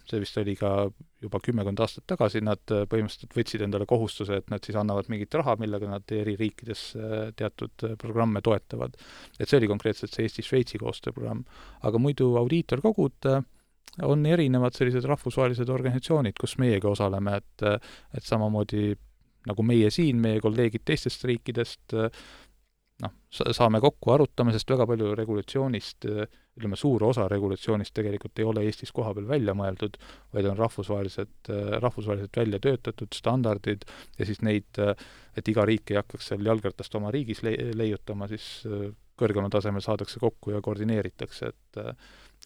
see 0.04 0.20
vist 0.20 0.36
oli 0.36 0.52
ka 0.58 0.90
juba 1.22 1.40
kümmekond 1.42 1.80
aastat 1.82 2.04
tagasi, 2.10 2.42
nad 2.44 2.74
äh, 2.74 2.84
põhimõtteliselt 2.90 3.36
võtsid 3.36 3.64
endale 3.66 3.86
kohustuse, 3.88 4.40
et 4.42 4.50
nad 4.52 4.64
siis 4.64 4.76
annavad 4.78 5.08
mingit 5.12 5.34
raha, 5.38 5.56
millega 5.60 5.88
nad 5.90 6.14
eri 6.14 6.34
riikides 6.38 6.84
äh, 6.98 7.16
teatud 7.38 7.86
äh, 7.86 7.96
programme 8.00 8.42
toetavad. 8.44 8.96
et 9.38 9.48
see 9.48 9.58
oli 9.60 9.70
konkreetselt 9.70 10.14
see 10.14 10.26
Eesti-Šveitsi 10.28 10.80
koostööprogramm. 10.82 11.44
aga 11.82 12.02
muidu 12.02 12.34
audiitorkogud 12.40 13.30
on 14.08 14.26
erinevad 14.26 14.76
sellised 14.76 15.04
rahvusvahelised 15.08 15.68
organisatsioonid, 15.68 16.38
kus 16.40 16.56
meiegi 16.58 16.88
osaleme, 16.88 17.36
et 17.42 17.66
et 18.16 18.24
samamoodi 18.24 18.94
nagu 19.46 19.64
meie 19.66 19.90
siin, 19.90 20.20
meie 20.22 20.40
kolleegid 20.40 20.84
teistest 20.86 21.24
riikidest, 21.26 21.96
noh, 23.02 23.14
saame 23.28 23.80
kokku, 23.82 24.12
arutame, 24.14 24.54
sest 24.54 24.70
väga 24.70 24.86
palju 24.86 25.16
regulatsioonist, 25.18 26.06
ütleme, 26.58 26.76
suur 26.76 27.04
osa 27.06 27.24
regulatsioonist 27.32 27.94
tegelikult 27.96 28.38
ei 28.38 28.46
ole 28.48 28.64
Eestis 28.68 28.92
kohapeal 28.92 29.28
välja 29.28 29.54
mõeldud, 29.56 29.96
vaid 30.34 30.48
on 30.50 30.58
rahvusvahelised, 30.58 31.52
rahvusvaheliselt 31.80 32.36
välja 32.36 32.60
töötatud 32.62 33.16
standardid 33.16 33.86
ja 34.18 34.28
siis 34.28 34.42
neid, 34.44 34.80
et 35.36 35.48
iga 35.48 35.64
riik 35.68 35.94
ei 35.94 36.00
hakkaks 36.00 36.32
seal 36.32 36.44
jalgratast 36.44 36.94
oma 37.00 37.12
riigis 37.14 37.42
le-, 37.46 37.56
leiutama, 37.78 38.28
siis 38.28 38.48
kõrgemal 39.18 39.52
tasemel 39.52 39.84
saadakse 39.84 40.20
kokku 40.20 40.52
ja 40.56 40.62
koordineeritakse, 40.64 41.52
et 41.52 41.84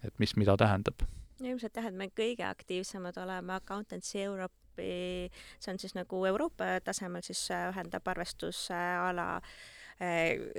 et 0.05 0.19
mis 0.21 0.35
mida 0.37 0.55
tähendab. 0.61 1.03
ilmselt 1.41 1.77
jah, 1.77 1.87
et 1.89 1.95
me 1.97 2.11
kõige 2.13 2.45
aktiivsemad 2.45 3.17
oleme 3.19 3.55
Accountancy 3.55 4.21
Europe'i, 4.21 5.31
see 5.59 5.73
on 5.73 5.81
siis 5.81 5.97
nagu 5.97 6.21
Euroopa 6.29 6.77
tasemel 6.85 7.25
siis 7.25 7.49
ühendab 7.51 8.07
arvestusala 8.13 9.31
äh, 9.39 9.43
Äh, 9.43 9.76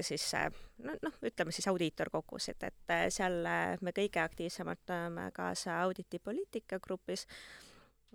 siis 0.02 0.26
äh, 0.34 0.50
noh, 0.84 1.22
ütleme 1.26 1.54
siis 1.54 1.68
audiitorkogusid, 1.70 2.64
et 2.66 2.94
äh, 2.94 3.06
seal 3.14 3.40
me 3.86 3.94
kõige 3.96 4.24
aktiivsemalt 4.24 4.94
oleme 4.94 5.30
kaasa 5.36 5.82
auditipoliitika 5.84 6.80
grupis 6.84 7.28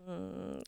mm, 0.03 0.63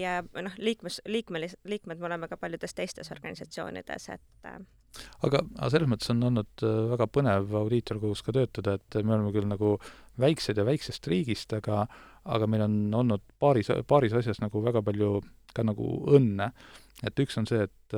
ja 0.00 0.18
noh, 0.22 0.58
liikmes, 0.58 1.00
liikmelis-, 1.06 1.58
liikmed 1.70 2.02
me 2.02 2.10
oleme 2.10 2.30
ka 2.30 2.40
paljudes 2.40 2.74
teistes 2.74 3.12
organisatsioonides, 3.14 4.08
et 4.16 4.50
aga, 4.50 5.38
aga 5.38 5.70
selles 5.70 5.90
mõttes 5.94 6.10
on 6.14 6.26
olnud 6.32 6.66
väga 6.96 7.06
põnev 7.06 7.54
audiitorkogus 7.62 8.26
ka 8.26 8.34
töötada, 8.40 8.74
et 8.80 9.00
me 9.04 9.14
oleme 9.14 9.30
küll 9.34 9.46
nagu 9.46 9.76
väiksed 10.20 10.58
ja 10.58 10.66
väiksest 10.66 11.06
riigist, 11.10 11.54
aga 11.62 11.86
aga 12.22 12.46
meil 12.46 12.66
on 12.66 12.76
olnud 12.94 13.22
paaris, 13.42 13.70
paaris 13.90 14.12
asjas 14.18 14.38
nagu 14.42 14.62
väga 14.62 14.82
palju 14.82 15.16
ka 15.54 15.64
nagu 15.66 15.88
õnne. 16.10 16.52
et 17.02 17.18
üks 17.18 17.38
on 17.38 17.46
see, 17.50 17.64
et 17.66 17.96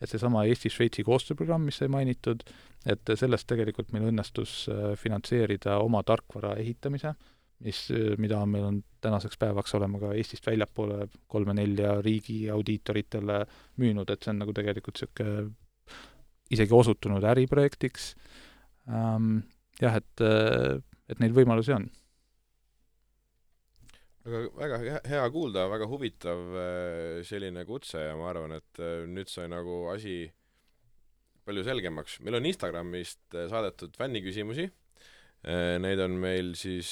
et 0.00 0.10
seesama 0.10 0.44
Eesti-Šveitsi 0.50 1.04
koostööprogramm, 1.06 1.66
mis 1.68 1.80
sai 1.80 1.88
mainitud, 1.92 2.42
et 2.86 3.14
sellest 3.18 3.48
tegelikult 3.50 3.92
meil 3.94 4.10
õnnestus 4.10 4.66
äh, 4.72 4.92
finantseerida 5.00 5.78
oma 5.82 6.02
tarkvara 6.06 6.54
ehitamise, 6.60 7.14
mis, 7.64 7.86
mida 8.20 8.42
meil 8.44 8.66
on 8.68 8.80
tänaseks 9.00 9.38
päevaks 9.40 9.72
olema 9.78 10.00
ka 10.02 10.12
Eestist 10.12 10.46
väljapoole 10.46 11.06
kolme-nelja 11.32 11.94
riigi 12.04 12.42
audiitoritele 12.52 13.38
müünud, 13.80 14.10
et 14.12 14.22
see 14.22 14.34
on 14.34 14.42
nagu 14.44 14.52
tegelikult 14.56 15.00
niisugune 15.00 15.46
isegi 16.52 16.74
osutunud 16.76 17.24
äriprojektiks 17.26 18.10
ähm,. 18.92 19.38
jah, 19.80 19.96
et, 19.98 20.22
et 21.08 21.22
neid 21.22 21.34
võimalusi 21.34 21.72
on 21.74 21.88
aga 24.26 24.40
väga 24.58 24.78
hea, 24.82 25.00
hea 25.12 25.26
kuulda, 25.34 25.66
väga 25.70 25.86
huvitav 25.90 26.56
äh, 26.58 27.20
selline 27.26 27.62
kutse 27.68 28.02
ja 28.08 28.16
ma 28.18 28.30
arvan, 28.32 28.56
et 28.58 28.80
äh, 28.82 29.04
nüüd 29.10 29.30
sai 29.30 29.46
nagu 29.50 29.84
asi 29.92 30.24
palju 31.46 31.62
selgemaks. 31.66 32.18
meil 32.26 32.38
on 32.40 32.48
Instagramist 32.50 33.22
äh, 33.34 33.46
saadetud 33.52 33.94
fänniküsimusi, 33.98 34.68
neid 35.46 36.00
on 36.02 36.16
meil 36.18 36.56
siis, 36.58 36.88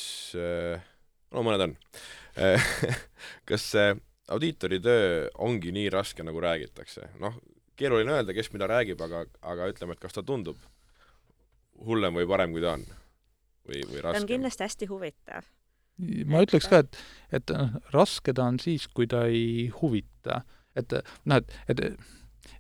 no 1.35 1.43
mõned 1.43 1.65
on. 1.65 1.73
kas 3.49 3.65
see 3.73 3.89
audiitori 4.31 4.79
töö 4.85 5.25
ongi 5.43 5.73
nii 5.75 5.89
raske, 5.91 6.23
nagu 6.23 6.39
räägitakse? 6.45 7.09
noh, 7.23 7.41
keeruline 7.75 8.15
öelda, 8.15 8.37
kes 8.37 8.53
mida 8.55 8.69
räägib, 8.71 9.03
aga, 9.03 9.25
aga 9.43 9.67
ütleme, 9.73 9.97
et 9.97 10.05
kas 10.05 10.15
ta 10.15 10.23
tundub 10.23 10.61
hullem 11.83 12.15
või 12.21 12.31
parem, 12.31 12.55
kui 12.55 12.63
ta 12.63 12.77
on? 12.79 12.87
või, 13.67 13.83
või 13.91 14.05
raskem? 14.05 14.21
ta 14.21 14.23
on 14.23 14.31
kindlasti 14.31 14.67
hästi 14.69 14.91
huvitav 14.93 15.51
ma 16.31 16.43
ütleks 16.45 16.69
ka, 16.71 16.83
et, 16.85 16.99
et 17.41 17.55
noh, 17.55 17.79
raske 17.95 18.35
ta 18.35 18.49
on 18.51 18.59
siis, 18.63 18.89
kui 18.91 19.07
ta 19.11 19.27
ei 19.31 19.71
huvita. 19.81 20.43
et 20.75 20.93
noh, 21.31 21.39
et, 21.39 21.57
et 21.71 21.83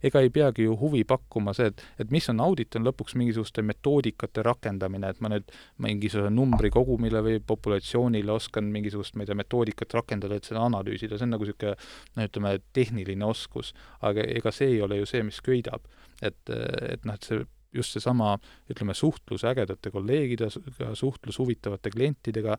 ega 0.04 0.20
ei 0.22 0.30
peagi 0.32 0.66
ju 0.66 0.76
huvi 0.80 1.02
pakkuma 1.08 1.54
see, 1.56 1.70
et, 1.72 1.82
et 2.02 2.12
mis 2.14 2.26
on 2.32 2.40
audit, 2.44 2.76
on 2.76 2.86
lõpuks 2.86 3.16
mingisuguste 3.20 3.64
metoodikate 3.66 4.44
rakendamine, 4.46 5.10
et 5.10 5.22
ma 5.24 5.30
nüüd 5.32 5.50
mingisuguse 5.84 6.32
numbri 6.34 6.70
kogumile 6.74 7.22
või 7.24 7.40
populatsioonile 7.44 8.34
oskan 8.34 8.70
mingisugust, 8.74 9.16
ma 9.16 9.24
ei 9.24 9.30
tea, 9.30 9.38
metoodikat 9.40 9.96
rakendada, 9.98 10.38
et 10.38 10.48
seda 10.48 10.64
analüüsida, 10.68 11.18
see 11.18 11.28
on 11.28 11.34
nagu 11.36 11.48
niisugune 11.48 11.74
noh, 11.74 12.28
ütleme, 12.28 12.54
tehniline 12.76 13.28
oskus. 13.28 13.74
aga 14.04 14.24
ega 14.38 14.52
see 14.54 14.76
ei 14.76 14.80
ole 14.84 15.00
ju 15.02 15.10
see, 15.10 15.24
mis 15.26 15.40
köidab. 15.44 15.88
et, 16.22 16.38
et 16.48 17.04
noh, 17.04 17.16
et 17.16 17.26
see 17.26 17.42
just 17.74 17.96
seesama, 17.96 18.34
ütleme, 18.70 18.94
suhtlus 18.96 19.44
ägedate 19.48 19.92
kolleegidega, 19.94 20.94
suhtlus 20.98 21.38
huvitavate 21.42 21.92
klientidega, 21.94 22.56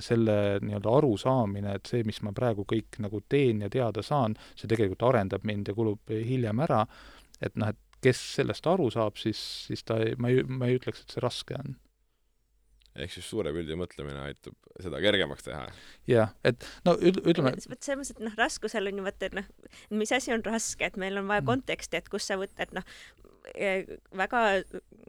selle 0.00 0.36
nii-öelda 0.62 0.96
arusaamine, 0.98 1.76
et 1.78 1.92
see, 1.92 2.02
mis 2.08 2.22
ma 2.26 2.34
praegu 2.36 2.66
kõik 2.68 3.00
nagu 3.02 3.22
teen 3.28 3.64
ja 3.66 3.70
teada 3.72 4.04
saan, 4.06 4.36
see 4.58 4.70
tegelikult 4.70 5.06
arendab 5.10 5.46
mind 5.48 5.72
ja 5.72 5.76
kulub 5.76 6.12
hiljem 6.12 6.62
ära, 6.66 6.84
et 7.42 7.56
noh, 7.58 7.72
et 7.72 8.02
kes 8.02 8.18
sellest 8.40 8.66
aru 8.66 8.90
saab, 8.90 9.18
siis, 9.20 9.40
siis 9.68 9.86
ta 9.86 10.00
ei, 10.02 10.16
ma 10.18 10.32
ei, 10.32 10.42
ma 10.42 10.70
ei 10.70 10.78
ütleks, 10.80 11.04
et 11.04 11.14
see 11.14 11.22
raske 11.22 11.58
on 11.58 11.76
ehk 12.98 13.12
siis 13.14 13.24
suure 13.24 13.52
pildi 13.54 13.76
mõtlemine 13.78 14.20
aitab 14.26 14.56
seda 14.82 15.00
kergemaks 15.02 15.46
teha. 15.46 15.62
jah, 16.10 16.34
et 16.44 16.66
no 16.86 16.94
ütleme 17.00 17.54
vot 17.54 17.64
selles 17.64 18.10
mõttes, 18.10 18.12
et 18.12 18.22
noh, 18.26 18.36
raskusel 18.38 18.90
on 18.90 19.00
ju 19.00 19.06
vaata, 19.06 19.30
et 19.30 19.36
noh, 19.38 19.48
mis 19.96 20.12
asi 20.12 20.34
on 20.34 20.44
raske, 20.44 20.90
et 20.90 20.98
meil 21.00 21.16
on 21.20 21.30
vaja 21.30 21.44
mm. 21.44 21.48
konteksti, 21.48 22.02
et 22.02 22.10
kus 22.12 22.28
sa 22.28 22.36
võtad, 22.40 22.74
noh, 22.76 22.84
väga 24.16 24.40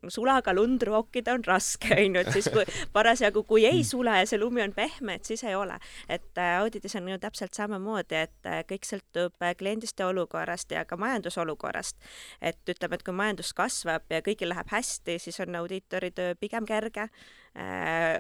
sulaga 0.10 0.54
lund 0.54 0.82
rookida 0.84 1.34
on 1.34 1.44
raske, 1.48 1.94
onju, 2.06 2.22
et 2.24 2.32
siis 2.34 2.50
kui 2.54 2.66
parasjagu, 2.96 3.44
kui 3.48 3.66
ei 3.70 3.84
sule 3.88 4.16
ja 4.18 4.26
see 4.30 4.40
lumi 4.42 4.64
on 4.64 4.74
pehme, 4.76 5.18
et 5.20 5.30
siis 5.30 5.44
ei 5.44 5.56
ole. 5.56 5.78
et 6.10 6.38
äh, 6.38 6.58
auditis 6.60 6.96
on 7.00 7.10
ju 7.10 7.18
täpselt 7.20 7.54
samamoodi, 7.54 8.24
et 8.28 8.50
äh, 8.50 8.64
kõik 8.70 8.88
sõltub 8.88 9.46
äh, 9.46 9.56
kliendiste 9.60 10.06
olukorrast 10.06 10.72
ja 10.72 10.86
ka 10.86 10.98
majandusolukorrast. 10.98 11.98
et 12.42 12.70
ütleme, 12.70 12.96
et 13.00 13.04
kui 13.04 13.14
majandus 13.14 13.54
kasvab 13.54 14.10
ja 14.10 14.22
kõigil 14.26 14.52
läheb 14.52 14.70
hästi, 14.72 15.20
siis 15.20 15.40
on 15.40 15.56
audiitori 15.62 16.12
töö 16.12 16.36
pigem 16.40 16.66
kerge 16.66 17.10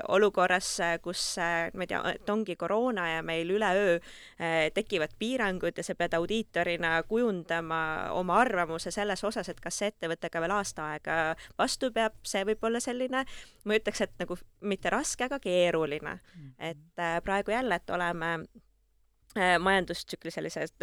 olukorras, 0.07 0.79
äh, 0.79 0.99
kus 1.01 1.37
äh, 1.41 1.71
ma 1.73 1.83
ei 1.83 1.89
tea, 1.89 2.01
et 2.13 2.29
ongi 2.29 2.55
koroona 2.59 3.07
ja 3.15 3.21
meil 3.25 3.49
üleöö 3.49 3.95
tekivad 4.73 5.15
piirangud 5.19 5.77
ja 5.77 5.83
sa 5.83 5.95
pead 5.97 6.13
audiitorina 6.13 6.91
kujundama 7.09 7.79
oma 8.13 8.37
arvamuse 8.43 8.91
selles 8.93 9.23
osas, 9.23 9.49
et 9.49 9.61
kas 9.63 9.79
see 9.81 9.89
ettevõte 9.89 10.29
ka 10.29 10.41
veel 10.43 10.53
aasta 10.53 10.85
aega 10.93 11.15
vastu 11.57 11.89
peab, 11.95 12.19
see 12.27 12.43
võib 12.45 12.67
olla 12.69 12.81
selline, 12.83 13.23
ma 13.65 13.79
ütleks, 13.79 14.03
et 14.05 14.13
nagu 14.21 14.37
mitte 14.61 14.91
raske, 14.93 15.25
aga 15.25 15.39
keeruline. 15.41 16.19
Mhm. 16.35 16.53
et 16.59 17.23
praegu 17.23 17.51
jälle, 17.51 17.75
et 17.75 17.89
oleme 17.89 18.45
majandustsükli 19.59 20.31
sellises, 20.31 20.75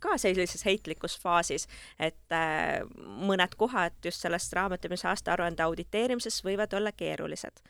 ka 0.00 0.18
sellises 0.20 0.64
heitlikus 0.68 1.16
faasis, 1.20 1.64
et 1.98 2.36
mõned 2.98 3.56
kohad 3.56 3.96
just 4.04 4.20
sellest 4.20 4.52
raamatupidamise 4.52 5.08
aastaaruande 5.08 5.64
auditeerimises 5.64 6.42
võivad 6.44 6.76
olla 6.76 6.92
keerulised 6.92 7.64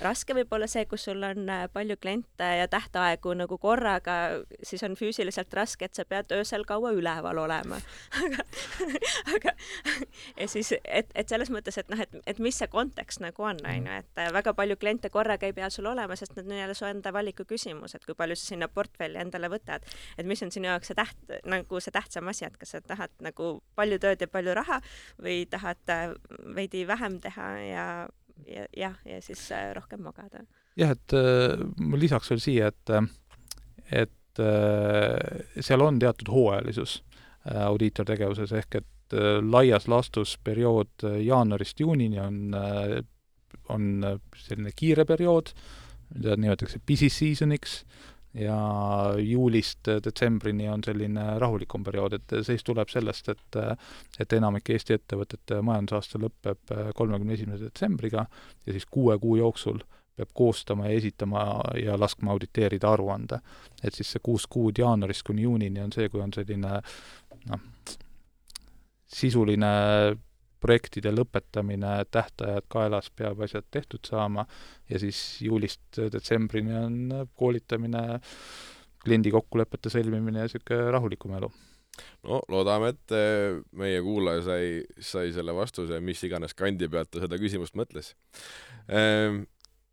raske 0.00 0.34
võib 0.36 0.52
olla 0.54 0.66
see, 0.70 0.84
kus 0.90 1.06
sul 1.08 1.22
on 1.26 1.48
äh, 1.50 1.66
palju 1.72 1.96
kliente 2.00 2.48
ja 2.58 2.68
tähtaegu 2.70 3.34
nagu 3.38 3.58
korraga, 3.60 4.16
siis 4.62 4.82
on 4.86 4.96
füüsiliselt 4.98 5.52
raske, 5.54 5.86
et 5.88 5.98
sa 5.98 6.04
pead 6.08 6.32
öösel 6.32 6.64
kaua 6.68 6.92
üleval 6.96 7.38
olema 7.44 7.78
aga, 8.24 8.46
aga 9.36 9.54
ja 10.38 10.48
siis, 10.48 10.72
et, 10.84 11.10
et 11.14 11.28
selles 11.28 11.52
mõttes, 11.52 11.78
et 11.78 11.90
noh, 11.92 12.00
et, 12.00 12.16
et 12.26 12.42
mis 12.42 12.56
see 12.56 12.70
kontekst 12.72 13.22
nagu 13.24 13.46
on, 13.46 13.60
on 13.68 13.88
ju, 13.90 13.98
et 14.02 14.22
äh, 14.22 14.32
väga 14.34 14.54
palju 14.58 14.78
kliente 14.80 15.12
korraga 15.12 15.48
ei 15.48 15.56
pea 15.56 15.70
sul 15.72 15.90
olema, 15.90 16.16
sest 16.18 16.36
need 16.38 16.50
on 16.50 16.60
jälle 16.62 16.78
su 16.78 16.88
enda 16.88 17.12
valiku 17.14 17.46
küsimus, 17.48 17.96
et 17.96 18.06
kui 18.06 18.16
palju 18.18 18.38
sa 18.38 18.52
sinna 18.52 18.70
portfelli 18.72 19.20
endale 19.22 19.50
võtad. 19.52 19.86
et 20.18 20.26
mis 20.26 20.42
on 20.42 20.52
sinu 20.54 20.70
jaoks 20.70 20.92
see 20.92 20.98
täht, 20.98 21.36
nagu 21.48 21.80
see 21.80 21.94
tähtsam 21.94 22.28
asi, 22.32 22.46
et 22.48 22.56
kas 22.60 22.76
sa 22.76 22.82
tahad 22.84 23.12
nagu 23.24 23.54
palju 23.78 24.00
tööd 24.02 24.22
ja 24.22 24.30
palju 24.30 24.56
raha 24.56 24.80
või 25.22 25.44
tahad 25.50 25.92
äh, 25.92 26.08
veidi 26.56 26.86
vähem 26.88 27.20
teha 27.22 27.48
ja 27.66 27.86
ja 28.46 28.66
jah, 28.76 28.96
ja 29.04 29.20
siis 29.22 29.44
äh, 29.52 29.72
rohkem 29.76 30.02
magada. 30.02 30.44
jah, 30.76 30.94
et 30.96 31.14
äh, 31.16 31.58
ma 31.78 32.00
lisaks 32.00 32.32
veel 32.32 32.42
siia, 32.42 32.72
et 32.72 32.94
et 33.92 34.40
äh, 34.40 35.60
seal 35.60 35.84
on 35.84 36.00
teatud 36.02 36.32
hooajalisus 36.32 37.02
audiitortegevuses, 37.42 38.52
ehk 38.54 38.76
et 38.78 39.14
laias 39.42 39.88
laastus 39.90 40.36
periood 40.44 41.02
jaanuarist 41.20 41.80
juunini 41.80 42.20
on 42.22 42.54
on 43.68 43.88
selline 44.38 44.70
kiire 44.76 45.04
periood, 45.04 45.50
mida 46.14 46.36
nimetatakse 46.38 46.80
busy 46.86 47.10
season'iks 47.12 47.82
ja 48.34 48.56
juulist 49.18 49.88
detsembrini 50.04 50.68
on 50.68 50.84
selline 50.84 51.38
rahulikum 51.38 51.84
periood, 51.84 52.16
et 52.16 52.34
see 52.38 52.54
siis 52.54 52.64
tuleb 52.64 52.88
sellest, 52.88 53.28
et 53.28 53.58
et 54.20 54.32
enamik 54.32 54.70
Eesti 54.72 54.96
ettevõtete 54.96 55.60
majandusaasta 55.62 56.20
lõpeb 56.22 56.76
kolmekümne 56.96 57.34
esimese 57.36 57.68
detsembriga 57.68 58.26
ja 58.66 58.72
siis 58.72 58.86
kuue 58.86 59.18
kuu 59.18 59.36
jooksul 59.36 59.82
peab 60.16 60.32
koostama 60.34 60.88
ja 60.88 60.96
esitama 60.96 61.44
ja 61.82 62.00
laskma 62.00 62.32
auditeerida 62.32 62.92
aruande. 62.92 63.38
et 63.82 63.94
siis 63.94 64.12
see 64.12 64.20
kuus 64.22 64.46
kuud 64.46 64.78
jaanuarist 64.78 65.22
kuni 65.26 65.42
juunini 65.42 65.80
on 65.80 65.92
see, 65.92 66.08
kui 66.08 66.20
on 66.20 66.32
selline 66.32 66.80
noh, 67.48 67.60
sisuline 69.08 69.72
projektide 70.62 71.12
lõpetamine, 71.14 71.96
tähtajad 72.10 72.68
kaelas, 72.72 73.10
peab 73.16 73.42
asjad 73.44 73.66
tehtud 73.70 74.06
saama 74.08 74.46
ja 74.90 75.02
siis 75.02 75.18
juulist 75.42 76.00
detsembrini 76.14 76.78
on 76.78 77.26
koolitamine, 77.34 78.06
kliendi 79.02 79.34
kokkulepete 79.34 79.90
sõlmimine 79.92 80.44
ja 80.44 80.48
niisugune 80.48 80.90
rahulikum 80.94 81.36
elu 81.40 81.50
no 82.26 82.40
loodame, 82.52 82.92
et 82.94 83.14
eh, 83.16 83.58
meie 83.78 84.00
kuulaja 84.04 84.44
sai, 84.46 84.68
sai 85.02 85.32
selle 85.34 85.54
vastuse, 85.56 86.00
mis 86.04 86.22
iganes 86.26 86.56
kandi 86.56 86.88
pealt 86.92 87.12
ta 87.12 87.22
seda 87.24 87.38
küsimust 87.40 87.76
mõtles 87.78 88.14
ehm,. 88.88 89.44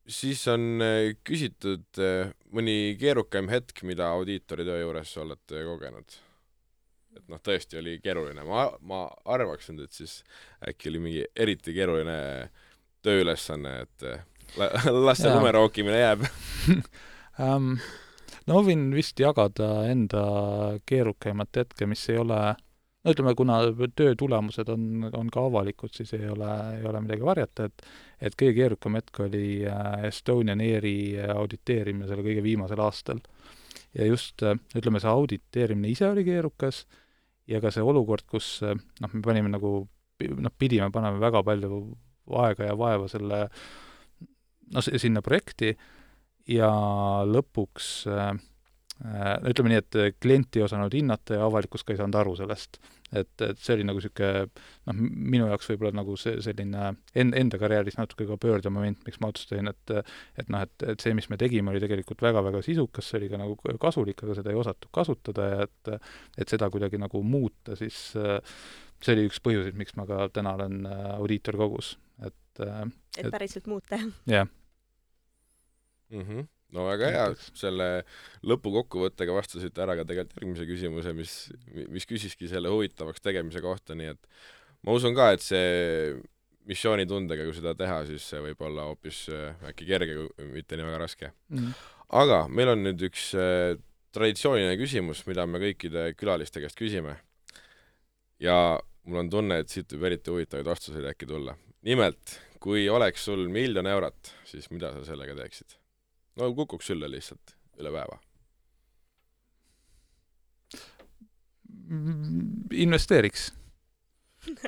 siis 0.09 0.45
on 0.51 0.85
eh, 0.85 1.17
küsitud 1.27 2.01
eh, 2.01 2.31
mõni 2.55 2.95
keerukam 3.01 3.51
hetk, 3.51 3.83
mida 3.89 4.11
audiitori 4.15 4.67
töö 4.67 4.79
juures 4.83 5.15
olete 5.21 5.65
kogenud 5.67 6.19
et 7.17 7.25
noh, 7.31 7.41
tõesti 7.43 7.79
oli 7.79 7.97
keeruline, 8.03 8.43
ma, 8.47 8.67
ma 8.81 9.05
arvaks 9.29 9.71
nüüd, 9.71 9.87
et 9.87 9.95
siis 10.01 10.19
äkki 10.67 10.91
oli 10.91 11.03
mingi 11.03 11.23
eriti 11.35 11.73
keeruline 11.75 12.19
tööülesanne, 13.05 13.75
et 13.85 14.07
las 15.07 15.21
see 15.21 15.33
lumerookimine 15.33 15.99
jääb. 15.99 16.25
Um, 17.39 17.75
no 18.49 18.63
võin 18.65 18.89
vist 18.95 19.19
jagada 19.21 19.85
enda 19.89 20.23
keerukaimat 20.89 21.63
hetke, 21.63 21.87
mis 21.89 22.05
ei 22.09 22.19
ole 22.21 22.39
no 23.03 23.13
ütleme, 23.13 23.33
kuna 23.37 23.59
töö 23.95 24.15
tulemused 24.19 24.69
on, 24.73 25.09
on 25.13 25.29
ka 25.31 25.45
avalikud, 25.47 25.93
siis 25.95 26.11
ei 26.17 26.27
ole, 26.29 26.49
ei 26.79 26.85
ole 26.89 27.03
midagi 27.05 27.25
varjata, 27.25 27.69
et 27.69 27.89
et 28.19 28.35
kõige 28.35 28.57
keerukam 28.57 28.97
hetk 28.99 29.21
oli 29.23 29.61
äh, 29.63 30.01
Estonian 30.09 30.59
Airi 30.59 31.15
auditeerimine 31.31 32.09
selle 32.09 32.25
kõige 32.25 32.43
viimasel 32.43 32.81
aastal. 32.83 33.21
Ja 33.97 34.07
just 34.07 34.43
ütleme, 34.43 35.01
see 35.01 35.11
auditeerimine 35.11 35.93
ise 35.93 36.09
oli 36.09 36.25
keerukas 36.27 36.83
ja 37.49 37.61
ka 37.63 37.71
see 37.73 37.85
olukord, 37.85 38.27
kus 38.29 38.59
noh, 38.63 39.13
me 39.13 39.23
panime 39.25 39.49
nagu 39.51 39.73
noh, 40.19 40.53
pidime 40.59 40.91
panema 40.93 41.21
väga 41.21 41.43
palju 41.47 41.81
aega 42.43 42.69
ja 42.69 42.77
vaeva 42.77 43.07
selle 43.09 43.45
noh, 44.73 44.85
sinna 44.85 45.23
projekti 45.25 45.73
ja 46.49 46.69
lõpuks 47.25 47.89
äh, 48.09 48.37
Äh, 48.37 48.48
ütleme 48.99 49.71
nii, 49.71 49.79
et 49.79 49.97
klient 50.19 50.57
ei 50.59 50.63
osanud 50.65 50.93
hinnata 50.93 51.37
ja 51.37 51.45
avalikkus 51.47 51.85
ka 51.87 51.93
ei 51.93 51.99
saanud 52.01 52.17
aru 52.19 52.33
sellest. 52.35 52.79
et, 53.15 53.31
et 53.41 53.57
see 53.57 53.73
oli 53.73 53.85
nagu 53.87 53.97
niisugune 53.97 54.49
noh, 54.89 54.97
minu 55.33 55.47
jaoks 55.47 55.69
võib-olla 55.71 55.93
nagu 55.97 56.17
see 56.19 56.35
selline 56.45 56.89
en-, 57.15 57.31
enda 57.39 57.57
karjääris 57.61 57.95
natuke 57.97 58.27
ka 58.29 58.37
pöördemoment, 58.37 58.99
miks 59.07 59.21
ma 59.23 59.31
otsustasin, 59.31 59.71
et 59.71 59.93
et 60.37 60.51
noh, 60.51 60.65
et, 60.67 60.85
et 60.93 60.99
see, 60.99 61.15
mis 61.17 61.29
me 61.31 61.39
tegime, 61.39 61.71
oli 61.71 61.81
tegelikult 61.81 62.21
väga-väga 62.27 62.61
sisukas, 62.65 63.07
see 63.09 63.21
oli 63.21 63.31
ka 63.31 63.39
nagu 63.41 63.55
kasulik, 63.81 64.21
aga 64.27 64.37
seda 64.41 64.53
ei 64.53 64.59
osatud 64.59 64.91
kasutada 64.93 65.47
ja 65.53 65.63
et 65.69 65.95
et 66.43 66.51
seda 66.51 66.69
kuidagi 66.69 66.99
nagu 67.01 67.23
muuta, 67.23 67.79
siis 67.79 67.97
see 68.11 69.15
oli 69.15 69.25
üks 69.31 69.39
põhjuseid, 69.47 69.79
miks 69.79 69.95
ma 69.95 70.05
ka 70.09 70.27
täna 70.35 70.57
olen 70.59 70.83
audiitorkogus, 71.15 71.95
et 72.27 72.63
et, 72.67 73.23
et 73.23 73.31
päriselt 73.31 73.71
muuta, 73.71 73.95
jah? 74.27 74.47
No 76.75 76.85
väga 76.89 77.11
hea, 77.13 77.27
selle 77.57 77.89
lõpukokkuvõttega 78.47 79.35
vastasite 79.35 79.83
ära 79.85 79.97
ka 79.99 80.05
tegelikult 80.09 80.37
järgmise 80.39 80.67
küsimuse, 80.69 81.13
mis, 81.17 81.35
mis 81.89 82.09
küsiski 82.09 82.49
selle 82.51 82.71
huvitavaks 82.73 83.23
tegemise 83.25 83.63
kohta, 83.65 83.97
nii 83.97 84.11
et 84.13 84.29
ma 84.85 84.95
usun 84.97 85.15
ka, 85.17 85.31
et 85.35 85.45
see 85.45 86.17
missioonitundega, 86.69 87.47
kui 87.47 87.57
seda 87.57 87.73
teha, 87.77 88.03
siis 88.09 88.25
see 88.29 88.41
võib 88.43 88.59
olla 88.67 88.89
hoopis 88.91 89.23
äh, 89.33 89.69
äkki 89.71 89.87
kerge, 89.89 90.27
mitte 90.53 90.77
nii 90.77 90.85
väga 90.85 90.99
raske 91.01 91.31
mm.. 91.49 91.71
aga 92.21 92.43
meil 92.51 92.75
on 92.75 92.83
nüüd 92.85 93.07
üks 93.09 93.31
äh, 93.37 93.73
traditsiooniline 94.15 94.77
küsimus, 94.79 95.23
mida 95.29 95.45
me 95.49 95.61
kõikide 95.61 96.11
külaliste 96.17 96.61
käest 96.63 96.77
küsime. 96.79 97.17
ja 98.41 98.77
mul 99.09 99.23
on 99.23 99.33
tunne, 99.33 99.59
et 99.61 99.73
siit 99.73 99.89
võib 99.95 100.09
eriti 100.11 100.33
huvitavaid 100.33 100.69
vastuseid 100.69 101.09
äkki 101.11 101.29
tulla. 101.29 101.57
nimelt, 101.85 102.37
kui 102.61 102.87
oleks 102.89 103.25
sul 103.25 103.47
miljon 103.49 103.87
eurot, 103.87 104.33
siis 104.45 104.69
mida 104.73 104.93
sa 104.93 105.05
sellega 105.07 105.37
teeksid? 105.41 105.79
No 106.39 106.49
kukuks 106.55 106.87
sülle 106.91 107.11
lihtsalt 107.11 107.55
üle 107.79 107.91
päeva. 107.91 108.19
investeeriks 112.71 113.47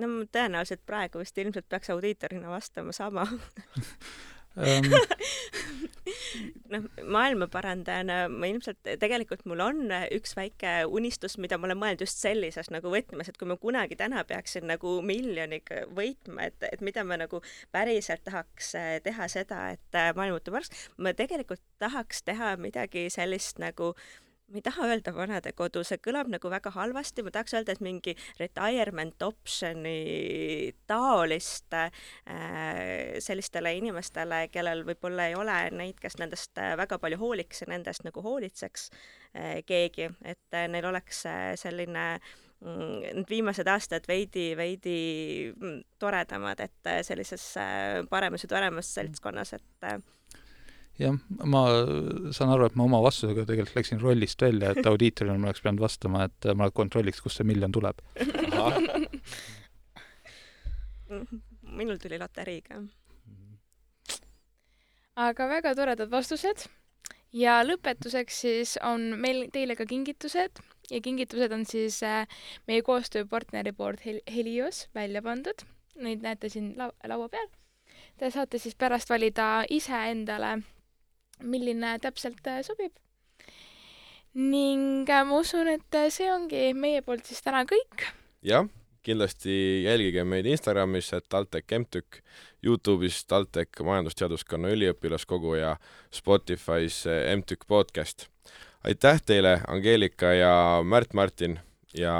no 0.00 0.06
tõenäoliselt 0.32 0.84
praegu 0.86 1.18
vist 1.18 1.38
ilmselt 1.38 1.68
peaks 1.68 1.90
audiitorina 1.90 2.48
vastama 2.52 2.92
sama 2.94 3.26
ähm, 4.58 4.92
noh, 6.72 6.86
maailmaparandajana 7.02 8.18
ma 8.32 8.48
ilmselt, 8.50 8.80
tegelikult 9.00 9.44
mul 9.48 9.62
on 9.64 9.94
üks 10.14 10.36
väike 10.38 10.74
unistus, 10.88 11.36
mida 11.42 11.58
ma 11.58 11.68
olen 11.70 11.80
mõelnud 11.80 12.04
just 12.06 12.22
sellises 12.22 12.70
nagu 12.74 12.90
võtmes, 12.92 13.30
et 13.30 13.38
kui 13.40 13.48
ma 13.50 13.58
kunagi 13.60 13.98
täna 13.98 14.24
peaksin 14.28 14.68
nagu 14.70 14.98
miljoniga 15.06 15.84
võitma, 15.96 16.50
et, 16.50 16.68
et 16.70 16.84
mida 16.84 17.04
ma 17.06 17.18
nagu 17.20 17.42
päriselt 17.74 18.24
tahaks 18.26 18.74
eh, 18.78 18.92
teha 19.04 19.30
seda, 19.32 19.62
et 19.76 19.98
eh, 19.98 20.12
maailm 20.16 20.36
muutub 20.36 20.56
paremaks, 20.56 20.88
ma 21.02 21.14
tegelikult 21.16 21.62
tahaks 21.82 22.22
teha 22.26 22.54
midagi 22.60 23.08
sellist 23.12 23.60
nagu 23.62 23.92
äh, 23.94 24.25
ma 24.46 24.60
ei 24.60 24.62
taha 24.62 24.86
öelda 24.86 25.10
vanadekodu, 25.14 25.82
see 25.86 25.98
kõlab 26.02 26.28
nagu 26.30 26.50
väga 26.50 26.70
halvasti, 26.76 27.24
ma 27.26 27.32
tahaks 27.34 27.56
öelda, 27.56 27.74
et 27.74 27.82
mingi 27.82 28.14
retirement 28.38 29.22
option'i 29.26 30.70
taolist 30.86 31.74
äh, 31.74 31.90
sellistele 33.22 33.74
inimestele, 33.80 34.44
kellel 34.54 34.84
võib-olla 34.86 35.26
ei 35.30 35.36
ole 35.38 35.58
neid, 35.74 35.98
kes 36.02 36.18
nendest 36.22 36.58
äh, 36.62 36.76
väga 36.78 37.00
palju 37.02 37.18
hooliks 37.22 37.64
ja 37.64 37.70
nendest 37.74 38.06
nagu 38.06 38.22
hoolitseks 38.22 38.88
äh, 39.34 39.62
keegi, 39.66 40.12
et 40.22 40.54
äh, 40.54 40.68
neil 40.70 40.86
oleks 40.92 41.24
äh, 41.26 41.52
selline 41.58 42.06
mm, 42.62 43.16
need 43.18 43.30
viimased 43.30 43.66
aastad 43.66 44.06
veidi, 44.06 44.52
veidi 44.58 44.98
mm, 45.56 45.80
toredamad, 45.98 46.62
et 46.62 46.92
äh, 46.92 47.02
sellises 47.06 47.54
paremas 48.10 48.46
ja 48.46 48.54
toremas 48.54 48.94
seltskonnas, 48.94 49.56
et 49.58 49.90
jah, 51.00 51.16
ma 51.44 51.62
saan 52.36 52.52
aru, 52.54 52.66
et 52.68 52.76
ma 52.78 52.86
oma 52.86 53.02
vastusega 53.04 53.44
tegelikult 53.48 53.80
läksin 53.80 54.00
rollist 54.02 54.42
välja, 54.42 54.72
et 54.72 54.86
audiitorina 54.86 55.36
ma 55.38 55.50
oleks 55.50 55.62
pidanud 55.64 55.84
vastama, 55.84 56.26
et 56.30 56.48
ma 56.56 56.70
kontrolliks, 56.70 57.20
kust 57.24 57.40
see 57.40 57.48
miljon 57.48 57.72
tuleb. 57.74 58.00
minul 61.76 61.98
tuli 62.02 62.18
loteriiga. 62.18 62.80
aga 65.16 65.46
väga 65.48 65.74
toredad 65.74 66.10
vastused 66.12 66.66
ja 67.32 67.60
lõpetuseks 67.64 68.40
siis 68.44 68.74
on 68.84 69.14
meil 69.20 69.46
teile 69.52 69.76
ka 69.76 69.86
kingitused 69.88 70.60
ja 70.90 71.00
kingitused 71.00 71.52
on 71.52 71.64
siis 71.66 72.02
äh, 72.04 72.26
meie 72.68 72.82
koostööpartneri 72.82 73.72
poolt 73.72 74.04
Hel 74.04 74.20
Helios 74.28 74.86
välja 74.94 75.22
pandud. 75.22 75.64
Neid 75.96 76.20
näete 76.22 76.48
siin 76.52 76.74
lau 76.76 76.90
laua 77.08 77.28
peal. 77.32 77.48
Te 78.20 78.30
saate 78.30 78.58
siis 78.60 78.76
pärast 78.76 79.10
valida 79.10 79.64
iseendale 79.72 80.58
milline 81.42 81.96
täpselt 82.02 82.46
äh, 82.46 82.62
sobib. 82.64 82.92
ning 84.36 85.08
äh, 85.08 85.24
ma 85.24 85.38
usun, 85.40 85.68
et 85.72 85.96
äh, 85.96 86.10
see 86.12 86.28
ongi 86.32 86.72
meie 86.76 87.02
poolt 87.04 87.24
siis 87.28 87.42
täna 87.44 87.64
kõik. 87.68 88.06
jah, 88.44 88.68
kindlasti 89.06 89.84
jälgige 89.84 90.24
meid 90.24 90.46
Instagramis, 90.50 91.12
et 91.16 91.28
TalTech 91.28 91.78
MTÜK, 91.78 92.20
Youtube'is 92.66 93.24
TalTech 93.28 93.82
Majandusteaduskonna 93.84 94.72
üliõpilaskogu 94.74 95.56
ja 95.60 95.76
Spotify's 96.14 97.04
MTÜK 97.36 97.66
podcast. 97.68 98.28
aitäh 98.84 99.20
teile, 99.24 99.60
Angeelika 99.68 100.32
ja 100.32 100.54
Märt-Martin 100.84 101.60
ja 101.94 102.16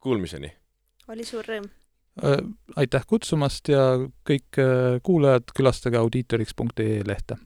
kuulmiseni! 0.00 0.52
oli 1.08 1.24
suur 1.24 1.44
rõõm! 1.44 1.72
aitäh 2.76 3.02
kutsumast 3.10 3.68
ja 3.68 3.98
kõik 4.28 4.60
kuulajad, 5.02 5.50
külastage 5.56 5.98
audiitoriks.ee 5.98 7.02
lehte 7.06 7.40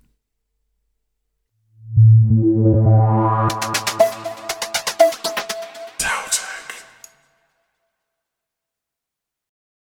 Thank 2.60 3.76
you. 3.76 3.77